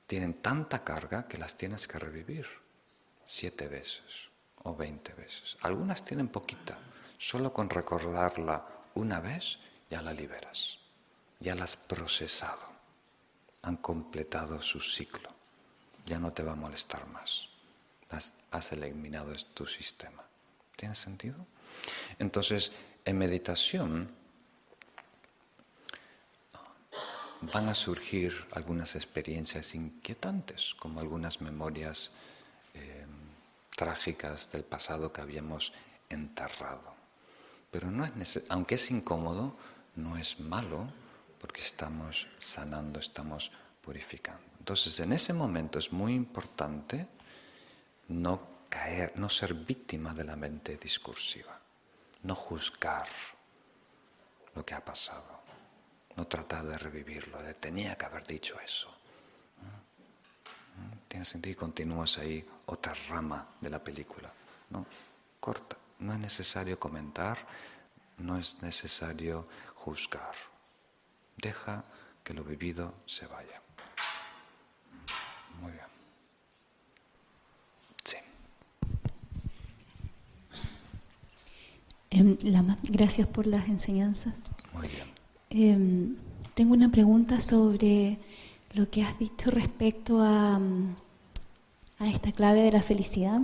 tienen 0.06 0.34
tanta 0.34 0.84
carga 0.84 1.26
que 1.26 1.38
las 1.38 1.56
tienes 1.56 1.88
que 1.88 1.98
revivir 1.98 2.46
siete 3.24 3.68
veces 3.68 4.30
o 4.62 4.74
veinte 4.74 5.12
veces. 5.14 5.56
Algunas 5.62 6.04
tienen 6.04 6.28
poquita, 6.28 6.78
solo 7.18 7.52
con 7.52 7.70
recordarla 7.70 8.66
una 8.94 9.20
vez 9.20 9.58
ya 9.90 10.02
la 10.02 10.12
liberas, 10.12 10.78
ya 11.40 11.54
la 11.54 11.64
has 11.64 11.76
procesado, 11.76 12.72
han 13.62 13.76
completado 13.76 14.62
su 14.62 14.80
ciclo, 14.80 15.30
ya 16.04 16.18
no 16.18 16.32
te 16.32 16.42
va 16.42 16.52
a 16.52 16.56
molestar 16.56 17.06
más, 17.08 17.48
has, 18.10 18.72
eliminado 18.72 19.32
tu 19.54 19.66
sistema. 19.66 20.24
¿Tiene 20.76 20.94
sentido? 20.94 21.36
Entonces, 22.18 22.72
en 23.04 23.18
meditación 23.18 24.10
van 27.40 27.68
a 27.68 27.74
surgir 27.74 28.32
algunas 28.52 28.94
experiencias 28.94 29.74
inquietantes, 29.74 30.74
como 30.78 31.00
algunas 31.00 31.40
memorias 31.40 32.12
eh, 32.74 33.06
trágicas 33.76 34.50
del 34.50 34.64
pasado 34.64 35.12
que 35.12 35.20
habíamos 35.20 35.72
enterrado. 36.08 36.94
Pero 37.70 37.90
no 37.90 38.04
es 38.04 38.44
aunque 38.48 38.76
es 38.76 38.90
incómodo, 38.90 39.54
no 39.96 40.16
es 40.16 40.40
malo 40.40 40.86
porque 41.38 41.60
estamos 41.60 42.28
sanando, 42.38 42.98
estamos 42.98 43.52
purificando. 43.82 44.42
Entonces, 44.58 44.98
en 45.00 45.12
ese 45.12 45.32
momento 45.32 45.78
es 45.78 45.92
muy 45.92 46.14
importante 46.14 47.06
no 48.08 48.40
caer, 48.68 49.12
no 49.18 49.28
ser 49.28 49.54
víctima 49.54 50.12
de 50.14 50.24
la 50.24 50.36
mente 50.36 50.76
discursiva, 50.76 51.60
no 52.22 52.34
juzgar 52.34 53.06
lo 54.54 54.64
que 54.64 54.74
ha 54.74 54.84
pasado, 54.84 55.35
no 56.16 56.26
tratar 56.26 56.64
de 56.66 56.78
revivirlo, 56.78 57.42
de 57.42 57.54
tenía 57.54 57.96
que 57.96 58.04
haber 58.06 58.26
dicho 58.26 58.58
eso. 58.60 58.92
Tiene 61.08 61.24
sentido 61.24 61.52
y 61.52 61.56
continúas 61.56 62.18
ahí 62.18 62.44
otra 62.66 62.94
rama 63.08 63.46
de 63.60 63.70
la 63.70 63.82
película. 63.82 64.32
¿no? 64.70 64.86
Corta, 65.40 65.76
no 66.00 66.12
es 66.12 66.20
necesario 66.20 66.78
comentar, 66.78 67.38
no 68.18 68.36
es 68.38 68.62
necesario 68.62 69.46
juzgar. 69.74 70.34
Deja 71.36 71.84
que 72.24 72.34
lo 72.34 72.42
vivido 72.44 72.94
se 73.06 73.26
vaya. 73.26 73.60
Muy 75.60 75.72
bien. 75.72 75.96
Em, 82.16 82.38
Lama, 82.44 82.78
gracias 82.84 83.28
por 83.28 83.46
las 83.46 83.68
enseñanzas. 83.68 84.50
Muy 84.72 84.88
bien. 84.88 85.15
Em, 85.58 86.16
tengo 86.52 86.74
una 86.74 86.90
pregunta 86.90 87.40
sobre 87.40 88.18
lo 88.74 88.90
que 88.90 89.02
has 89.02 89.18
dicho 89.18 89.50
respecto 89.50 90.20
a, 90.20 90.60
a 91.98 92.08
esta 92.10 92.30
clave 92.30 92.60
de 92.60 92.72
la 92.72 92.82
felicidad 92.82 93.40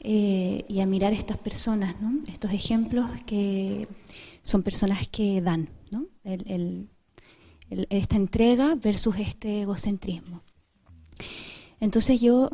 eh, 0.00 0.64
y 0.68 0.80
a 0.80 0.86
mirar 0.86 1.12
estas 1.12 1.38
personas, 1.38 1.94
¿no? 2.00 2.18
estos 2.26 2.50
ejemplos 2.50 3.08
que 3.24 3.86
son 4.42 4.64
personas 4.64 5.06
que 5.06 5.40
dan, 5.40 5.68
¿no? 5.92 6.06
esta 7.70 8.16
entrega 8.16 8.74
versus 8.74 9.16
este 9.20 9.62
egocentrismo. 9.62 10.42
Entonces 11.78 12.20
yo 12.20 12.50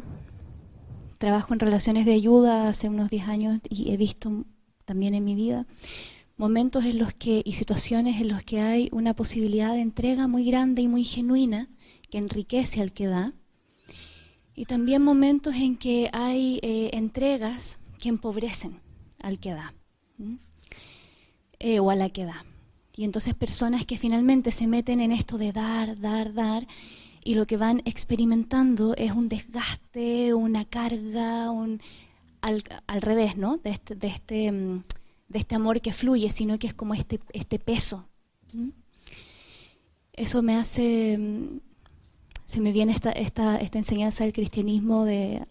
trabajo 1.16 1.54
en 1.54 1.60
relaciones 1.60 2.04
de 2.04 2.12
ayuda 2.12 2.68
hace 2.68 2.90
unos 2.90 3.08
10 3.08 3.28
años 3.28 3.60
y 3.70 3.92
he 3.92 3.96
visto 3.96 4.44
también 4.84 5.14
en 5.14 5.24
mi 5.24 5.34
vida, 5.34 5.64
momentos 6.38 6.84
en 6.84 6.98
los 6.98 7.12
que 7.12 7.42
y 7.44 7.52
situaciones 7.52 8.20
en 8.20 8.28
los 8.28 8.42
que 8.42 8.60
hay 8.60 8.88
una 8.92 9.14
posibilidad 9.14 9.74
de 9.74 9.82
entrega 9.82 10.26
muy 10.28 10.46
grande 10.46 10.80
y 10.80 10.88
muy 10.88 11.04
genuina 11.04 11.68
que 12.10 12.18
enriquece 12.18 12.80
al 12.80 12.92
que 12.92 13.06
da, 13.06 13.34
y 14.54 14.64
también 14.64 15.02
momentos 15.02 15.54
en 15.54 15.76
que 15.76 16.10
hay 16.12 16.58
eh, 16.62 16.90
entregas 16.94 17.78
que 18.00 18.08
empobrecen 18.08 18.80
al 19.20 19.38
que 19.38 19.52
da 19.52 19.74
eh, 21.60 21.78
o 21.80 21.90
a 21.90 21.96
la 21.96 22.08
que 22.08 22.24
da. 22.24 22.44
Y 22.96 23.04
entonces 23.04 23.34
personas 23.34 23.86
que 23.86 23.96
finalmente 23.96 24.50
se 24.50 24.66
meten 24.66 25.00
en 25.00 25.12
esto 25.12 25.38
de 25.38 25.52
dar, 25.52 26.00
dar, 26.00 26.34
dar, 26.34 26.66
y 27.22 27.34
lo 27.34 27.46
que 27.46 27.56
van 27.56 27.82
experimentando 27.84 28.96
es 28.96 29.12
un 29.12 29.28
desgaste, 29.28 30.34
una 30.34 30.64
carga, 30.64 31.50
un 31.50 31.80
al, 32.40 32.62
revés, 33.00 33.36
¿no? 33.36 33.58
De 33.58 33.70
este, 33.70 33.94
de, 33.94 34.08
este, 34.08 34.50
mm, 34.50 34.82
de 35.28 35.38
este 35.38 35.54
amor 35.54 35.80
que 35.80 35.92
fluye, 35.92 36.30
sino 36.30 36.58
que 36.58 36.66
es 36.68 36.74
como 36.74 36.94
este, 36.94 37.20
este 37.32 37.58
peso. 37.58 38.06
Eso 40.12 40.42
me 40.42 40.56
hace, 40.56 41.16
mm, 41.18 41.60
se 42.44 42.60
me 42.60 42.72
viene 42.72 42.92
esta, 42.92 43.12
esta, 43.12 43.56
esta 43.58 43.78
enseñanza 43.78 44.24
del 44.24 44.32
cristianismo 44.32 45.04
de 45.04 45.46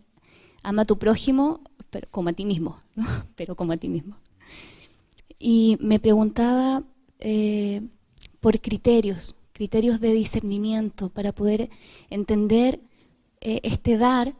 ama 0.63 0.81
a 0.81 0.85
tu 0.85 0.97
prójimo, 0.97 1.61
pero 1.89 2.07
como 2.11 2.29
a 2.29 2.33
ti 2.33 2.45
mismo, 2.45 2.81
pero 3.35 3.55
como 3.55 3.71
a 3.71 3.77
ti 3.77 3.87
mismo. 3.87 4.17
Y 5.39 5.77
me 5.79 5.99
preguntaba 5.99 6.83
eh, 7.19 7.81
por 8.39 8.59
criterios, 8.59 9.35
criterios 9.53 9.99
de 9.99 10.13
discernimiento 10.13 11.09
para 11.09 11.31
poder 11.31 11.69
entender 12.09 12.81
eh, 13.41 13.59
este 13.63 13.97
dar 13.97 14.35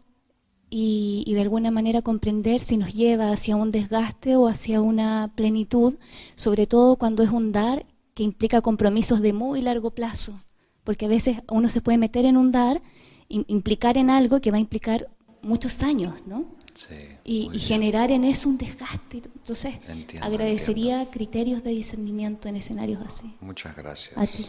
y, 0.70 1.34
de 1.34 1.41
alguna 1.41 1.72
manera 1.72 2.01
comprender 2.01 2.61
si 2.61 2.78
nos 2.78 2.93
lleva 2.93 3.32
hacia 3.32 3.55
un 3.55 3.72
desgaste 3.72 4.36
o 4.36 4.47
hacia 4.47 4.82
una 4.82 5.32
plenitud, 5.36 5.95
sobre 6.36 6.68
todo 6.68 6.97
cuando 6.97 7.24
es 7.24 7.30
un 7.30 7.51
dar 7.51 7.86
que 8.13 8.24
implica 8.24 8.61
compromisos 8.61 9.22
de 9.22 9.32
muy 9.32 9.61
largo 9.61 9.91
plazo, 9.91 10.41
porque 10.84 11.05
a 11.05 11.09
veces 11.09 11.38
uno 11.49 11.70
se 11.70 11.82
puede 11.82 11.97
meter 11.97 12.26
en 12.26 12.36
un 12.36 12.51
dar, 12.51 12.82
implicar 13.30 13.97
en 13.97 14.09
algo 14.09 14.41
que 14.41 14.51
va 14.51 14.57
a 14.57 14.61
implicar 14.61 15.09
muchos 15.41 15.84
años, 15.84 16.15
¿no? 16.26 16.45
Sí, 16.74 16.95
y, 17.24 17.57
generar 17.57 18.11
en 18.11 18.24
eso 18.24 18.49
un 18.49 18.57
desgaste. 18.57 19.24
Entonces, 19.36 19.80
agradecería 20.22 21.09
criterios 21.09 21.63
de 21.63 21.72
discernimiento 21.72 22.49
en 22.49 22.55
escenarios 22.55 23.01
así. 23.05 23.36
Muchas 23.41 23.76
gracias. 23.76 24.18
A 24.18 24.28
ti. 24.28 24.47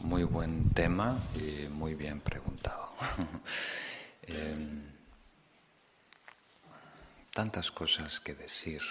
Muy 0.00 0.24
buen 0.24 0.70
tema 0.70 1.18
y 1.36 1.68
muy 1.68 1.94
bien 1.94 2.20
preguntado. 2.20 2.88
eh, 4.22 4.54
tantas 7.32 7.70
cosas 7.70 8.20
que 8.20 8.34
decir. 8.34 8.82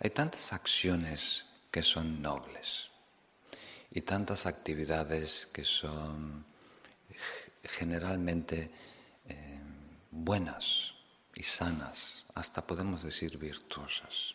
Hay 0.00 0.10
tantas 0.10 0.52
acciones 0.52 1.46
que 1.70 1.82
son 1.82 2.20
nobles 2.20 2.90
y 3.90 4.02
tantas 4.02 4.46
actividades 4.46 5.46
que 5.46 5.64
son 5.64 6.44
generalmente 7.62 8.70
eh, 9.26 9.60
buenas 10.10 10.94
y 11.34 11.42
sanas, 11.42 12.26
hasta 12.34 12.66
podemos 12.66 13.02
decir 13.02 13.38
virtuosas. 13.38 14.34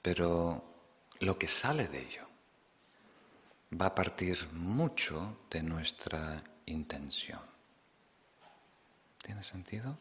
Pero 0.00 0.64
lo 1.20 1.38
que 1.38 1.48
sale 1.48 1.88
de 1.88 2.00
ello 2.00 2.26
va 3.80 3.86
a 3.86 3.94
partir 3.94 4.50
mucho 4.52 5.40
de 5.50 5.62
nuestra 5.62 6.42
intención. 6.66 7.57
¿Tiene 9.28 9.42
sentido? 9.42 9.98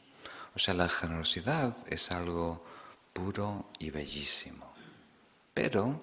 O 0.55 0.59
sea, 0.59 0.73
la 0.73 0.88
generosidad 0.88 1.75
es 1.89 2.11
algo 2.13 2.63
puro 3.11 3.65
y 3.78 3.89
bellísimo. 3.89 4.71
Pero 5.53 6.01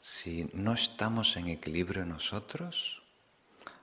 si 0.00 0.48
no 0.54 0.72
estamos 0.72 1.36
en 1.36 1.48
equilibrio 1.48 2.06
nosotros, 2.06 3.02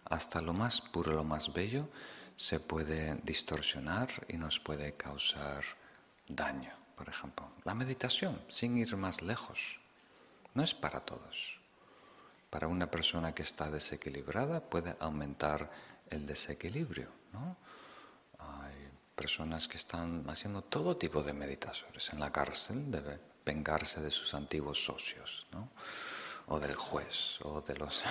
hasta 0.06 0.42
lo 0.42 0.54
más 0.54 0.82
puro, 0.82 1.14
lo 1.14 1.24
más 1.24 1.54
bello, 1.54 1.88
se 2.36 2.60
puede 2.60 3.20
distorsionar 3.22 4.10
y 4.30 4.38
nos 4.38 4.60
puede 4.60 4.96
causar 4.96 5.64
daño. 6.28 6.74
Por 6.96 7.08
ejemplo, 7.08 7.52
la 7.66 7.76
meditación, 7.76 8.42
sin 8.48 8.80
ir 8.80 8.98
más 8.98 9.22
lejos, 9.22 9.80
no 10.56 10.64
es 10.64 10.74
para 10.74 11.02
todos. 11.02 11.60
Para 12.50 12.68
una 12.68 12.90
persona 12.90 13.36
que 13.36 13.44
está 13.44 13.70
desequilibrada 13.70 14.60
puede 14.60 14.98
aumentar 15.00 15.70
el 16.10 16.26
desequilibrio. 16.26 17.10
Hay 17.34 17.65
personas 19.16 19.68
que 19.68 19.78
están 19.78 20.26
haciendo 20.30 20.62
todo 20.62 20.98
tipo 20.98 21.24
de 21.24 21.34
meditaciones. 21.34 22.12
En 22.12 22.20
la 22.20 22.32
cárcel 22.32 22.92
debe 22.92 23.20
vengarse 23.46 24.02
de 24.02 24.12
sus 24.12 24.34
antiguos 24.34 24.84
socios, 24.84 25.48
o 26.48 26.60
del 26.60 26.76
juez, 26.76 27.40
o 27.42 27.62
de 27.62 27.76
los... 27.76 28.04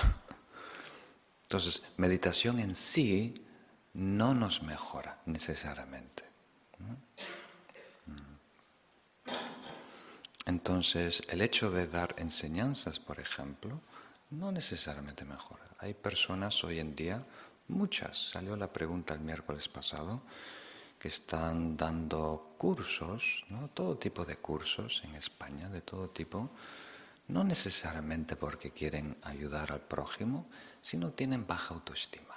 Entonces, 1.42 1.82
meditación 1.98 2.58
en 2.58 2.74
sí 2.74 3.44
no 3.92 4.34
nos 4.34 4.62
mejora 4.62 5.20
necesariamente. 5.26 6.24
Entonces, 10.46 11.22
el 11.28 11.40
hecho 11.40 11.70
de 11.70 11.86
dar 11.86 12.14
enseñanzas, 12.18 12.98
por 12.98 13.18
ejemplo, 13.18 13.80
no 14.30 14.52
necesariamente 14.52 15.24
mejora. 15.24 15.64
Hay 15.78 15.94
personas 15.94 16.62
hoy 16.64 16.80
en 16.80 16.94
día, 16.94 17.24
muchas, 17.68 18.30
salió 18.30 18.54
la 18.56 18.72
pregunta 18.72 19.14
el 19.14 19.20
miércoles 19.20 19.68
pasado, 19.68 20.22
que 21.04 21.08
están 21.08 21.76
dando 21.76 22.54
cursos, 22.56 23.44
¿no? 23.50 23.68
todo 23.68 23.98
tipo 23.98 24.24
de 24.24 24.36
cursos 24.36 25.02
en 25.04 25.14
España, 25.16 25.68
de 25.68 25.82
todo 25.82 26.08
tipo, 26.08 26.48
no 27.28 27.44
necesariamente 27.44 28.36
porque 28.36 28.70
quieren 28.70 29.14
ayudar 29.20 29.70
al 29.70 29.82
prójimo, 29.82 30.46
sino 30.80 31.12
tienen 31.12 31.46
baja 31.46 31.74
autoestima. 31.74 32.34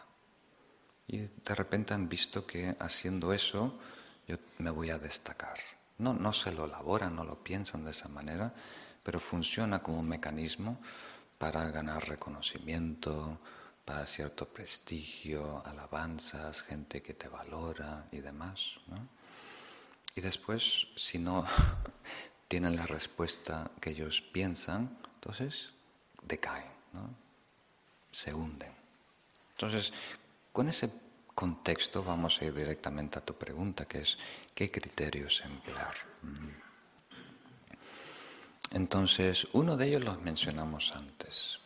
Y 1.08 1.20
de 1.20 1.56
repente 1.56 1.94
han 1.94 2.10
visto 2.10 2.46
que 2.46 2.76
haciendo 2.78 3.32
eso 3.32 3.80
yo 4.28 4.36
me 4.58 4.70
voy 4.70 4.90
a 4.90 5.00
destacar. 5.00 5.58
No, 6.00 6.14
no 6.14 6.34
se 6.34 6.52
lo 6.52 6.66
elaboran, 6.66 7.16
no 7.16 7.24
lo 7.24 7.42
piensan 7.42 7.86
de 7.86 7.92
esa 7.92 8.10
manera, 8.10 8.54
pero 9.02 9.22
funciona 9.22 9.82
como 9.82 10.00
un 10.00 10.10
mecanismo 10.10 10.82
para 11.38 11.72
ganar 11.72 12.10
reconocimiento, 12.10 13.40
para 13.88 14.06
cierto 14.06 14.46
prestigio, 14.46 15.66
alabanzas, 15.66 16.62
gente 16.62 17.02
que 17.02 17.14
te 17.14 17.30
valora 17.30 18.06
y 18.12 18.18
demás. 18.18 18.82
Y 20.14 20.20
después, 20.20 20.88
si 20.98 21.20
no 21.20 21.46
tienen 22.50 22.76
la 22.76 22.86
respuesta 22.86 23.72
que 23.80 23.92
ellos 23.92 24.22
piensan, 24.22 25.00
entonces 25.16 25.72
decaen, 26.22 26.70
se 28.12 28.34
hunden. 28.34 28.76
Entonces, 29.52 29.94
con 30.52 30.68
ese 30.68 30.92
contexto 31.34 32.04
vamos 32.04 32.42
a 32.42 32.46
ir 32.46 32.54
directamente 32.54 33.20
a 33.20 33.26
tu 33.26 33.36
pregunta, 33.36 33.86
que 33.86 34.00
es 34.00 34.18
¿qué 34.54 34.70
criterios 34.70 35.42
emplear? 35.46 35.96
Entonces, 38.72 39.48
uno 39.54 39.78
de 39.78 39.88
ellos 39.88 40.04
los 40.04 40.22
mencionamos 40.22 40.92
antes. 40.94 41.62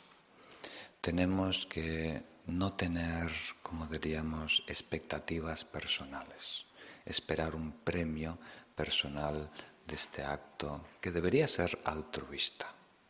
Tenemos 1.01 1.65
que 1.65 2.23
no 2.45 2.73
tener, 2.73 3.31
como 3.63 3.87
diríamos, 3.87 4.63
expectativas 4.67 5.65
personales, 5.65 6.65
esperar 7.05 7.55
un 7.55 7.71
premio 7.71 8.37
personal 8.75 9.49
de 9.87 9.95
este 9.95 10.23
acto 10.23 10.85
que 11.01 11.09
debería 11.09 11.47
ser 11.47 11.79
altruista, 11.85 12.67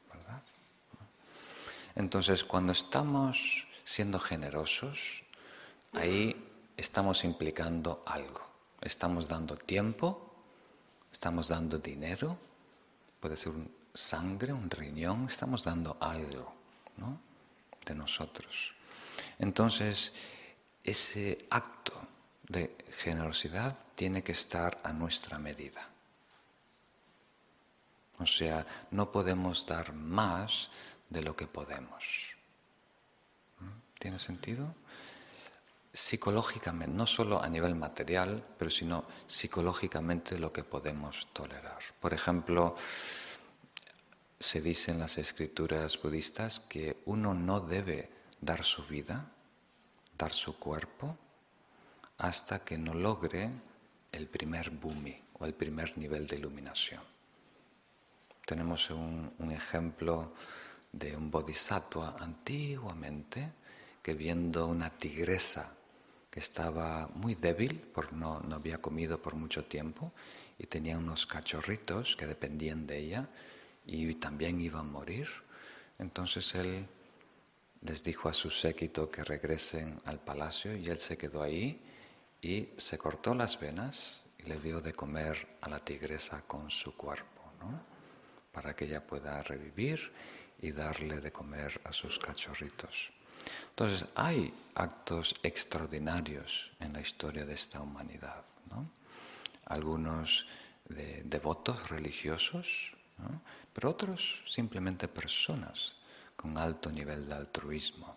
¿verdad? 0.07 0.41
Entonces, 1.95 2.45
cuando 2.45 2.71
estamos 2.71 3.67
siendo 3.83 4.19
generosos, 4.19 5.23
ahí 5.91 6.33
estamos 6.77 7.25
implicando 7.25 8.03
algo. 8.05 8.41
Estamos 8.79 9.27
dando 9.27 9.57
tiempo, 9.57 10.33
estamos 11.11 11.49
dando 11.49 11.77
dinero, 11.77 12.39
puede 13.19 13.35
ser 13.35 13.51
sangre, 13.93 14.53
un 14.53 14.69
riñón, 14.69 15.25
estamos 15.27 15.65
dando 15.65 15.97
algo 15.99 16.61
de 17.85 17.95
nosotros. 17.95 18.73
Entonces, 19.39 20.13
ese 20.83 21.37
acto 21.49 21.93
de 22.47 22.75
generosidad 22.91 23.77
tiene 23.95 24.23
que 24.23 24.33
estar 24.33 24.79
a 24.83 24.93
nuestra 24.93 25.37
medida. 25.37 25.87
O 28.19 28.25
sea, 28.25 28.65
no 28.91 29.11
podemos 29.11 29.65
dar 29.65 29.93
más 29.93 30.69
de 31.09 31.21
lo 31.21 31.35
que 31.35 31.47
podemos. 31.47 32.29
¿Mm? 33.59 33.99
¿Tiene 33.99 34.19
sentido? 34.19 34.75
psicológicamente, 35.93 36.95
no 36.95 37.05
solo 37.05 37.41
a 37.41 37.49
nivel 37.49 37.75
material, 37.75 38.43
pero 38.57 38.71
sino 38.71 39.05
psicológicamente 39.27 40.37
lo 40.37 40.51
que 40.53 40.63
podemos 40.63 41.27
tolerar. 41.33 41.79
Por 41.99 42.13
ejemplo, 42.13 42.75
se 44.41 44.59
dice 44.59 44.91
en 44.91 44.99
las 44.99 45.19
escrituras 45.19 46.01
budistas 46.01 46.61
que 46.61 46.97
uno 47.05 47.33
no 47.35 47.59
debe 47.59 48.09
dar 48.41 48.63
su 48.63 48.83
vida, 48.87 49.31
dar 50.17 50.33
su 50.33 50.57
cuerpo, 50.57 51.15
hasta 52.17 52.59
que 52.63 52.77
no 52.77 52.95
logre 52.95 53.51
el 54.11 54.27
primer 54.27 54.71
bumi 54.71 55.15
o 55.39 55.45
el 55.45 55.53
primer 55.53 55.95
nivel 55.97 56.27
de 56.27 56.37
iluminación. 56.37 57.03
Tenemos 58.43 58.89
un, 58.89 59.31
ejemplo 59.51 60.33
de 60.91 61.15
un 61.15 61.29
bodhisattva 61.29 62.15
antiguamente 62.19 63.53
que 64.01 64.15
viendo 64.15 64.65
una 64.67 64.89
tigresa 64.89 65.71
que 66.31 66.39
estaba 66.39 67.07
muy 67.13 67.35
débil, 67.35 67.79
porque 67.93 68.15
no, 68.15 68.39
no 68.39 68.55
había 68.55 68.81
comido 68.81 69.21
por 69.21 69.35
mucho 69.35 69.65
tiempo 69.65 70.11
y 70.57 70.65
tenía 70.65 70.97
unos 70.97 71.27
cachorritos 71.27 72.15
que 72.15 72.25
dependían 72.25 72.87
de 72.87 72.97
ella 72.97 73.29
y 73.85 74.13
también 74.15 74.59
iban 74.61 74.87
a 74.87 74.91
morir. 74.91 75.27
Entonces 75.99 76.55
él 76.55 76.87
les 77.81 78.03
dijo 78.03 78.29
a 78.29 78.33
su 78.33 78.49
séquito 78.49 79.09
que 79.09 79.23
regresen 79.23 79.97
al 80.05 80.19
palacio 80.19 80.75
y 80.75 80.89
él 80.89 80.99
se 80.99 81.17
quedó 81.17 81.41
ahí 81.41 81.81
y 82.41 82.69
se 82.77 82.97
cortó 82.97 83.33
las 83.33 83.59
venas 83.59 84.21
y 84.39 84.43
le 84.43 84.59
dio 84.59 84.81
de 84.81 84.93
comer 84.93 85.57
a 85.61 85.69
la 85.69 85.79
tigresa 85.79 86.41
con 86.47 86.69
su 86.71 86.95
cuerpo, 86.95 87.41
¿no? 87.59 87.91
para 88.51 88.75
que 88.75 88.85
ella 88.85 89.05
pueda 89.05 89.41
revivir 89.43 90.11
y 90.61 90.71
darle 90.71 91.19
de 91.19 91.31
comer 91.31 91.81
a 91.83 91.93
sus 91.93 92.19
cachorritos. 92.19 93.11
Entonces, 93.69 94.05
hay 94.15 94.53
actos 94.75 95.35
extraordinarios 95.41 96.71
en 96.79 96.93
la 96.93 97.01
historia 97.01 97.45
de 97.45 97.53
esta 97.53 97.81
humanidad. 97.81 98.45
Algunos 99.65 100.45
de 100.87 101.23
devotos 101.23 101.89
religiosos, 101.89 102.93
pero 103.73 103.89
otros 103.89 104.43
simplemente 104.45 105.07
personas 105.07 105.95
con 106.35 106.57
alto 106.57 106.91
nivel 106.91 107.27
de 107.27 107.35
altruismo. 107.35 108.15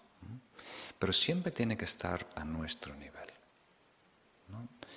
Pero 0.99 1.13
siempre 1.13 1.53
tiene 1.53 1.77
que 1.77 1.85
estar 1.85 2.27
a 2.37 2.45
nuestro 2.45 2.95
nivel. 2.95 3.15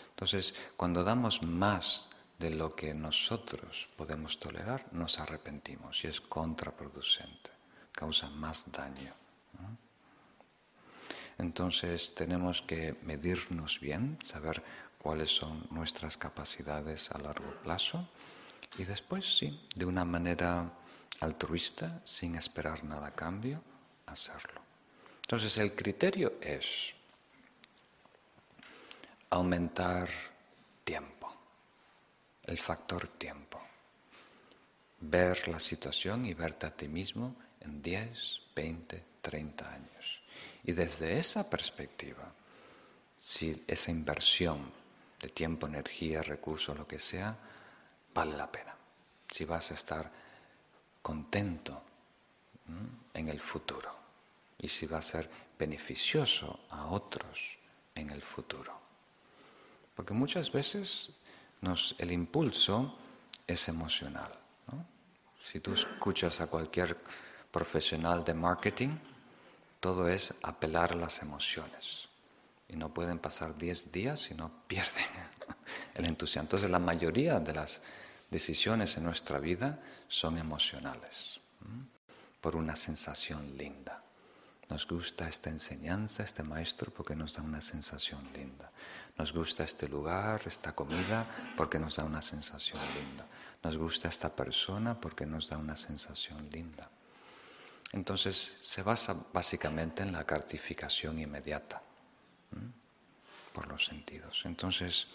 Entonces, 0.10 0.56
cuando 0.76 1.04
damos 1.04 1.44
más 1.44 2.10
de 2.40 2.52
lo 2.52 2.76
que 2.76 2.94
nosotros 2.94 3.90
podemos 3.96 4.40
tolerar, 4.40 4.88
nos 4.92 5.20
arrepentimos 5.20 6.04
y 6.04 6.08
es 6.08 6.22
contraproducente, 6.22 7.52
causa 7.92 8.30
más 8.30 8.72
daño. 8.72 9.14
Entonces 11.38 12.16
tenemos 12.16 12.62
que 12.62 12.98
medirnos 13.04 13.80
bien, 13.80 14.18
saber 14.24 14.64
cuáles 14.98 15.36
son 15.36 15.68
nuestras 15.70 16.18
capacidades 16.18 17.12
a 17.12 17.20
largo 17.20 17.54
plazo 17.62 18.08
y 18.78 18.84
después, 18.84 19.38
sí, 19.38 19.60
de 19.76 19.86
una 19.86 20.06
manera 20.06 20.72
altruista, 21.22 22.02
sin 22.04 22.36
esperar 22.36 22.84
nada 22.84 23.08
a 23.08 23.16
cambio, 23.16 23.62
hacerlo. 24.06 24.62
Entonces 25.22 25.58
el 25.58 25.76
criterio 25.76 26.36
es 26.42 26.94
aumentar 29.32 30.08
tiempo, 30.84 31.34
el 32.46 32.58
factor 32.58 33.08
tiempo. 33.08 33.62
Ver 35.00 35.48
la 35.48 35.60
situación 35.60 36.26
y 36.26 36.34
verte 36.34 36.68
a 36.68 36.76
ti 36.76 36.88
mismo 36.88 37.36
en 37.62 37.82
10, 37.82 38.42
20, 38.56 39.04
30 39.22 39.72
años. 39.74 40.22
Y 40.64 40.72
desde 40.72 41.20
esa 41.20 41.50
perspectiva, 41.50 42.32
si 43.20 43.64
esa 43.68 43.92
inversión 43.92 44.72
de 45.20 45.30
tiempo, 45.30 45.68
energía, 45.68 46.22
recursos, 46.22 46.78
lo 46.78 46.88
que 46.88 47.00
sea, 47.00 47.38
vale 48.18 48.36
la 48.36 48.52
pena. 48.52 48.76
Si 49.30 49.46
vas 49.46 49.70
a 49.70 49.76
estar 49.76 50.12
contento 51.04 51.84
en 53.14 53.30
el 53.30 53.40
futuro 53.40 53.94
y 54.58 54.68
si 54.68 54.88
va 54.88 54.98
a 54.98 55.04
ser 55.04 55.30
beneficioso 55.58 56.62
a 56.72 56.88
otros 56.88 57.60
en 57.94 58.10
el 58.10 58.24
futuro. 58.24 58.74
Porque 59.96 60.16
muchas 60.16 60.52
veces 60.52 61.12
el 62.00 62.12
impulso 62.12 62.98
es 63.46 63.68
emocional. 63.68 64.34
Si 65.40 65.60
tú 65.60 65.74
escuchas 65.74 66.42
a 66.42 66.48
cualquier 66.48 66.98
profesional 67.52 68.24
de 68.26 68.34
marketing, 68.34 68.98
todo 69.80 70.10
es 70.10 70.34
apelar 70.42 70.94
a 70.94 70.96
las 70.96 71.22
emociones. 71.22 72.10
Y 72.68 72.76
no 72.76 72.90
pueden 72.90 73.20
pasar 73.20 73.56
10 73.56 73.92
días 73.92 74.32
y 74.32 74.34
no 74.34 74.52
pierden 74.68 75.06
el 75.94 76.06
entusiasmo. 76.06 76.48
Entonces 76.48 76.70
la 76.70 76.80
mayoría 76.80 77.40
de 77.40 77.54
las 77.54 77.82
decisiones 78.30 78.98
en 78.98 79.04
nuestra 79.04 79.40
vida 79.40 79.80
son 80.08 80.38
emocionales, 80.38 81.40
por 82.42 82.56
una 82.56 82.76
sensación 82.76 83.58
linda. 83.58 84.04
Nos 84.70 84.86
gusta 84.86 85.30
esta 85.30 85.50
enseñanza, 85.50 86.24
este 86.24 86.44
maestro, 86.44 86.92
porque 86.92 87.16
nos 87.16 87.36
da 87.36 87.42
una 87.42 87.62
sensación 87.62 88.22
linda. 88.34 88.70
Nos 89.18 89.32
gusta 89.32 89.64
este 89.64 89.88
lugar, 89.88 90.42
esta 90.46 90.76
comida, 90.76 91.26
porque 91.56 91.80
nos 91.80 91.96
da 91.96 92.04
una 92.04 92.22
sensación 92.22 92.82
linda. 92.96 93.26
Nos 93.64 93.78
gusta 93.78 94.10
esta 94.10 94.36
persona 94.36 95.00
porque 95.00 95.26
nos 95.26 95.50
da 95.50 95.58
una 95.58 95.76
sensación 95.76 96.50
linda. 96.52 96.90
Entonces 97.94 98.58
se 98.62 98.84
basa 98.84 99.16
básicamente 99.34 100.04
en 100.04 100.12
la 100.12 100.26
cartificación 100.26 101.20
inmediata 101.20 101.82
por 103.54 103.68
los 103.68 103.86
sentidos. 103.86 104.44
Entonces, 104.46 105.08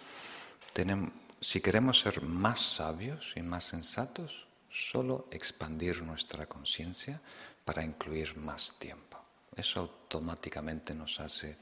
si 1.42 1.60
queremos 1.60 2.00
ser 2.00 2.22
más 2.22 2.60
sabios 2.60 3.32
y 3.34 3.42
más 3.42 3.64
sensatos, 3.64 4.46
solo 4.70 5.26
expandir 5.32 6.02
nuestra 6.02 6.46
conciencia 6.46 7.20
para 7.64 7.82
incluir 7.82 8.36
más 8.36 8.78
tiempo. 8.78 9.18
Eso 9.54 9.80
automáticamente 9.80 10.94
nos 10.94 11.18
hace 11.18 11.58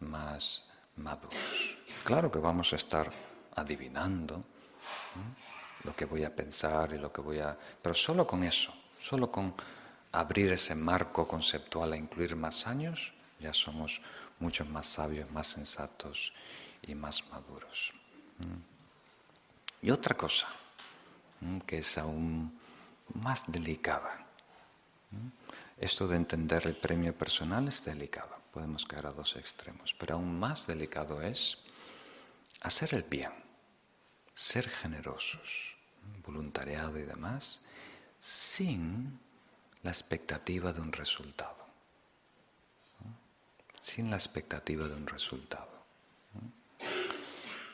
más 0.00 0.64
maduros. 0.96 1.78
Claro 2.04 2.30
que 2.30 2.40
vamos 2.40 2.72
a 2.72 2.76
estar 2.76 3.10
adivinando 3.54 4.44
lo 5.84 5.94
que 5.94 6.04
voy 6.04 6.24
a 6.24 6.34
pensar 6.34 6.92
y 6.92 6.98
lo 6.98 7.12
que 7.12 7.20
voy 7.20 7.38
a... 7.38 7.56
Pero 7.80 7.94
solo 7.94 8.26
con 8.26 8.42
eso, 8.42 8.74
solo 9.00 9.30
con 9.30 9.54
abrir 10.12 10.52
ese 10.52 10.74
marco 10.74 11.26
conceptual 11.26 11.92
a 11.92 11.96
incluir 11.96 12.34
más 12.34 12.66
años, 12.66 13.12
ya 13.38 13.54
somos 13.54 14.02
mucho 14.40 14.64
más 14.64 14.86
sabios, 14.86 15.30
más 15.30 15.46
sensatos 15.46 16.34
y 16.82 16.96
más 16.96 17.24
maduros. 17.30 17.92
Y 19.82 19.90
otra 19.90 20.16
cosa, 20.16 20.48
que 21.66 21.78
es 21.78 21.98
aún 21.98 22.58
más 23.14 23.50
delicada. 23.50 24.26
Esto 25.78 26.06
de 26.06 26.16
entender 26.16 26.66
el 26.66 26.76
premio 26.76 27.16
personal 27.16 27.66
es 27.68 27.84
delicado, 27.84 28.36
podemos 28.52 28.84
caer 28.84 29.06
a 29.06 29.10
dos 29.10 29.36
extremos, 29.36 29.94
pero 29.94 30.14
aún 30.14 30.38
más 30.38 30.66
delicado 30.66 31.22
es 31.22 31.58
hacer 32.60 32.94
el 32.94 33.04
bien, 33.04 33.32
ser 34.34 34.68
generosos, 34.68 35.74
voluntariado 36.26 36.98
y 36.98 37.02
demás, 37.02 37.62
sin 38.18 39.18
la 39.82 39.90
expectativa 39.90 40.72
de 40.74 40.80
un 40.82 40.92
resultado. 40.92 41.66
Sin 43.80 44.10
la 44.10 44.16
expectativa 44.16 44.86
de 44.86 44.94
un 44.94 45.06
resultado. 45.06 45.70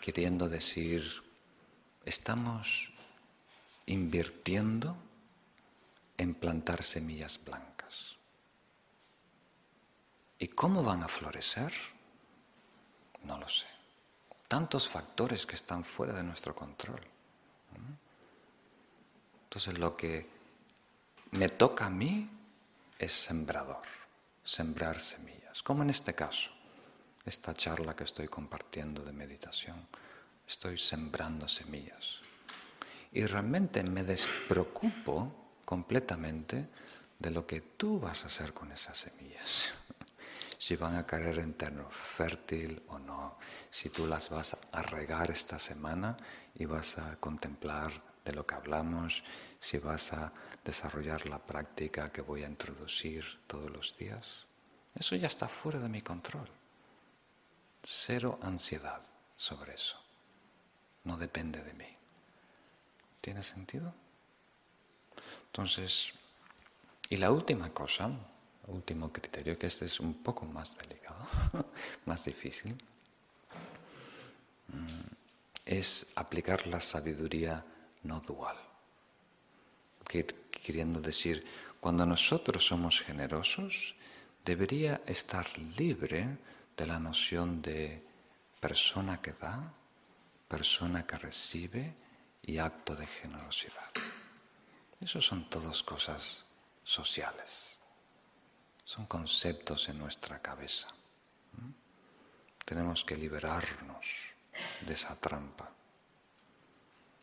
Queriendo 0.00 0.48
decir, 0.48 1.25
estamos 2.06 2.92
invirtiendo 3.84 4.96
en 6.16 6.34
plantar 6.34 6.82
semillas 6.82 7.44
blancas. 7.44 8.16
¿Y 10.38 10.48
cómo 10.48 10.82
van 10.82 11.02
a 11.02 11.08
florecer? 11.08 11.72
No 13.24 13.38
lo 13.38 13.48
sé. 13.48 13.66
Tantos 14.48 14.88
factores 14.88 15.44
que 15.44 15.56
están 15.56 15.84
fuera 15.84 16.14
de 16.14 16.22
nuestro 16.22 16.54
control. 16.54 17.00
Entonces 19.44 19.78
lo 19.78 19.94
que 19.94 20.28
me 21.32 21.48
toca 21.48 21.86
a 21.86 21.90
mí 21.90 22.28
es 22.98 23.12
sembrador, 23.12 23.82
sembrar 24.44 25.00
semillas, 25.00 25.62
como 25.62 25.82
en 25.82 25.90
este 25.90 26.14
caso, 26.14 26.50
esta 27.24 27.52
charla 27.54 27.96
que 27.96 28.04
estoy 28.04 28.28
compartiendo 28.28 29.02
de 29.02 29.12
meditación, 29.12 29.88
estoy 30.46 30.78
sembrando 30.78 31.48
semillas. 31.48 32.20
Y 33.12 33.24
realmente 33.26 33.82
me 33.82 34.04
despreocupo 34.04 35.60
completamente 35.64 36.68
de 37.18 37.30
lo 37.30 37.46
que 37.46 37.60
tú 37.60 37.98
vas 37.98 38.24
a 38.24 38.26
hacer 38.26 38.52
con 38.52 38.70
esas 38.72 38.98
semillas. 38.98 39.70
si 40.58 40.76
van 40.76 40.96
a 40.96 41.06
caer 41.06 41.38
en 41.38 41.54
terreno 41.54 41.88
fértil 41.90 42.82
o 42.88 42.98
no, 42.98 43.38
si 43.70 43.90
tú 43.90 44.06
las 44.06 44.30
vas 44.30 44.56
a 44.72 44.82
regar 44.82 45.30
esta 45.30 45.58
semana 45.58 46.16
y 46.54 46.64
vas 46.64 46.98
a 46.98 47.16
contemplar 47.16 47.92
de 48.24 48.32
lo 48.32 48.46
que 48.46 48.54
hablamos, 48.54 49.22
si 49.60 49.78
vas 49.78 50.12
a 50.12 50.32
desarrollar 50.64 51.26
la 51.26 51.38
práctica 51.38 52.08
que 52.08 52.22
voy 52.22 52.42
a 52.42 52.48
introducir 52.48 53.24
todos 53.46 53.70
los 53.70 53.96
días. 53.96 54.46
Eso 54.94 55.14
ya 55.14 55.26
está 55.26 55.46
fuera 55.46 55.78
de 55.78 55.88
mi 55.88 56.02
control. 56.02 56.48
Cero 57.82 58.38
ansiedad 58.42 59.02
sobre 59.36 59.74
eso. 59.74 60.05
No 61.06 61.16
depende 61.16 61.62
de 61.62 61.72
mí. 61.72 61.86
¿Tiene 63.20 63.42
sentido? 63.42 63.94
Entonces, 65.46 66.12
y 67.08 67.16
la 67.16 67.30
última 67.30 67.70
cosa, 67.72 68.10
último 68.66 69.12
criterio, 69.12 69.56
que 69.56 69.68
este 69.68 69.84
es 69.84 70.00
un 70.00 70.14
poco 70.22 70.44
más 70.44 70.76
delicado, 70.76 71.24
más 72.06 72.24
difícil, 72.24 72.76
mm, 74.68 75.14
es 75.64 76.08
aplicar 76.16 76.66
la 76.66 76.80
sabiduría 76.80 77.64
no 78.02 78.20
dual. 78.20 78.56
Queriendo 80.62 81.00
decir, 81.00 81.46
cuando 81.80 82.04
nosotros 82.04 82.66
somos 82.66 83.00
generosos, 83.00 83.94
debería 84.44 85.02
estar 85.06 85.46
libre 85.78 86.38
de 86.76 86.86
la 86.86 86.98
noción 86.98 87.62
de 87.62 88.02
persona 88.58 89.20
que 89.20 89.32
da, 89.32 89.72
persona 90.48 91.06
que 91.06 91.18
recibe 91.18 91.94
y 92.42 92.58
acto 92.58 92.94
de 92.94 93.06
generosidad. 93.06 93.90
Eso 95.00 95.20
son 95.20 95.50
todas 95.50 95.82
cosas 95.82 96.44
sociales, 96.84 97.80
son 98.84 99.06
conceptos 99.06 99.88
en 99.88 99.98
nuestra 99.98 100.40
cabeza. 100.40 100.88
Tenemos 102.64 103.04
que 103.04 103.16
liberarnos 103.16 104.06
de 104.80 104.94
esa 104.94 105.14
trampa. 105.16 105.70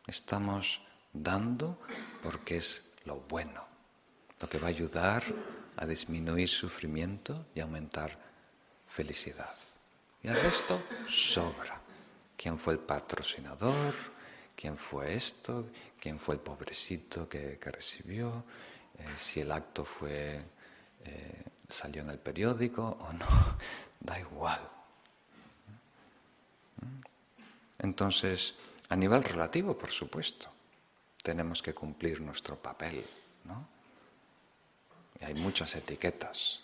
Estamos 0.06 0.80
dando 1.12 1.80
porque 2.22 2.56
es 2.56 2.92
lo 3.04 3.16
bueno, 3.16 3.66
lo 4.40 4.48
que 4.48 4.58
va 4.58 4.68
a 4.68 4.70
ayudar 4.70 5.22
a 5.76 5.86
disminuir 5.86 6.48
sufrimiento 6.48 7.46
y 7.54 7.60
aumentar 7.60 8.16
felicidad. 8.86 9.56
Y 10.22 10.28
el 10.28 10.40
resto 10.40 10.82
sobra. 11.08 11.83
¿Quién 12.36 12.58
fue 12.58 12.74
el 12.74 12.80
patrocinador? 12.80 13.94
¿Quién 14.54 14.76
fue 14.76 15.14
esto? 15.14 15.66
¿Quién 16.00 16.18
fue 16.18 16.36
el 16.36 16.40
pobrecito 16.40 17.28
que, 17.28 17.58
recibió? 17.60 18.44
Eh, 18.98 19.06
si 19.16 19.40
el 19.40 19.50
acto 19.50 19.84
fue 19.84 20.44
eh, 21.04 21.44
salió 21.68 22.02
en 22.02 22.10
el 22.10 22.18
periódico 22.18 22.96
o 23.00 23.12
no, 23.12 23.26
da 24.00 24.18
igual. 24.18 24.60
Entonces, 27.78 28.54
a 28.88 28.96
nivel 28.96 29.22
relativo, 29.22 29.76
por 29.76 29.90
supuesto, 29.90 30.48
tenemos 31.22 31.62
que 31.62 31.74
cumplir 31.74 32.20
nuestro 32.20 32.56
papel. 32.56 33.04
¿no? 33.44 33.66
Hay 35.20 35.34
muchas 35.34 35.74
etiquetas 35.74 36.60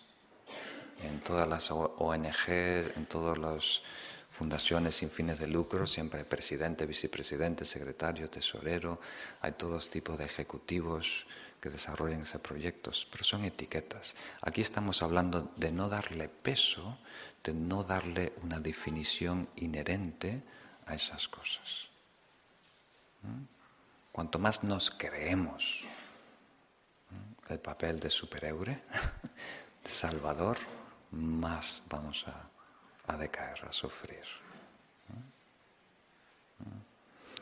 en 1.02 1.20
todas 1.20 1.48
las 1.48 1.70
ONG, 1.70 2.48
en 2.48 3.06
todas 3.06 3.38
las 3.38 3.82
fundaciones 4.40 4.96
sin 4.96 5.10
fines 5.10 5.38
de 5.38 5.46
lucro, 5.46 5.86
siempre 5.86 6.20
hay 6.20 6.24
presidente, 6.24 6.86
vicepresidente, 6.86 7.66
secretario, 7.66 8.30
tesorero, 8.30 8.98
hay 9.42 9.52
todos 9.52 9.90
tipos 9.90 10.16
de 10.16 10.24
ejecutivos 10.24 11.26
que 11.60 11.68
desarrollan 11.68 12.22
esos 12.22 12.40
proyectos, 12.40 13.06
pero 13.12 13.22
son 13.22 13.44
etiquetas. 13.44 14.16
Aquí 14.40 14.62
estamos 14.62 15.02
hablando 15.02 15.52
de 15.56 15.70
no 15.72 15.90
darle 15.90 16.30
peso, 16.30 16.96
de 17.44 17.52
no 17.52 17.84
darle 17.84 18.32
una 18.40 18.60
definición 18.60 19.46
inherente 19.56 20.42
a 20.86 20.94
esas 20.94 21.28
cosas. 21.28 21.88
¿Mm? 23.20 23.44
Cuanto 24.10 24.38
más 24.38 24.64
nos 24.64 24.90
creemos 24.90 25.84
¿Mm? 27.10 27.52
el 27.52 27.58
papel 27.58 28.00
de 28.00 28.08
superhéroe, 28.08 28.72
de 29.84 29.90
salvador, 29.90 30.56
más 31.10 31.82
vamos 31.90 32.26
a, 32.26 32.49
decaer, 33.16 33.64
a 33.68 33.72
sufrir. 33.72 34.24
¿Mm? 36.58 36.90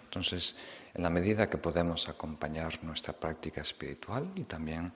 Entonces, 0.04 0.56
en 0.94 1.02
la 1.02 1.10
medida 1.10 1.50
que 1.50 1.58
podemos 1.58 2.08
acompañar 2.08 2.82
nuestra 2.82 3.12
práctica 3.12 3.60
espiritual 3.60 4.32
y 4.34 4.44
también 4.44 4.92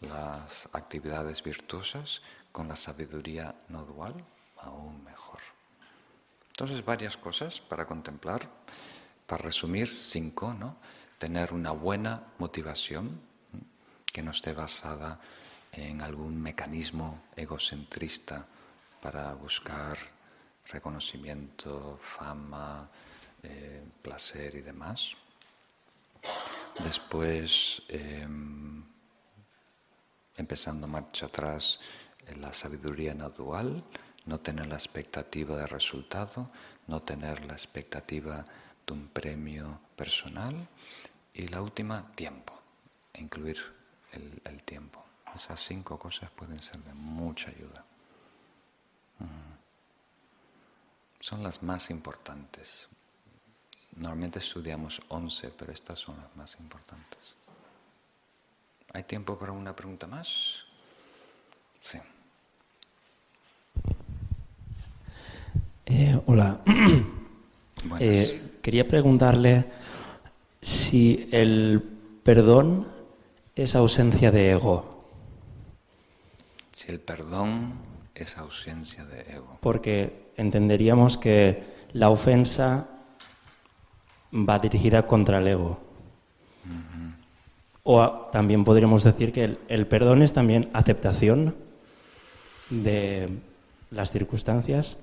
las 0.00 0.68
actividades 0.72 1.42
virtuosas 1.42 2.22
con 2.52 2.68
la 2.68 2.76
sabiduría 2.76 3.54
no 3.68 3.84
dual, 3.84 4.14
aún 4.58 5.02
mejor. 5.02 5.40
Entonces, 6.48 6.84
varias 6.84 7.16
cosas 7.16 7.60
para 7.60 7.86
contemplar. 7.86 8.48
Para 9.26 9.42
resumir, 9.42 9.88
cinco, 9.88 10.54
¿no? 10.54 10.76
Tener 11.18 11.52
una 11.52 11.72
buena 11.72 12.22
motivación 12.38 13.20
que 14.12 14.22
no 14.22 14.30
esté 14.30 14.52
basada 14.52 15.18
en 15.72 16.00
algún 16.00 16.40
mecanismo 16.40 17.24
egocentrista 17.34 18.46
para 19.04 19.34
buscar 19.34 19.98
reconocimiento, 20.72 21.98
fama, 22.00 22.88
eh, 23.42 23.84
placer 24.00 24.54
y 24.54 24.62
demás. 24.62 25.14
Después, 26.82 27.82
em, 27.88 28.82
empezando 30.38 30.88
marcha 30.88 31.26
atrás, 31.26 31.80
la 32.40 32.54
sabiduría 32.54 33.12
no 33.12 33.28
dual, 33.28 33.84
no 34.24 34.38
tener 34.40 34.68
la 34.68 34.76
expectativa 34.76 35.54
de 35.54 35.66
resultado, 35.66 36.50
no 36.86 37.02
tener 37.02 37.44
la 37.44 37.52
expectativa 37.52 38.46
de 38.86 38.92
un 38.94 39.08
premio 39.08 39.80
personal 39.96 40.66
y 41.34 41.48
la 41.48 41.60
última, 41.60 42.10
tiempo, 42.14 42.58
incluir 43.18 43.58
el, 44.12 44.62
tiempo. 44.62 45.04
Esas 45.34 45.60
cinco 45.60 45.98
cosas 45.98 46.30
pueden 46.30 46.58
ser 46.58 46.78
de 46.78 46.94
mucha 46.94 47.50
ayuda. 47.50 47.83
Son 51.20 51.42
las 51.42 51.62
más 51.62 51.88
importantes. 51.90 52.86
Normalmente 53.96 54.40
estudiamos 54.40 55.00
once, 55.08 55.50
pero 55.56 55.72
estas 55.72 55.98
son 55.98 56.16
las 56.16 56.36
más 56.36 56.58
importantes. 56.60 57.34
¿Hay 58.92 59.04
tiempo 59.04 59.38
para 59.38 59.52
una 59.52 59.74
pregunta 59.74 60.06
más? 60.06 60.64
Sí. 61.80 61.98
Eh, 65.86 66.20
hola. 66.26 66.60
Eh, 68.00 68.60
quería 68.62 68.88
preguntarle 68.88 69.70
si 70.62 71.28
el 71.30 71.82
perdón 72.22 72.86
es 73.54 73.74
ausencia 73.74 74.30
de 74.30 74.52
ego. 74.52 75.06
Si 76.70 76.90
el 76.90 76.98
perdón 76.98 77.74
es 78.14 78.38
ausencia 78.38 79.04
de 79.04 79.22
ego. 79.34 79.58
Porque 79.60 80.32
entenderíamos 80.36 81.16
que 81.18 81.62
la 81.92 82.10
ofensa 82.10 82.88
va 84.32 84.58
dirigida 84.58 85.06
contra 85.06 85.38
el 85.38 85.48
ego. 85.48 85.80
O 87.82 88.28
también 88.32 88.64
podríamos 88.64 89.04
decir 89.04 89.32
que 89.32 89.58
el 89.68 89.86
perdón 89.86 90.22
es 90.22 90.32
también 90.32 90.70
aceptación 90.72 91.54
de 92.70 93.28
las 93.90 94.10
circunstancias. 94.10 94.98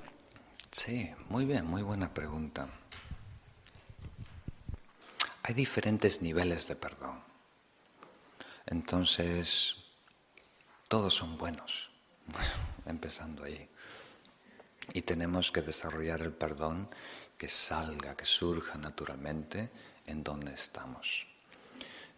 Sí, 0.72 1.12
muy 1.30 1.46
bien, 1.46 1.66
muy 1.66 1.84
buena 1.84 2.14
pregunta. 2.14 2.68
Hay 5.44 5.54
diferentes 5.54 6.22
niveles 6.22 6.68
de 6.68 6.76
perdón. 6.76 7.20
Entonces, 8.66 9.76
todos 10.88 11.14
son 11.14 11.38
buenos, 11.38 11.90
empezando 12.92 13.44
ahí. 13.44 13.68
Y 14.94 15.02
tenemos 15.02 15.52
que 15.52 15.62
desarrollar 15.62 16.22
el 16.22 16.34
perdón 16.34 16.90
que 17.38 17.50
salga, 17.50 18.16
que 18.16 18.26
surja 18.26 18.78
naturalmente 18.78 19.72
en 20.06 20.24
donde 20.24 20.54
estamos. 20.54 21.28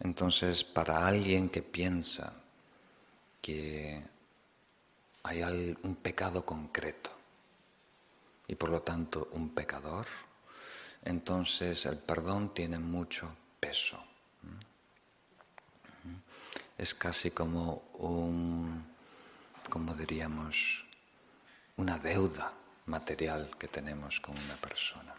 Entonces, 0.00 0.64
para 0.64 1.06
alguien 1.06 1.48
que 1.48 1.62
piensa 1.62 2.34
que 3.40 4.02
hay 5.22 5.76
un 5.82 5.96
pecado 5.96 6.44
concreto, 6.44 7.10
y 8.46 8.54
por 8.54 8.70
lo 8.70 8.82
tanto 8.82 9.28
un 9.32 9.50
pecador, 9.50 10.06
entonces 11.04 11.86
el 11.86 11.98
perdón 11.98 12.52
tiene 12.52 12.78
mucho 12.78 13.34
peso. 13.60 14.02
Es 16.76 16.94
casi 16.94 17.30
como 17.30 17.84
un, 17.94 18.93
como 19.70 19.94
diríamos, 19.94 20.84
una 21.76 21.98
deuda 21.98 22.52
material 22.86 23.50
que 23.58 23.68
tenemos 23.68 24.20
con 24.20 24.36
una 24.36 24.56
persona. 24.56 25.14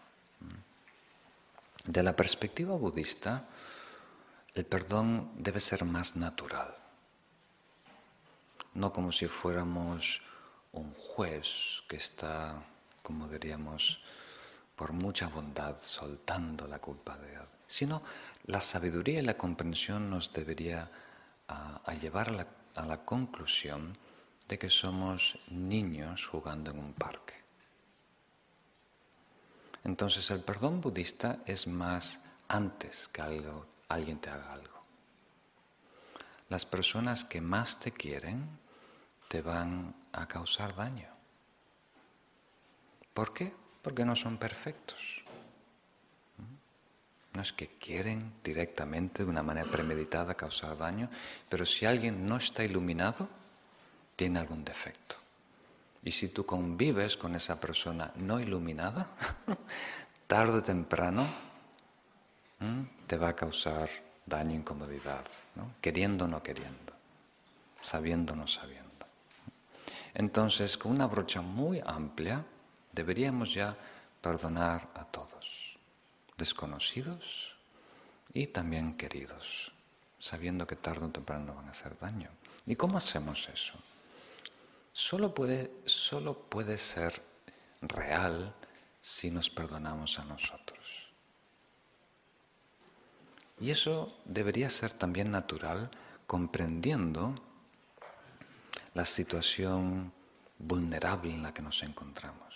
De 1.84 2.02
la 2.02 2.16
perspectiva 2.16 2.74
budista, 2.74 3.44
el 4.54 4.64
perdón 4.64 5.32
debe 5.36 5.60
ser 5.60 5.84
más 5.84 6.16
natural, 6.16 6.74
no 8.74 8.92
como 8.92 9.12
si 9.12 9.26
fuéramos 9.26 10.22
un 10.72 10.92
juez 10.92 11.82
que 11.88 11.96
está 11.96 12.62
como 13.06 13.28
diríamos, 13.28 14.00
por 14.74 14.92
mucha 14.92 15.28
bondad, 15.28 15.76
soltando 15.80 16.66
la 16.66 16.80
culpa 16.80 17.16
de 17.16 17.34
Él, 17.34 17.46
sino 17.64 18.02
la 18.46 18.60
sabiduría 18.60 19.20
y 19.20 19.22
la 19.22 19.38
comprensión 19.38 20.10
nos 20.10 20.32
debería 20.32 20.90
a, 21.46 21.94
llevar 21.94 22.48
a 22.74 22.84
la 22.84 23.04
conclusión 23.04 23.96
de 24.48 24.58
que 24.58 24.70
somos 24.70 25.38
niños 25.48 26.26
jugando 26.26 26.70
en 26.70 26.78
un 26.78 26.92
parque. 26.92 27.34
Entonces 29.84 30.30
el 30.30 30.40
perdón 30.40 30.80
budista 30.80 31.38
es 31.46 31.66
más 31.66 32.20
antes 32.48 33.08
que 33.08 33.22
algo, 33.22 33.66
alguien 33.88 34.18
te 34.18 34.30
haga 34.30 34.48
algo. 34.48 34.82
Las 36.48 36.64
personas 36.64 37.24
que 37.24 37.40
más 37.40 37.80
te 37.80 37.92
quieren 37.92 38.48
te 39.28 39.42
van 39.42 39.94
a 40.12 40.26
causar 40.26 40.74
daño. 40.74 41.08
¿Por 43.14 43.32
qué? 43.32 43.52
Porque 43.82 44.04
no 44.04 44.14
son 44.14 44.38
perfectos. 44.38 45.24
No 47.32 47.42
es 47.42 47.52
que 47.52 47.68
quieren 47.68 48.32
directamente, 48.42 49.24
de 49.24 49.30
una 49.30 49.42
manera 49.42 49.70
premeditada, 49.70 50.34
causar 50.34 50.78
daño, 50.78 51.10
pero 51.48 51.66
si 51.66 51.84
alguien 51.84 52.26
no 52.26 52.36
está 52.36 52.64
iluminado, 52.64 53.28
tiene 54.16 54.40
algún 54.40 54.64
defecto. 54.64 55.16
Y 56.02 56.10
si 56.10 56.28
tú 56.28 56.46
convives 56.46 57.16
con 57.16 57.34
esa 57.34 57.60
persona 57.60 58.10
no 58.16 58.40
iluminada, 58.40 59.10
tarde 60.26 60.58
o 60.58 60.62
temprano 60.62 61.26
te 63.06 63.16
va 63.16 63.28
a 63.28 63.36
causar 63.36 63.88
daño, 64.24 64.54
incomodidad, 64.54 65.24
queriendo 65.80 66.24
o 66.24 66.28
no 66.28 66.42
queriendo, 66.42 66.92
sabiendo 67.80 68.32
o 68.32 68.36
no 68.36 68.46
sabiendo. 68.46 68.86
Entonces, 70.14 70.78
con 70.78 70.92
una 70.92 71.06
brocha 71.06 71.42
muy 71.42 71.82
amplia, 71.84 72.42
deberíamos 72.92 73.52
ya 73.52 73.76
perdonar 74.20 74.88
a 74.94 75.04
todos, 75.04 75.76
desconocidos 76.38 77.54
y 78.32 78.46
también 78.46 78.96
queridos, 78.96 79.72
sabiendo 80.18 80.66
que 80.66 80.76
tarde 80.76 81.04
o 81.04 81.10
temprano 81.10 81.54
van 81.54 81.68
a 81.68 81.70
hacer 81.70 81.98
daño. 81.98 82.30
¿Y 82.66 82.74
cómo 82.74 82.98
hacemos 82.98 83.48
eso? 83.48 83.74
Solo 84.98 85.34
puede, 85.34 85.70
solo 85.84 86.48
puede 86.48 86.78
ser 86.78 87.22
real 87.82 88.54
si 88.98 89.30
nos 89.30 89.50
perdonamos 89.50 90.18
a 90.18 90.24
nosotros. 90.24 91.12
Y 93.60 93.70
eso 93.70 94.08
debería 94.24 94.70
ser 94.70 94.94
también 94.94 95.30
natural 95.30 95.90
comprendiendo 96.26 97.34
la 98.94 99.04
situación 99.04 100.12
vulnerable 100.58 101.34
en 101.34 101.42
la 101.42 101.52
que 101.52 101.60
nos 101.60 101.82
encontramos 101.82 102.46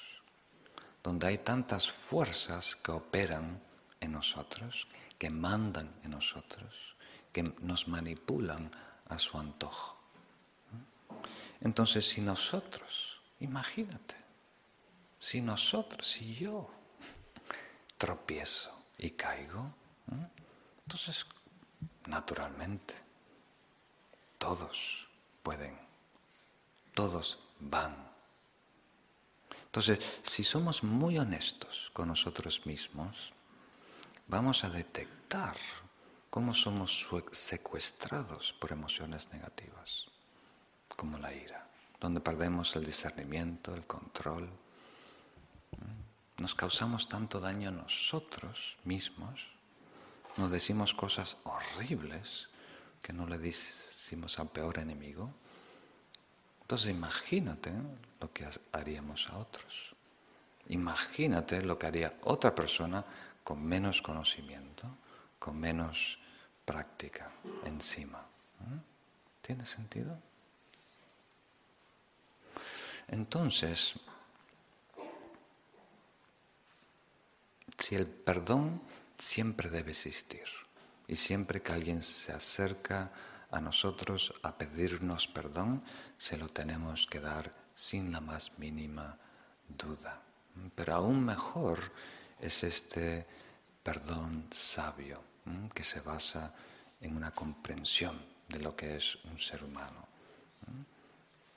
donde 1.02 1.28
hay 1.28 1.38
tantas 1.38 1.90
fuerzas 1.90 2.76
que 2.76 2.92
operan 2.92 3.62
en 4.00 4.12
nosotros, 4.12 4.86
que 5.18 5.30
mandan 5.30 5.90
en 6.04 6.10
nosotros, 6.12 6.96
que 7.32 7.42
nos 7.60 7.88
manipulan 7.88 8.70
a 9.08 9.18
su 9.18 9.38
antojo. 9.38 9.99
Entonces, 11.60 12.08
si 12.08 12.20
nosotros, 12.20 13.20
imagínate, 13.40 14.16
si 15.18 15.40
nosotros, 15.42 16.06
si 16.06 16.34
yo 16.34 16.70
tropiezo 17.98 18.72
y 18.98 19.10
caigo, 19.10 19.74
entonces, 20.86 21.26
naturalmente, 22.06 22.94
todos 24.38 25.06
pueden, 25.42 25.78
todos 26.94 27.46
van. 27.60 28.10
Entonces, 29.66 30.00
si 30.22 30.42
somos 30.42 30.82
muy 30.82 31.18
honestos 31.18 31.90
con 31.92 32.08
nosotros 32.08 32.66
mismos, 32.66 33.32
vamos 34.26 34.64
a 34.64 34.70
detectar 34.70 35.56
cómo 36.30 36.54
somos 36.54 37.08
secuestrados 37.32 38.52
por 38.54 38.72
emociones 38.72 39.28
negativas, 39.32 40.09
como 41.00 41.16
la 41.16 41.32
ira, 41.32 41.66
donde 41.98 42.20
perdemos 42.20 42.76
el 42.76 42.84
discernimiento, 42.84 43.74
el 43.74 43.86
control. 43.86 44.50
Nos 46.36 46.54
causamos 46.54 47.08
tanto 47.08 47.40
daño 47.40 47.70
a 47.70 47.72
nosotros 47.72 48.76
mismos, 48.84 49.48
nos 50.36 50.50
decimos 50.50 50.92
cosas 50.92 51.38
horribles 51.44 52.50
que 53.00 53.14
no 53.14 53.26
le 53.26 53.38
decimos 53.38 54.38
al 54.38 54.50
peor 54.50 54.78
enemigo. 54.78 55.32
Entonces 56.60 56.90
imagínate 56.90 57.72
lo 58.20 58.30
que 58.34 58.46
haríamos 58.72 59.30
a 59.30 59.38
otros. 59.38 59.94
Imagínate 60.68 61.62
lo 61.62 61.78
que 61.78 61.86
haría 61.86 62.18
otra 62.24 62.54
persona 62.54 63.02
con 63.42 63.64
menos 63.64 64.02
conocimiento, 64.02 64.84
con 65.38 65.58
menos 65.58 66.18
práctica 66.66 67.30
encima. 67.64 68.22
¿Tiene 69.40 69.64
sentido? 69.64 70.29
Entonces, 73.10 73.96
si 77.76 77.96
el 77.96 78.06
perdón 78.06 78.80
siempre 79.18 79.68
debe 79.68 79.90
existir 79.90 80.44
y 81.08 81.16
siempre 81.16 81.60
que 81.60 81.72
alguien 81.72 82.02
se 82.02 82.32
acerca 82.32 83.10
a 83.50 83.60
nosotros 83.60 84.32
a 84.44 84.56
pedirnos 84.56 85.26
perdón, 85.26 85.82
se 86.16 86.36
lo 86.36 86.48
tenemos 86.48 87.08
que 87.08 87.18
dar 87.18 87.52
sin 87.74 88.12
la 88.12 88.20
más 88.20 88.60
mínima 88.60 89.18
duda. 89.66 90.22
Pero 90.76 90.94
aún 90.94 91.24
mejor 91.24 91.92
es 92.38 92.62
este 92.62 93.26
perdón 93.82 94.46
sabio 94.52 95.20
que 95.74 95.82
se 95.82 96.00
basa 96.00 96.54
en 97.00 97.16
una 97.16 97.32
comprensión 97.32 98.24
de 98.48 98.60
lo 98.60 98.76
que 98.76 98.96
es 98.96 99.16
un 99.24 99.36
ser 99.36 99.64
humano. 99.64 100.09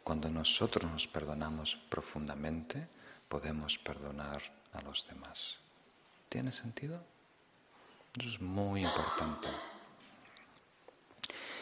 Cuando 0.03 0.29
nosotros 0.29 0.91
nos 0.91 1.07
perdonamos 1.07 1.77
profundamente, 1.89 2.87
podemos 3.29 3.77
perdonar 3.77 4.41
a 4.73 4.81
los 4.81 5.07
demás. 5.07 5.57
¿Tiene 6.29 6.51
sentido? 6.51 7.03
Eso 8.19 8.29
es 8.29 8.41
muy 8.41 8.83
importante. 8.83 9.49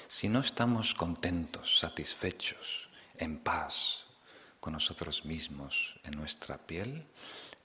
Si 0.08 0.28
no 0.28 0.40
estamos 0.40 0.94
contentos, 0.94 1.80
satisfechos, 1.80 2.90
en 3.18 3.40
paz 3.40 4.06
con 4.60 4.74
nosotros 4.74 5.24
mismos, 5.24 5.96
en 6.04 6.18
nuestra 6.18 6.58
piel, 6.58 7.08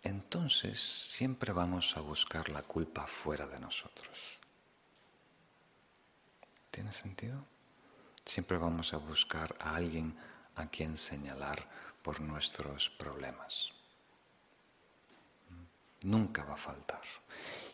entonces 0.02 0.78
siempre 0.78 1.52
vamos 1.52 1.96
a 1.96 2.00
buscar 2.00 2.48
la 2.50 2.62
culpa 2.62 3.06
fuera 3.06 3.46
de 3.46 3.58
nosotros. 3.58 4.38
¿Tiene 6.70 6.92
sentido? 6.92 7.44
Siempre 8.24 8.58
vamos 8.58 8.92
a 8.92 8.98
buscar 8.98 9.56
a 9.58 9.74
alguien 9.74 10.16
a 10.56 10.66
quien 10.66 10.98
señalar 10.98 11.68
por 12.02 12.20
nuestros 12.20 12.90
problemas. 12.90 13.72
Nunca 16.02 16.44
va 16.44 16.54
a 16.54 16.58
faltar. 16.58 17.00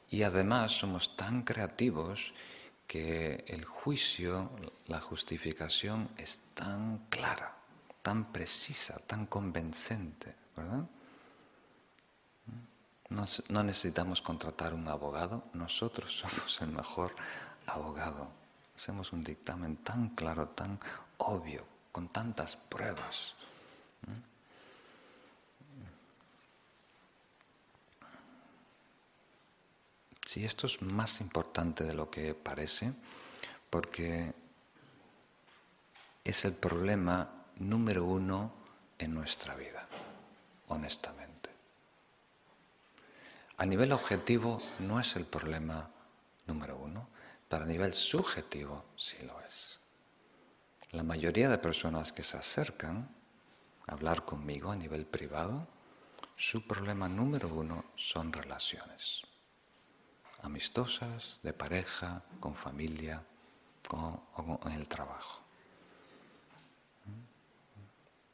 Y 0.08 0.22
además 0.22 0.72
somos 0.72 1.16
tan 1.16 1.42
creativos 1.42 2.34
que 2.86 3.44
el 3.48 3.64
juicio, 3.64 4.50
la 4.86 5.00
justificación 5.00 6.10
es 6.16 6.42
tan 6.54 7.06
clara, 7.08 7.56
tan 8.02 8.32
precisa, 8.32 8.98
tan 9.06 9.26
convincente, 9.26 10.34
¿verdad? 10.56 10.84
no 13.48 13.62
necesitamos 13.62 14.22
contratar 14.22 14.72
un 14.72 14.88
abogado, 14.88 15.44
nosotros 15.52 16.16
somos 16.18 16.60
el 16.62 16.68
mejor 16.68 17.14
abogado. 17.66 18.28
Hacemos 18.76 19.12
un 19.12 19.22
dictamen 19.22 19.76
tan 19.76 20.08
claro, 20.08 20.48
tan 20.48 20.78
obvio, 21.18 21.64
con 21.92 22.08
tantas 22.08 22.56
pruebas. 22.56 23.34
Sí, 30.32 30.46
esto 30.46 30.66
es 30.66 30.80
más 30.80 31.20
importante 31.20 31.84
de 31.84 31.92
lo 31.92 32.10
que 32.10 32.34
parece, 32.34 32.94
porque 33.68 34.32
es 36.24 36.46
el 36.46 36.54
problema 36.54 37.28
número 37.56 38.06
uno 38.06 38.50
en 38.98 39.12
nuestra 39.12 39.54
vida, 39.56 39.86
honestamente. 40.68 41.50
A 43.58 43.66
nivel 43.66 43.92
objetivo 43.92 44.62
no 44.78 44.98
es 44.98 45.16
el 45.16 45.26
problema 45.26 45.90
número 46.46 46.78
uno, 46.78 47.08
pero 47.46 47.64
a 47.64 47.66
nivel 47.66 47.92
subjetivo 47.92 48.86
sí 48.96 49.18
lo 49.26 49.38
es. 49.42 49.81
La 50.92 51.02
mayoría 51.02 51.48
de 51.48 51.56
personas 51.56 52.12
que 52.12 52.22
se 52.22 52.36
acercan 52.36 53.08
a 53.86 53.92
hablar 53.92 54.26
conmigo 54.26 54.70
a 54.70 54.76
nivel 54.76 55.06
privado, 55.06 55.66
su 56.36 56.66
problema 56.66 57.08
número 57.08 57.48
uno 57.48 57.86
son 57.96 58.30
relaciones. 58.30 59.22
Amistosas, 60.42 61.38
de 61.42 61.54
pareja, 61.54 62.22
con 62.40 62.54
familia 62.54 63.24
o 63.90 64.60
en 64.66 64.72
el 64.72 64.86
trabajo. 64.86 65.40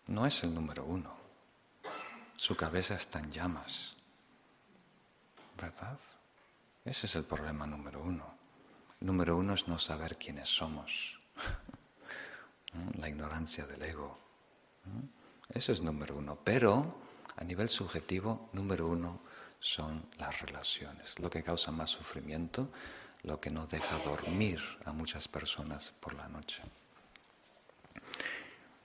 No 0.08 0.26
es 0.26 0.42
el 0.42 0.52
número 0.52 0.84
uno. 0.84 1.14
Su 2.34 2.56
cabeza 2.56 2.96
está 2.96 3.20
en 3.20 3.30
llamas. 3.30 3.92
¿Verdad? 5.56 5.98
Ese 6.84 7.06
es 7.06 7.14
el 7.14 7.24
problema 7.24 7.66
número 7.68 8.02
uno. 8.02 8.24
Número 8.98 9.36
uno 9.36 9.54
es 9.54 9.68
no 9.68 9.78
saber 9.78 10.16
quiénes 10.16 10.48
somos. 10.48 11.20
la 12.98 13.08
ignorancia 13.08 13.66
del 13.66 13.82
ego. 13.82 14.18
Eso 15.48 15.72
es 15.72 15.80
número 15.80 16.16
uno. 16.16 16.38
Pero 16.42 17.00
a 17.36 17.44
nivel 17.44 17.68
subjetivo, 17.68 18.50
número 18.52 18.88
uno 18.88 19.20
son 19.60 20.08
las 20.18 20.40
relaciones, 20.40 21.18
lo 21.18 21.30
que 21.30 21.42
causa 21.42 21.72
más 21.72 21.90
sufrimiento, 21.90 22.70
lo 23.22 23.40
que 23.40 23.50
no 23.50 23.66
deja 23.66 23.98
dormir 23.98 24.60
a 24.84 24.92
muchas 24.92 25.28
personas 25.28 25.92
por 26.00 26.14
la 26.14 26.28
noche. 26.28 26.62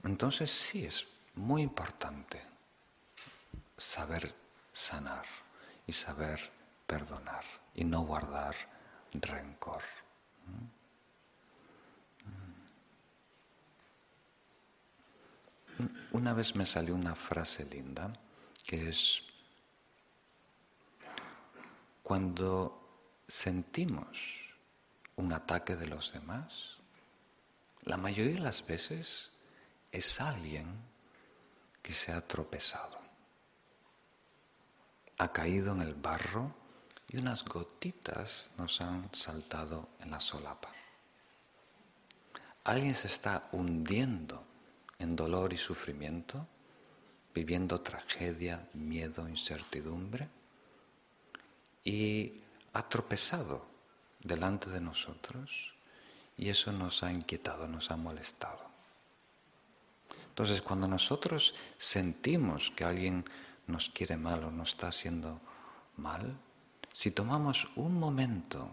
Entonces 0.04 0.52
sí 0.52 0.86
es 0.86 1.08
muy 1.36 1.62
importante 1.62 2.42
saber 3.78 4.34
sanar 4.72 5.26
y 5.88 5.94
saber 5.94 6.52
perdonar 6.88 7.44
y 7.74 7.84
no 7.84 8.02
guardar 8.02 8.56
rencor. 9.14 9.82
Una 16.12 16.34
vez 16.34 16.56
me 16.56 16.66
salió 16.66 16.96
una 16.96 17.16
frase 17.16 17.66
linda 17.66 18.14
que 18.66 18.90
es, 18.90 19.24
cuando 22.02 23.20
sentimos 23.28 24.52
un 25.16 25.34
ataque 25.34 25.76
de 25.76 25.88
los 25.88 26.14
demás, 26.14 26.78
la 27.84 27.98
mayoría 27.98 28.34
de 28.34 28.40
las 28.40 28.66
veces 28.66 29.32
es 29.92 30.22
alguien 30.22 30.68
que 31.82 31.94
se 31.94 32.12
ha 32.12 32.22
tropezado, 32.22 33.00
ha 35.18 35.32
caído 35.32 35.74
en 35.74 35.82
el 35.82 35.96
barro 35.96 36.56
y 37.10 37.18
unas 37.18 37.44
gotitas 37.46 38.50
nos 38.58 38.80
han 38.82 39.14
saltado 39.14 39.90
en 40.00 40.12
la 40.12 40.20
solapa. 40.20 40.72
Alguien 42.64 42.96
se 42.96 43.08
está 43.08 43.50
hundiendo 43.52 44.53
en 45.00 45.16
dolor 45.16 45.54
y 45.54 45.58
sufrimiento, 45.58 46.48
viviendo 47.34 47.82
tragedia, 47.82 48.68
miedo, 48.74 49.28
incertidumbre, 49.28 50.30
y 51.84 52.42
ha 52.74 52.88
tropezado 52.88 53.66
delante 54.22 54.70
de 54.70 54.80
nosotros 54.80 55.74
y 56.38 56.50
eso 56.50 56.72
nos 56.72 57.04
ha 57.04 57.12
inquietado, 57.12 57.68
nos 57.68 57.92
ha 57.92 57.98
molestado. 57.98 58.62
Entonces, 60.30 60.62
cuando 60.62 60.88
nosotros 60.88 61.56
sentimos 61.78 62.72
que 62.72 62.86
alguien 62.86 63.26
nos 63.68 63.90
quiere 63.90 64.18
mal 64.18 64.44
o 64.44 64.52
nos 64.52 64.70
está 64.70 64.88
haciendo 64.88 65.40
mal, 65.98 66.36
si 66.92 67.12
tomamos 67.12 67.70
un 67.76 68.00
momento 68.00 68.70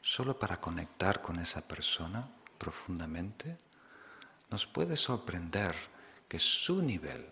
solo 0.00 0.38
para 0.38 0.60
conectar 0.60 1.22
con 1.22 1.38
esa 1.38 1.66
persona 1.66 2.28
profundamente, 2.58 3.58
nos 4.52 4.66
puede 4.66 4.96
sorprender 4.98 5.74
que 6.28 6.38
su 6.38 6.82
nivel 6.82 7.26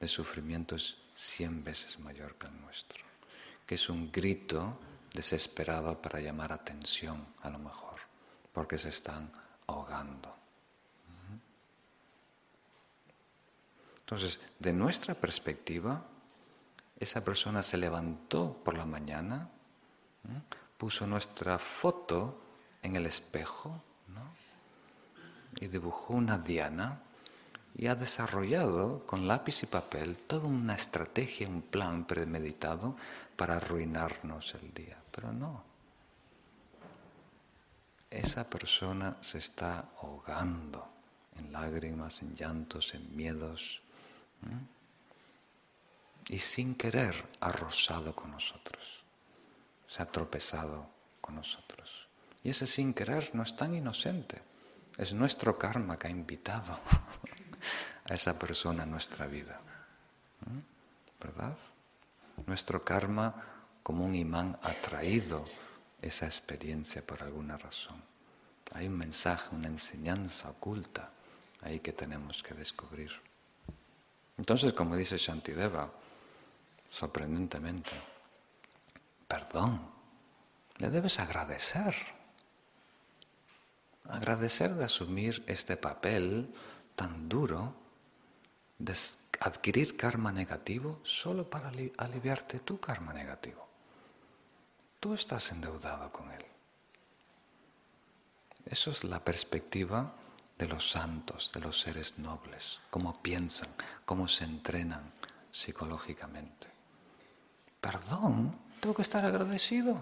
de 0.00 0.08
sufrimiento 0.08 0.74
es 0.74 0.96
cien 1.14 1.62
veces 1.62 2.00
mayor 2.00 2.34
que 2.34 2.48
el 2.48 2.60
nuestro, 2.60 3.02
que 3.64 3.76
es 3.76 3.88
un 3.88 4.10
grito 4.10 4.76
desesperado 5.14 6.02
para 6.02 6.20
llamar 6.20 6.52
atención 6.52 7.24
a 7.42 7.48
lo 7.48 7.60
mejor, 7.60 8.00
porque 8.52 8.76
se 8.76 8.88
están 8.88 9.30
ahogando. 9.68 10.34
Entonces, 14.00 14.40
de 14.58 14.72
nuestra 14.72 15.14
perspectiva, 15.14 16.04
esa 16.98 17.24
persona 17.24 17.62
se 17.62 17.76
levantó 17.76 18.60
por 18.64 18.76
la 18.76 18.86
mañana, 18.86 19.48
puso 20.76 21.06
nuestra 21.06 21.58
foto 21.58 22.42
en 22.82 22.96
el 22.96 23.06
espejo, 23.06 23.82
y 25.60 25.68
dibujó 25.68 26.14
una 26.14 26.38
diana 26.38 27.00
y 27.76 27.88
ha 27.88 27.94
desarrollado 27.94 29.04
con 29.06 29.28
lápiz 29.28 29.62
y 29.62 29.66
papel 29.66 30.16
toda 30.26 30.46
una 30.46 30.74
estrategia, 30.74 31.48
un 31.48 31.62
plan 31.62 32.06
premeditado 32.06 32.96
para 33.36 33.56
arruinarnos 33.56 34.54
el 34.54 34.72
día. 34.72 34.96
Pero 35.10 35.32
no. 35.32 35.64
esa 38.10 38.48
persona 38.48 39.16
se 39.20 39.38
está 39.38 39.90
ahogando 40.00 40.86
en 41.36 41.52
lágrimas, 41.52 42.22
en 42.22 42.34
llantos, 42.34 42.94
en 42.94 43.14
miedos, 43.14 43.82
y 46.28 46.38
sin 46.38 46.74
querer 46.74 47.14
ha 47.40 47.52
rozado 47.52 48.14
con 48.14 48.30
nosotros, 48.30 49.02
se 49.86 50.02
ha 50.02 50.06
tropezado 50.06 50.86
con 51.20 51.34
nosotros. 51.36 52.06
Y 52.42 52.50
ese 52.50 52.66
sin 52.66 52.94
querer 52.94 53.34
no 53.34 53.42
es 53.42 53.56
tan 53.56 53.74
inocente, 53.74 54.40
es 54.98 55.12
nuestro 55.12 55.58
karma 55.58 55.98
que 55.98 56.06
ha 56.06 56.10
invitado 56.10 56.78
a 58.08 58.14
esa 58.14 58.38
persona 58.38 58.84
a 58.84 58.86
nuestra 58.86 59.26
vida, 59.26 59.60
¿verdad? 61.20 61.56
Nuestro 62.46 62.82
karma 62.82 63.34
como 63.82 64.04
un 64.04 64.14
imán 64.14 64.58
ha 64.62 64.72
traído 64.72 65.44
esa 66.02 66.26
experiencia 66.26 67.06
por 67.06 67.22
alguna 67.22 67.56
razón. 67.56 68.02
Hay 68.72 68.88
un 68.88 68.96
mensaje, 68.96 69.54
una 69.54 69.68
enseñanza 69.68 70.50
oculta 70.50 71.10
ahí 71.62 71.80
que 71.80 71.92
tenemos 71.92 72.42
que 72.42 72.54
descubrir. 72.54 73.10
Entonces, 74.38 74.72
como 74.72 74.96
dice 74.96 75.16
Shantideva, 75.16 75.90
sorprendentemente, 76.88 77.92
perdón, 79.26 79.80
le 80.78 80.90
debes 80.90 81.18
agradecer. 81.18 81.94
Agradecer 84.08 84.74
de 84.74 84.84
asumir 84.84 85.42
este 85.46 85.76
papel 85.76 86.52
tan 86.94 87.28
duro 87.28 87.74
de 88.78 88.94
adquirir 89.40 89.96
karma 89.96 90.32
negativo 90.32 91.00
solo 91.02 91.48
para 91.48 91.70
aliviarte 91.96 92.60
tu 92.60 92.78
karma 92.78 93.12
negativo. 93.12 93.66
Tú 95.00 95.14
estás 95.14 95.52
endeudado 95.52 96.10
con 96.12 96.30
él. 96.32 96.44
Eso 98.66 98.90
es 98.90 99.04
la 99.04 99.22
perspectiva 99.22 100.12
de 100.58 100.66
los 100.66 100.90
santos, 100.90 101.52
de 101.52 101.60
los 101.60 101.80
seres 101.80 102.18
nobles, 102.18 102.80
cómo 102.90 103.12
piensan, 103.22 103.68
cómo 104.04 104.26
se 104.26 104.44
entrenan 104.44 105.12
psicológicamente. 105.52 106.68
Perdón, 107.80 108.58
tengo 108.80 108.94
que 108.94 109.02
estar 109.02 109.24
agradecido 109.24 109.98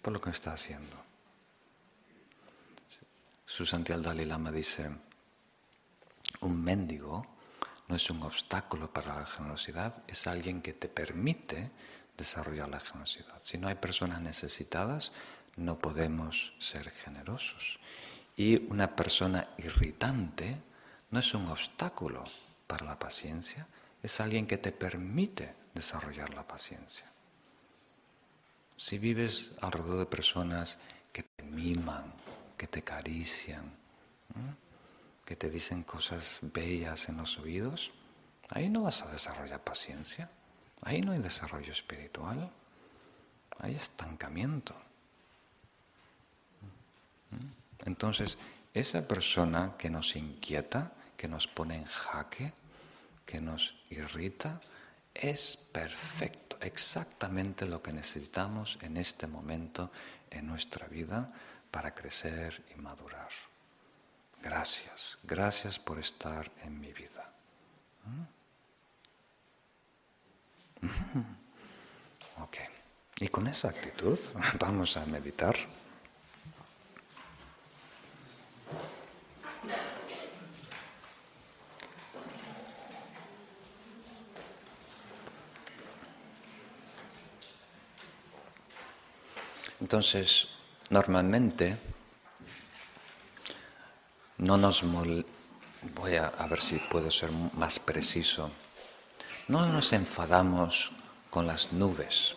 por 0.00 0.12
lo 0.12 0.20
que 0.20 0.30
está 0.30 0.52
haciendo. 0.52 1.09
Susantial 3.50 4.00
Dalai 4.00 4.26
Lama 4.26 4.52
dice, 4.52 4.88
un 6.40 6.62
mendigo 6.62 7.26
no 7.88 7.96
es 7.96 8.08
un 8.08 8.22
obstáculo 8.22 8.92
para 8.92 9.18
la 9.18 9.26
generosidad, 9.26 10.04
es 10.06 10.28
alguien 10.28 10.62
que 10.62 10.72
te 10.72 10.88
permite 10.88 11.72
desarrollar 12.16 12.68
la 12.68 12.78
generosidad. 12.78 13.38
Si 13.42 13.58
no 13.58 13.66
hay 13.66 13.74
personas 13.74 14.22
necesitadas, 14.22 15.10
no 15.56 15.80
podemos 15.80 16.54
ser 16.60 16.92
generosos. 16.92 17.80
Y 18.36 18.70
una 18.70 18.94
persona 18.94 19.48
irritante 19.58 20.62
no 21.10 21.18
es 21.18 21.34
un 21.34 21.48
obstáculo 21.48 22.22
para 22.68 22.86
la 22.86 23.00
paciencia, 23.00 23.66
es 24.00 24.20
alguien 24.20 24.46
que 24.46 24.58
te 24.58 24.70
permite 24.70 25.54
desarrollar 25.74 26.32
la 26.34 26.46
paciencia. 26.46 27.10
Si 28.76 28.96
vives 28.98 29.50
alrededor 29.60 29.98
de 29.98 30.06
personas 30.06 30.78
que 31.12 31.24
te 31.24 31.42
miman, 31.42 32.14
que 32.60 32.66
te 32.66 32.80
acarician, 32.80 33.72
que 35.24 35.34
te 35.34 35.48
dicen 35.48 35.82
cosas 35.82 36.40
bellas 36.42 37.08
en 37.08 37.16
los 37.16 37.38
oídos, 37.38 37.90
ahí 38.50 38.68
no 38.68 38.82
vas 38.82 39.00
a 39.00 39.10
desarrollar 39.10 39.64
paciencia, 39.64 40.28
ahí 40.82 41.00
no 41.00 41.12
hay 41.12 41.20
desarrollo 41.20 41.72
espiritual, 41.72 42.50
hay 43.60 43.76
estancamiento. 43.76 44.74
Entonces, 47.86 48.36
esa 48.74 49.08
persona 49.08 49.74
que 49.78 49.88
nos 49.88 50.14
inquieta, 50.14 50.92
que 51.16 51.28
nos 51.28 51.48
pone 51.48 51.76
en 51.76 51.86
jaque, 51.86 52.52
que 53.24 53.40
nos 53.40 53.74
irrita, 53.88 54.60
es 55.14 55.56
perfecto, 55.56 56.58
exactamente 56.60 57.64
lo 57.64 57.82
que 57.82 57.94
necesitamos 57.94 58.78
en 58.82 58.98
este 58.98 59.26
momento 59.26 59.90
en 60.30 60.46
nuestra 60.46 60.86
vida 60.88 61.32
para 61.70 61.94
crecer 61.94 62.64
y 62.74 62.80
madurar. 62.80 63.30
Gracias, 64.42 65.18
gracias 65.22 65.78
por 65.78 65.98
estar 65.98 66.50
en 66.62 66.80
mi 66.80 66.92
vida. 66.92 67.32
¿Mm? 68.04 68.40
Ok, 72.42 72.56
y 73.20 73.28
con 73.28 73.46
esa 73.48 73.68
actitud 73.68 74.18
vamos 74.58 74.96
a 74.96 75.04
meditar. 75.04 75.54
Entonces, 89.80 90.48
normalmente 90.90 91.78
no 94.38 94.56
nos 94.56 94.84
voy 95.94 96.16
a, 96.16 96.26
a 96.26 96.46
ver 96.46 96.60
si 96.60 96.78
puedo 96.78 97.10
ser 97.10 97.30
más 97.32 97.78
preciso. 97.78 98.50
No 99.48 99.66
nos 99.66 99.92
enfadamos 99.92 100.92
con 101.30 101.46
las 101.46 101.72
nubes, 101.72 102.36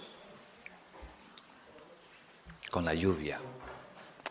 con 2.71 2.85
la 2.85 2.93
lluvia, 2.93 3.39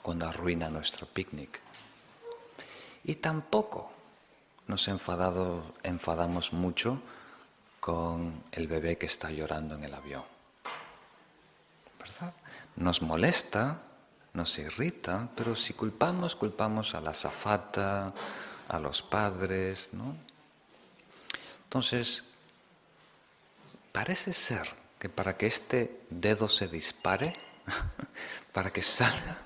cuando 0.02 0.28
arruina 0.28 0.68
nuestro 0.68 1.06
picnic. 1.06 1.60
Y 3.04 3.16
tampoco 3.16 3.92
nos 4.66 4.88
enfadado, 4.88 5.74
enfadamos 5.82 6.52
mucho 6.52 7.00
con 7.80 8.42
el 8.52 8.68
bebé 8.68 8.96
que 8.96 9.06
está 9.06 9.30
llorando 9.30 9.74
en 9.74 9.84
el 9.84 9.94
avión. 9.94 10.24
¿Verdad? 11.98 12.32
Nos 12.76 13.02
molesta, 13.02 13.80
nos 14.34 14.58
irrita, 14.58 15.28
pero 15.36 15.54
si 15.54 15.74
culpamos, 15.74 16.36
culpamos 16.36 16.94
a 16.94 17.00
la 17.00 17.12
zafata, 17.12 18.12
a 18.68 18.78
los 18.78 19.02
padres, 19.02 19.90
¿no? 19.92 20.16
Entonces, 21.64 22.24
parece 23.92 24.32
ser 24.32 24.68
que 24.98 25.08
para 25.08 25.36
que 25.36 25.46
este 25.46 26.00
dedo 26.10 26.48
se 26.48 26.68
dispare, 26.68 27.34
para 28.52 28.70
que 28.70 28.82
salga, 28.82 29.38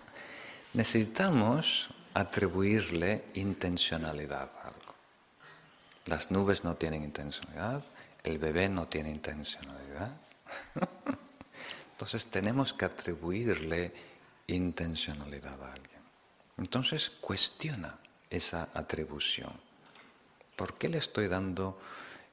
necesitamos 0.75 1.91
atribuirle 2.15 3.25
intencionalidad 3.35 4.51
a 4.57 4.69
algo. 4.69 4.95
Las 6.07 6.31
nubes 6.31 6.65
no 6.65 6.77
tienen 6.77 7.03
intencionalidad, 7.03 7.85
el 8.23 8.39
bebé 8.39 8.69
no 8.69 8.87
tiene 8.87 9.11
intencionalidad. 9.11 10.17
Entonces 11.93 12.27
tenemos 12.27 12.73
que 12.73 12.85
atribuirle 12.85 13.93
intencionalidad 14.47 15.63
a 15.63 15.73
alguien. 15.73 16.01
Entonces 16.59 17.11
cuestiona 17.11 17.99
esa 18.31 18.69
atribución. 18.75 19.53
¿Por 20.57 20.79
qué 20.79 20.89
le 20.89 20.99
estoy 20.99 21.29
dando, 21.29 21.79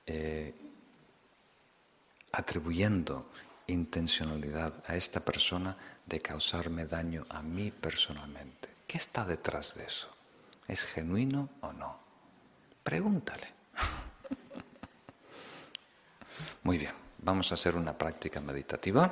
eh, 0.05 0.53
atribuyendo 2.31 3.29
intencionalidad 3.67 4.73
a 4.87 4.95
esta 4.95 5.19
persona 5.19 5.75
de 6.05 6.19
causarme 6.19 6.85
daño 6.85 7.25
a 7.29 7.41
mí 7.41 7.71
personalmente? 7.71 8.69
¿Qué 8.87 8.97
está 8.97 9.25
detrás 9.25 9.75
de 9.75 9.85
eso? 9.85 10.09
¿Es 10.67 10.83
genuino 10.83 11.49
o 11.61 11.73
no? 11.73 11.99
Pregúntale. 12.83 13.47
Muy 16.63 16.77
bien, 16.77 16.93
vamos 17.19 17.51
a 17.51 17.55
hacer 17.55 17.75
una 17.75 17.97
práctica 17.97 18.39
meditativa 18.39 19.11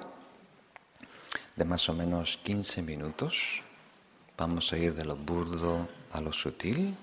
de 1.56 1.66
más 1.66 1.88
o 1.90 1.94
menos 1.94 2.38
15 2.38 2.82
minutos. 2.82 3.62
Vamos 4.38 4.72
a 4.74 4.78
ir 4.78 4.94
de 4.94 5.06
lo 5.06 5.16
burdo 5.16 5.88
a 6.12 6.22
lo 6.22 6.34
sutil. 6.34 6.96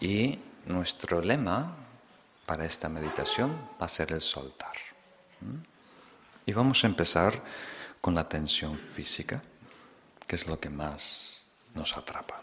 Y 0.00 0.38
nuestro 0.66 1.20
lema 1.20 1.74
para 2.46 2.64
esta 2.64 2.88
meditación 2.88 3.56
va 3.80 3.86
a 3.86 3.88
ser 3.88 4.12
el 4.12 4.20
soltar. 4.20 4.76
Y 6.46 6.52
vamos 6.52 6.84
a 6.84 6.86
empezar 6.86 7.42
con 8.00 8.14
la 8.14 8.28
tensión 8.28 8.78
física 8.78 9.42
que 10.26 10.36
es 10.36 10.46
lo 10.46 10.60
que 10.60 10.68
más 10.68 11.46
nos 11.74 11.96
atrapa, 11.96 12.42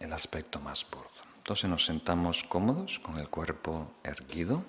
el 0.00 0.12
aspecto 0.12 0.58
más 0.58 0.86
burdo. 0.90 1.10
Entonces 1.36 1.68
nos 1.68 1.84
sentamos 1.84 2.42
cómodos 2.44 2.98
con 2.98 3.18
el 3.18 3.28
cuerpo 3.28 3.92
erguido 4.02 4.64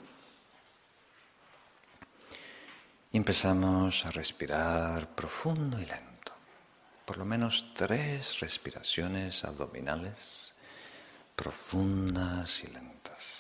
empezamos 3.12 4.06
a 4.06 4.12
respirar 4.12 5.16
profundo 5.16 5.80
y 5.80 5.86
lento, 5.86 6.34
por 7.06 7.18
lo 7.18 7.26
menos 7.26 7.74
tres 7.74 8.40
respiraciones 8.40 9.44
abdominales 9.46 10.56
profundas 11.36 12.64
y 12.64 12.68
lentas. 12.68 13.37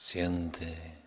Siente 0.00 1.02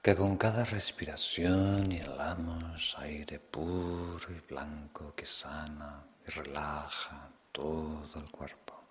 que 0.00 0.16
con 0.16 0.38
cada 0.38 0.64
respiración 0.64 1.92
inhalamos 1.92 2.96
aire 2.98 3.38
puro 3.38 4.26
y 4.30 4.40
blanco 4.48 5.14
que 5.14 5.26
sana 5.26 6.02
y 6.26 6.30
relaja 6.30 7.28
todo 7.52 8.18
el 8.18 8.30
cuerpo. 8.30 8.82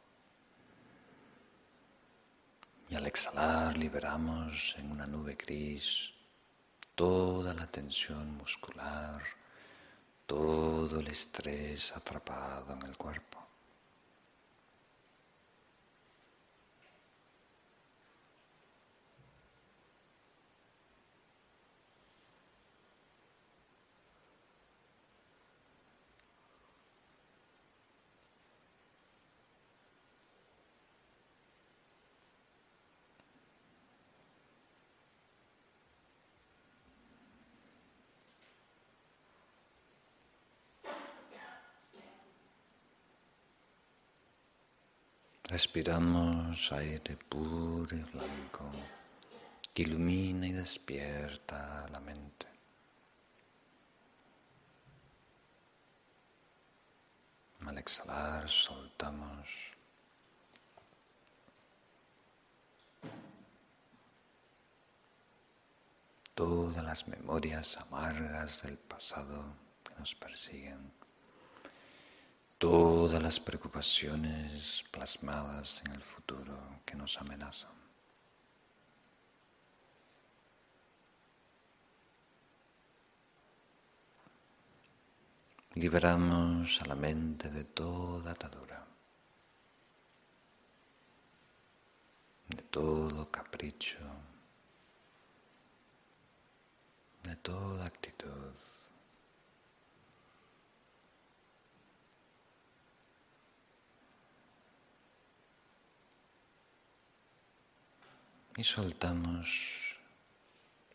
Y 2.88 2.96
al 2.96 3.08
exhalar 3.08 3.76
liberamos 3.76 4.76
en 4.78 4.92
una 4.92 5.08
nube 5.08 5.34
gris 5.34 6.14
toda 6.94 7.56
la 7.56 7.66
tensión 7.66 8.38
muscular, 8.38 9.24
todo 10.28 11.00
el 11.00 11.08
estrés 11.08 11.98
atrapado 11.98 12.74
en 12.74 12.84
el 12.84 12.96
cuerpo. 12.96 13.43
Respiramos 45.54 46.72
aire 46.72 47.16
puro 47.30 47.96
y 47.96 48.02
blanco 48.12 48.72
que 49.72 49.84
ilumina 49.84 50.48
y 50.48 50.52
despierta 50.52 51.88
la 51.92 52.00
mente. 52.00 52.48
Al 57.68 57.78
exhalar 57.78 58.50
soltamos 58.50 59.48
todas 66.34 66.84
las 66.84 67.08
memorias 67.08 67.78
amargas 67.78 68.64
del 68.64 68.80
pasado 68.80 69.56
que 69.84 69.94
nos 70.00 70.16
persiguen 70.16 71.03
todas 72.64 73.22
las 73.22 73.42
preocupaciones 73.42 74.86
plasmadas 74.90 75.84
en 75.86 75.92
el 75.92 76.02
futuro 76.02 76.80
que 76.86 76.96
nos 76.96 77.20
amenazan. 77.20 77.74
Liberamos 85.74 86.82
a 86.82 86.86
la 86.86 86.96
mente 86.96 87.50
de 87.50 87.66
toda 87.66 88.32
atadura, 88.32 88.88
de 92.48 92.64
todo 92.64 93.30
capricho, 93.30 94.00
de 97.24 97.36
toda 97.36 97.86
actitud. 97.86 98.56
Y 108.56 108.64
soltamos 108.64 109.98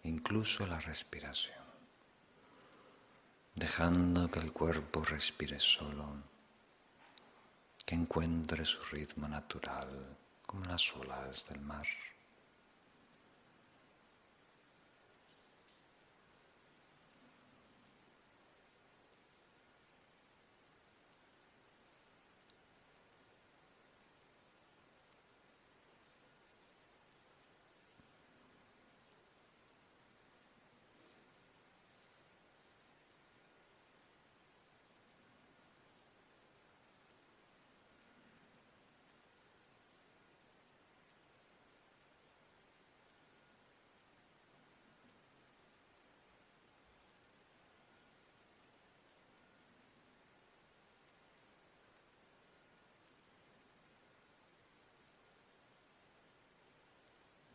incluso 0.05 0.67
la 0.67 0.79
respiración, 0.79 1.59
dejando 3.55 4.29
que 4.29 4.39
el 4.39 4.53
cuerpo 4.53 5.03
respire 5.05 5.59
solo, 5.59 6.23
que 7.85 7.95
encuentre 7.95 8.65
su 8.65 8.81
ritmo 8.83 9.27
natural 9.29 10.17
como 10.47 10.65
las 10.67 10.95
olas 10.95 11.49
del 11.49 11.61
mar. 11.61 11.87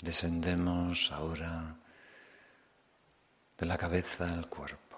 Descendemos 0.04 1.14
ahora 1.14 1.78
de 3.58 3.66
la 3.66 3.78
cabeza 3.78 4.34
al 4.34 4.50
cuerpo, 4.50 4.98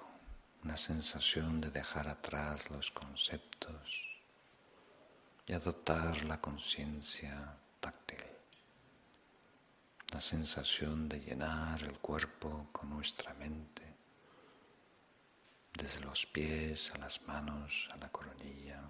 una 0.63 0.75
sensación 0.75 1.61
de 1.61 1.69
dejar 1.69 2.07
atrás 2.07 2.71
los 2.71 2.89
conceptos 2.89 4.19
y 5.45 5.53
adoptar 5.53 6.25
la 6.25 6.41
conciencia 6.41 7.55
táctil, 7.79 8.25
la 10.11 10.19
sensación 10.19 11.07
de 11.07 11.19
llenar 11.19 11.83
el 11.83 11.99
cuerpo 11.99 12.69
con 12.71 12.89
nuestra 12.89 13.31
mente, 13.35 13.83
desde 15.77 15.99
los 15.99 16.25
pies 16.25 16.91
a 16.95 16.97
las 16.97 17.21
manos, 17.27 17.89
a 17.91 17.97
la 17.97 18.09
coronilla. 18.09 18.81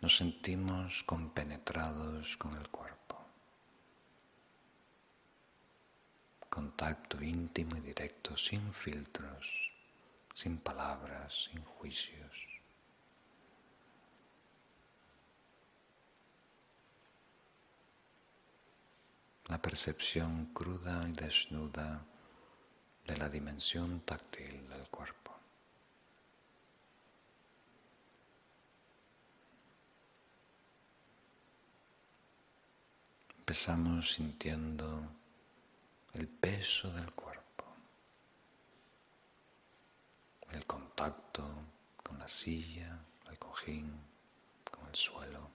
Nos 0.00 0.16
sentimos 0.16 1.04
compenetrados 1.04 2.36
con 2.36 2.56
el 2.56 2.68
cuerpo. 2.70 3.03
Contacto 6.54 7.20
íntimo 7.20 7.76
y 7.76 7.80
directo, 7.80 8.36
sin 8.36 8.72
filtros, 8.72 9.72
sin 10.32 10.58
palabras, 10.58 11.48
sin 11.50 11.64
juicios. 11.64 12.46
La 19.48 19.60
percepción 19.60 20.46
cruda 20.54 21.08
y 21.08 21.12
desnuda 21.12 22.04
de 23.04 23.16
la 23.16 23.28
dimensión 23.28 24.02
táctil 24.02 24.68
del 24.68 24.88
cuerpo. 24.88 25.32
Empezamos 33.40 34.14
sintiendo 34.14 35.23
el 36.14 36.28
peso 36.28 36.92
del 36.92 37.12
cuerpo, 37.12 37.64
el 40.52 40.64
contacto 40.64 41.44
con 42.02 42.18
la 42.18 42.28
silla, 42.28 42.98
el 43.28 43.38
cojín, 43.38 43.92
con 44.70 44.86
el 44.88 44.94
suelo. 44.94 45.50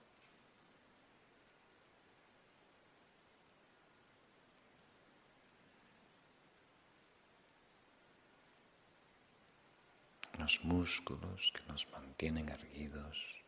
Los 10.38 10.64
músculos 10.64 11.52
que 11.54 11.62
nos 11.70 11.90
mantienen 11.90 12.48
erguidos. 12.48 13.39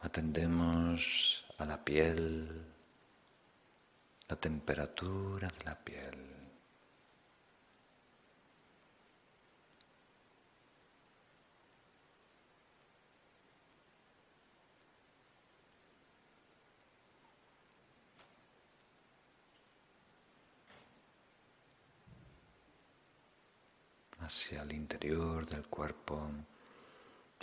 Atendemos 0.00 1.44
a 1.58 1.64
la 1.64 1.84
piel, 1.84 2.64
la 4.28 4.36
temperatura 4.36 5.48
de 5.48 5.64
la 5.64 5.74
piel. 5.76 6.28
hacia 24.20 24.62
el 24.62 24.72
interior 24.74 25.46
del 25.46 25.66
cuerpo 25.68 26.30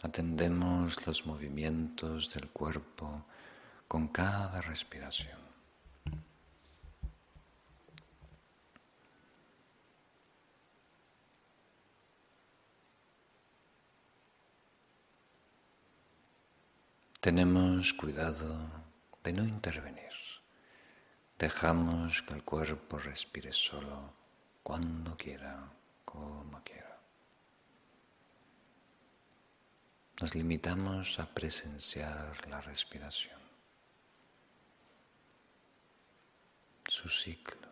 Atendemos 0.06 1.03
los 1.07 1.26
movimientos 1.26 2.32
del 2.32 2.52
cuerpo 2.52 3.26
con 3.88 4.10
cada 4.10 4.61
respiración. 4.61 5.40
Tenemos 17.19 17.91
cuidado 17.95 18.56
de 19.23 19.34
no 19.34 19.44
intervenir. 19.44 20.14
Dejamos 21.40 22.22
que 22.22 22.36
el 22.36 22.44
cuerpo 22.44 22.99
respire 22.99 23.52
solo 23.52 24.14
cuando 24.61 25.18
quiera, 25.18 25.68
como 26.06 26.61
quiera. 26.64 26.85
Nos 30.22 30.34
limitamos 30.34 31.20
a 31.20 31.26
presenciar 31.26 32.48
la 32.48 32.62
respiración, 32.62 33.40
su 36.88 37.10
ciclo, 37.10 37.68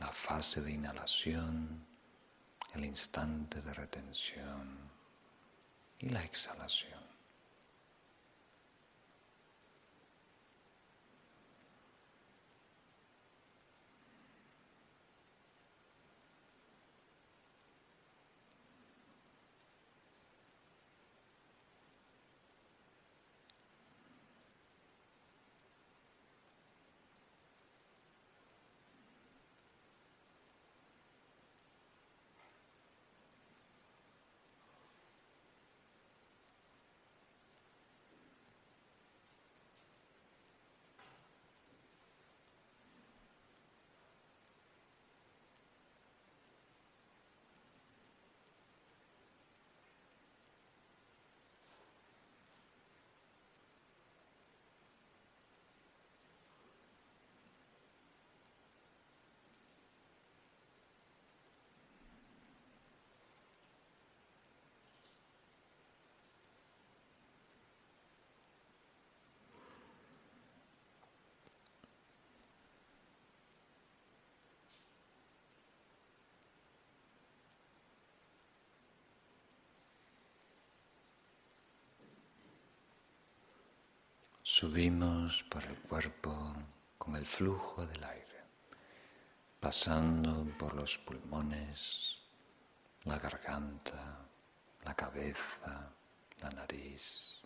la 0.00 0.10
fase 0.10 0.62
de 0.62 0.72
inhalación, 0.72 1.86
el 2.74 2.84
instante 2.84 3.60
de 3.60 3.74
retención 3.74 4.90
y 5.98 6.08
la 6.08 6.24
exhalación. 6.24 7.07
Subimos 84.50 85.44
por 85.44 85.62
el 85.62 85.78
cuerpo 85.78 86.56
con 86.96 87.14
el 87.16 87.26
flujo 87.26 87.84
del 87.84 88.02
aire, 88.02 88.44
pasando 89.60 90.46
por 90.58 90.72
los 90.72 90.96
pulmones, 90.96 92.16
la 93.04 93.18
garganta, 93.18 94.26
la 94.86 94.94
cabeza, 94.94 95.92
la 96.40 96.48
nariz. 96.48 97.42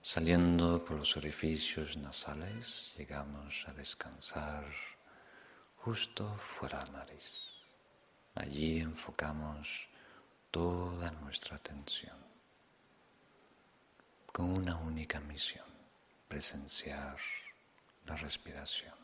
Saliendo 0.00 0.84
por 0.84 0.96
los 0.96 1.16
orificios 1.16 1.96
nasales, 1.96 2.94
llegamos 2.96 3.66
a 3.66 3.72
descansar 3.72 4.64
justo 5.74 6.36
fuera 6.38 6.84
de 6.84 6.92
la 6.92 6.98
nariz. 6.98 7.64
Allí 8.36 8.78
enfocamos 8.78 9.88
toda 10.52 11.10
nuestra 11.10 11.56
atención 11.56 12.27
con 14.38 14.56
una 14.56 14.76
única 14.76 15.18
misión, 15.18 15.66
presenciar 16.28 17.16
la 18.06 18.14
respiración. 18.14 18.94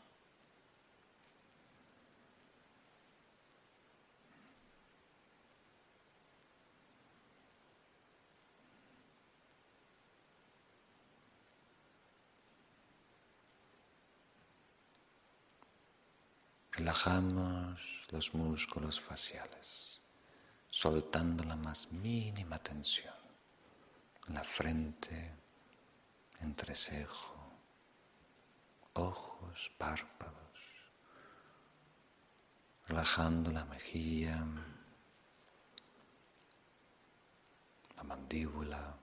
Relajamos 16.71 18.07
los 18.09 18.33
músculos 18.33 19.01
faciales, 19.01 19.99
soltando 20.69 21.43
la 21.43 21.57
más 21.57 21.91
mínima 21.91 22.57
tensión 22.59 23.24
la 24.29 24.43
frente, 24.43 25.31
entrecejo, 26.39 27.35
ojos, 28.93 29.71
párpados, 29.77 30.59
relajando 32.87 33.51
la 33.51 33.65
mejilla, 33.65 34.45
la 37.95 38.03
mandíbula, 38.03 38.97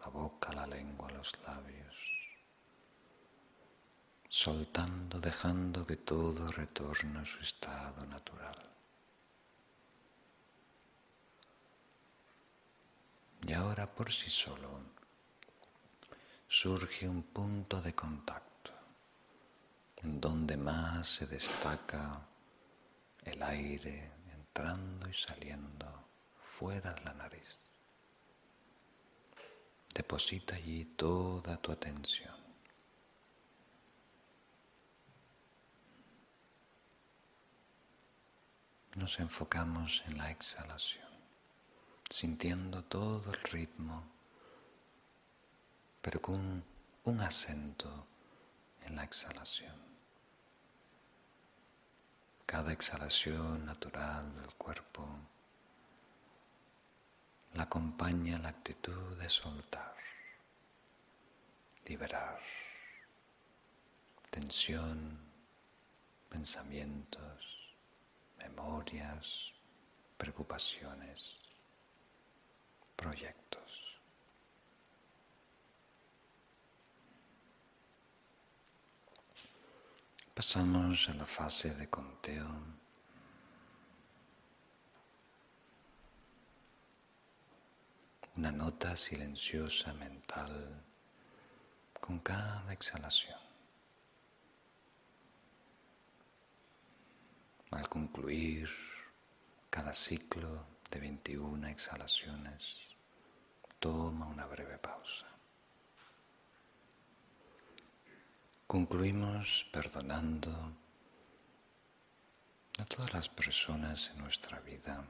la 0.00 0.08
boca, 0.08 0.52
la 0.52 0.66
lengua, 0.66 1.10
los 1.10 1.38
labios, 1.46 1.96
soltando, 4.28 5.20
dejando 5.20 5.86
que 5.86 5.96
todo 5.96 6.50
retorne 6.50 7.20
a 7.20 7.24
su 7.24 7.40
estado 7.40 8.06
natural. 8.06 8.72
Y 13.46 13.52
ahora 13.54 13.92
por 13.92 14.12
sí 14.12 14.30
solo 14.30 14.80
surge 16.46 17.08
un 17.08 17.22
punto 17.24 17.80
de 17.80 17.94
contacto 17.94 18.72
en 20.02 20.20
donde 20.20 20.56
más 20.56 21.08
se 21.08 21.26
destaca 21.26 22.20
el 23.24 23.42
aire 23.42 24.12
entrando 24.32 25.08
y 25.08 25.14
saliendo 25.14 26.08
fuera 26.58 26.92
de 26.92 27.04
la 27.04 27.14
nariz. 27.14 27.58
Deposita 29.94 30.56
allí 30.56 30.84
toda 30.96 31.56
tu 31.56 31.72
atención. 31.72 32.34
Nos 38.96 39.20
enfocamos 39.20 40.02
en 40.06 40.18
la 40.18 40.30
exhalación 40.30 41.11
sintiendo 42.12 42.84
todo 42.84 43.32
el 43.32 43.40
ritmo, 43.44 44.04
pero 46.02 46.20
con 46.20 46.62
un 47.04 47.20
acento 47.22 48.06
en 48.82 48.96
la 48.96 49.04
exhalación. 49.04 49.74
Cada 52.44 52.70
exhalación 52.70 53.64
natural 53.64 54.30
del 54.34 54.52
cuerpo 54.56 55.08
la 57.54 57.62
acompaña 57.62 58.38
la 58.38 58.50
actitud 58.50 59.16
de 59.16 59.30
soltar, 59.30 59.96
liberar 61.86 62.40
tensión, 64.28 65.18
pensamientos, 66.28 67.74
memorias, 68.38 69.50
preocupaciones 70.18 71.41
proyectos. 73.02 73.98
Pasamos 80.34 81.08
a 81.08 81.14
la 81.14 81.26
fase 81.26 81.74
de 81.74 81.88
conteo. 81.88 82.48
Una 88.36 88.52
nota 88.52 88.96
silenciosa 88.96 89.92
mental 89.94 90.82
con 92.00 92.20
cada 92.20 92.72
exhalación. 92.72 93.38
Al 97.72 97.88
concluir 97.88 98.70
cada 99.70 99.92
ciclo 99.92 100.66
de 100.90 101.00
21 101.00 101.68
exhalaciones, 101.68 102.91
toma 103.82 104.26
una 104.26 104.46
breve 104.46 104.78
pausa. 104.78 105.26
Concluimos 108.68 109.66
perdonando 109.72 110.52
a 112.78 112.84
todas 112.84 113.12
las 113.12 113.28
personas 113.28 114.12
en 114.14 114.22
nuestra 114.22 114.60
vida, 114.60 115.04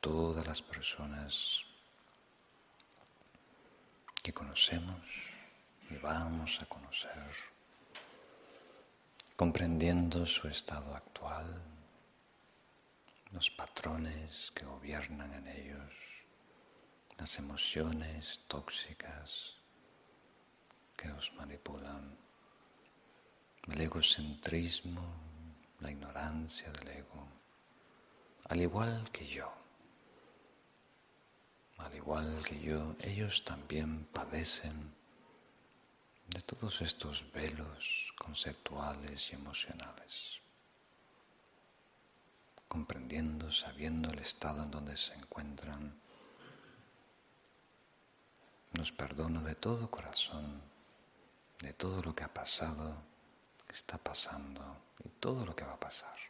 todas 0.00 0.46
las 0.46 0.62
personas 0.62 1.64
que 4.22 4.32
conocemos 4.32 5.02
y 5.90 5.96
vamos 5.96 6.62
a 6.62 6.66
conocer, 6.66 7.34
comprendiendo 9.34 10.24
su 10.26 10.46
estado 10.46 10.94
actual, 10.94 11.69
los 13.32 13.50
patrones 13.50 14.50
que 14.54 14.64
gobiernan 14.64 15.32
en 15.32 15.46
ellos, 15.46 15.92
las 17.16 17.38
emociones 17.38 18.40
tóxicas 18.48 19.54
que 20.96 21.10
os 21.12 21.32
manipulan, 21.34 22.18
el 23.68 23.80
egocentrismo, 23.80 25.02
la 25.78 25.90
ignorancia 25.90 26.70
del 26.72 26.88
ego, 26.88 27.28
al 28.48 28.60
igual 28.60 29.08
que 29.12 29.26
yo. 29.26 29.52
Al 31.78 31.94
igual 31.94 32.44
que 32.44 32.60
yo, 32.60 32.94
ellos 33.00 33.44
también 33.44 34.04
padecen 34.12 34.92
de 36.28 36.40
todos 36.42 36.82
estos 36.82 37.24
velos 37.32 38.12
conceptuales 38.18 39.32
y 39.32 39.36
emocionales 39.36 40.39
comprendiendo, 42.70 43.50
sabiendo 43.50 44.12
el 44.12 44.20
estado 44.20 44.62
en 44.62 44.70
donde 44.70 44.96
se 44.96 45.12
encuentran. 45.14 45.92
Nos 48.78 48.92
perdono 48.92 49.42
de 49.42 49.56
todo 49.56 49.90
corazón, 49.90 50.62
de 51.60 51.72
todo 51.72 52.00
lo 52.00 52.14
que 52.14 52.22
ha 52.22 52.32
pasado, 52.32 52.94
está 53.68 53.98
pasando 53.98 54.62
y 55.04 55.08
todo 55.08 55.44
lo 55.44 55.56
que 55.56 55.64
va 55.64 55.72
a 55.72 55.80
pasar. 55.80 56.29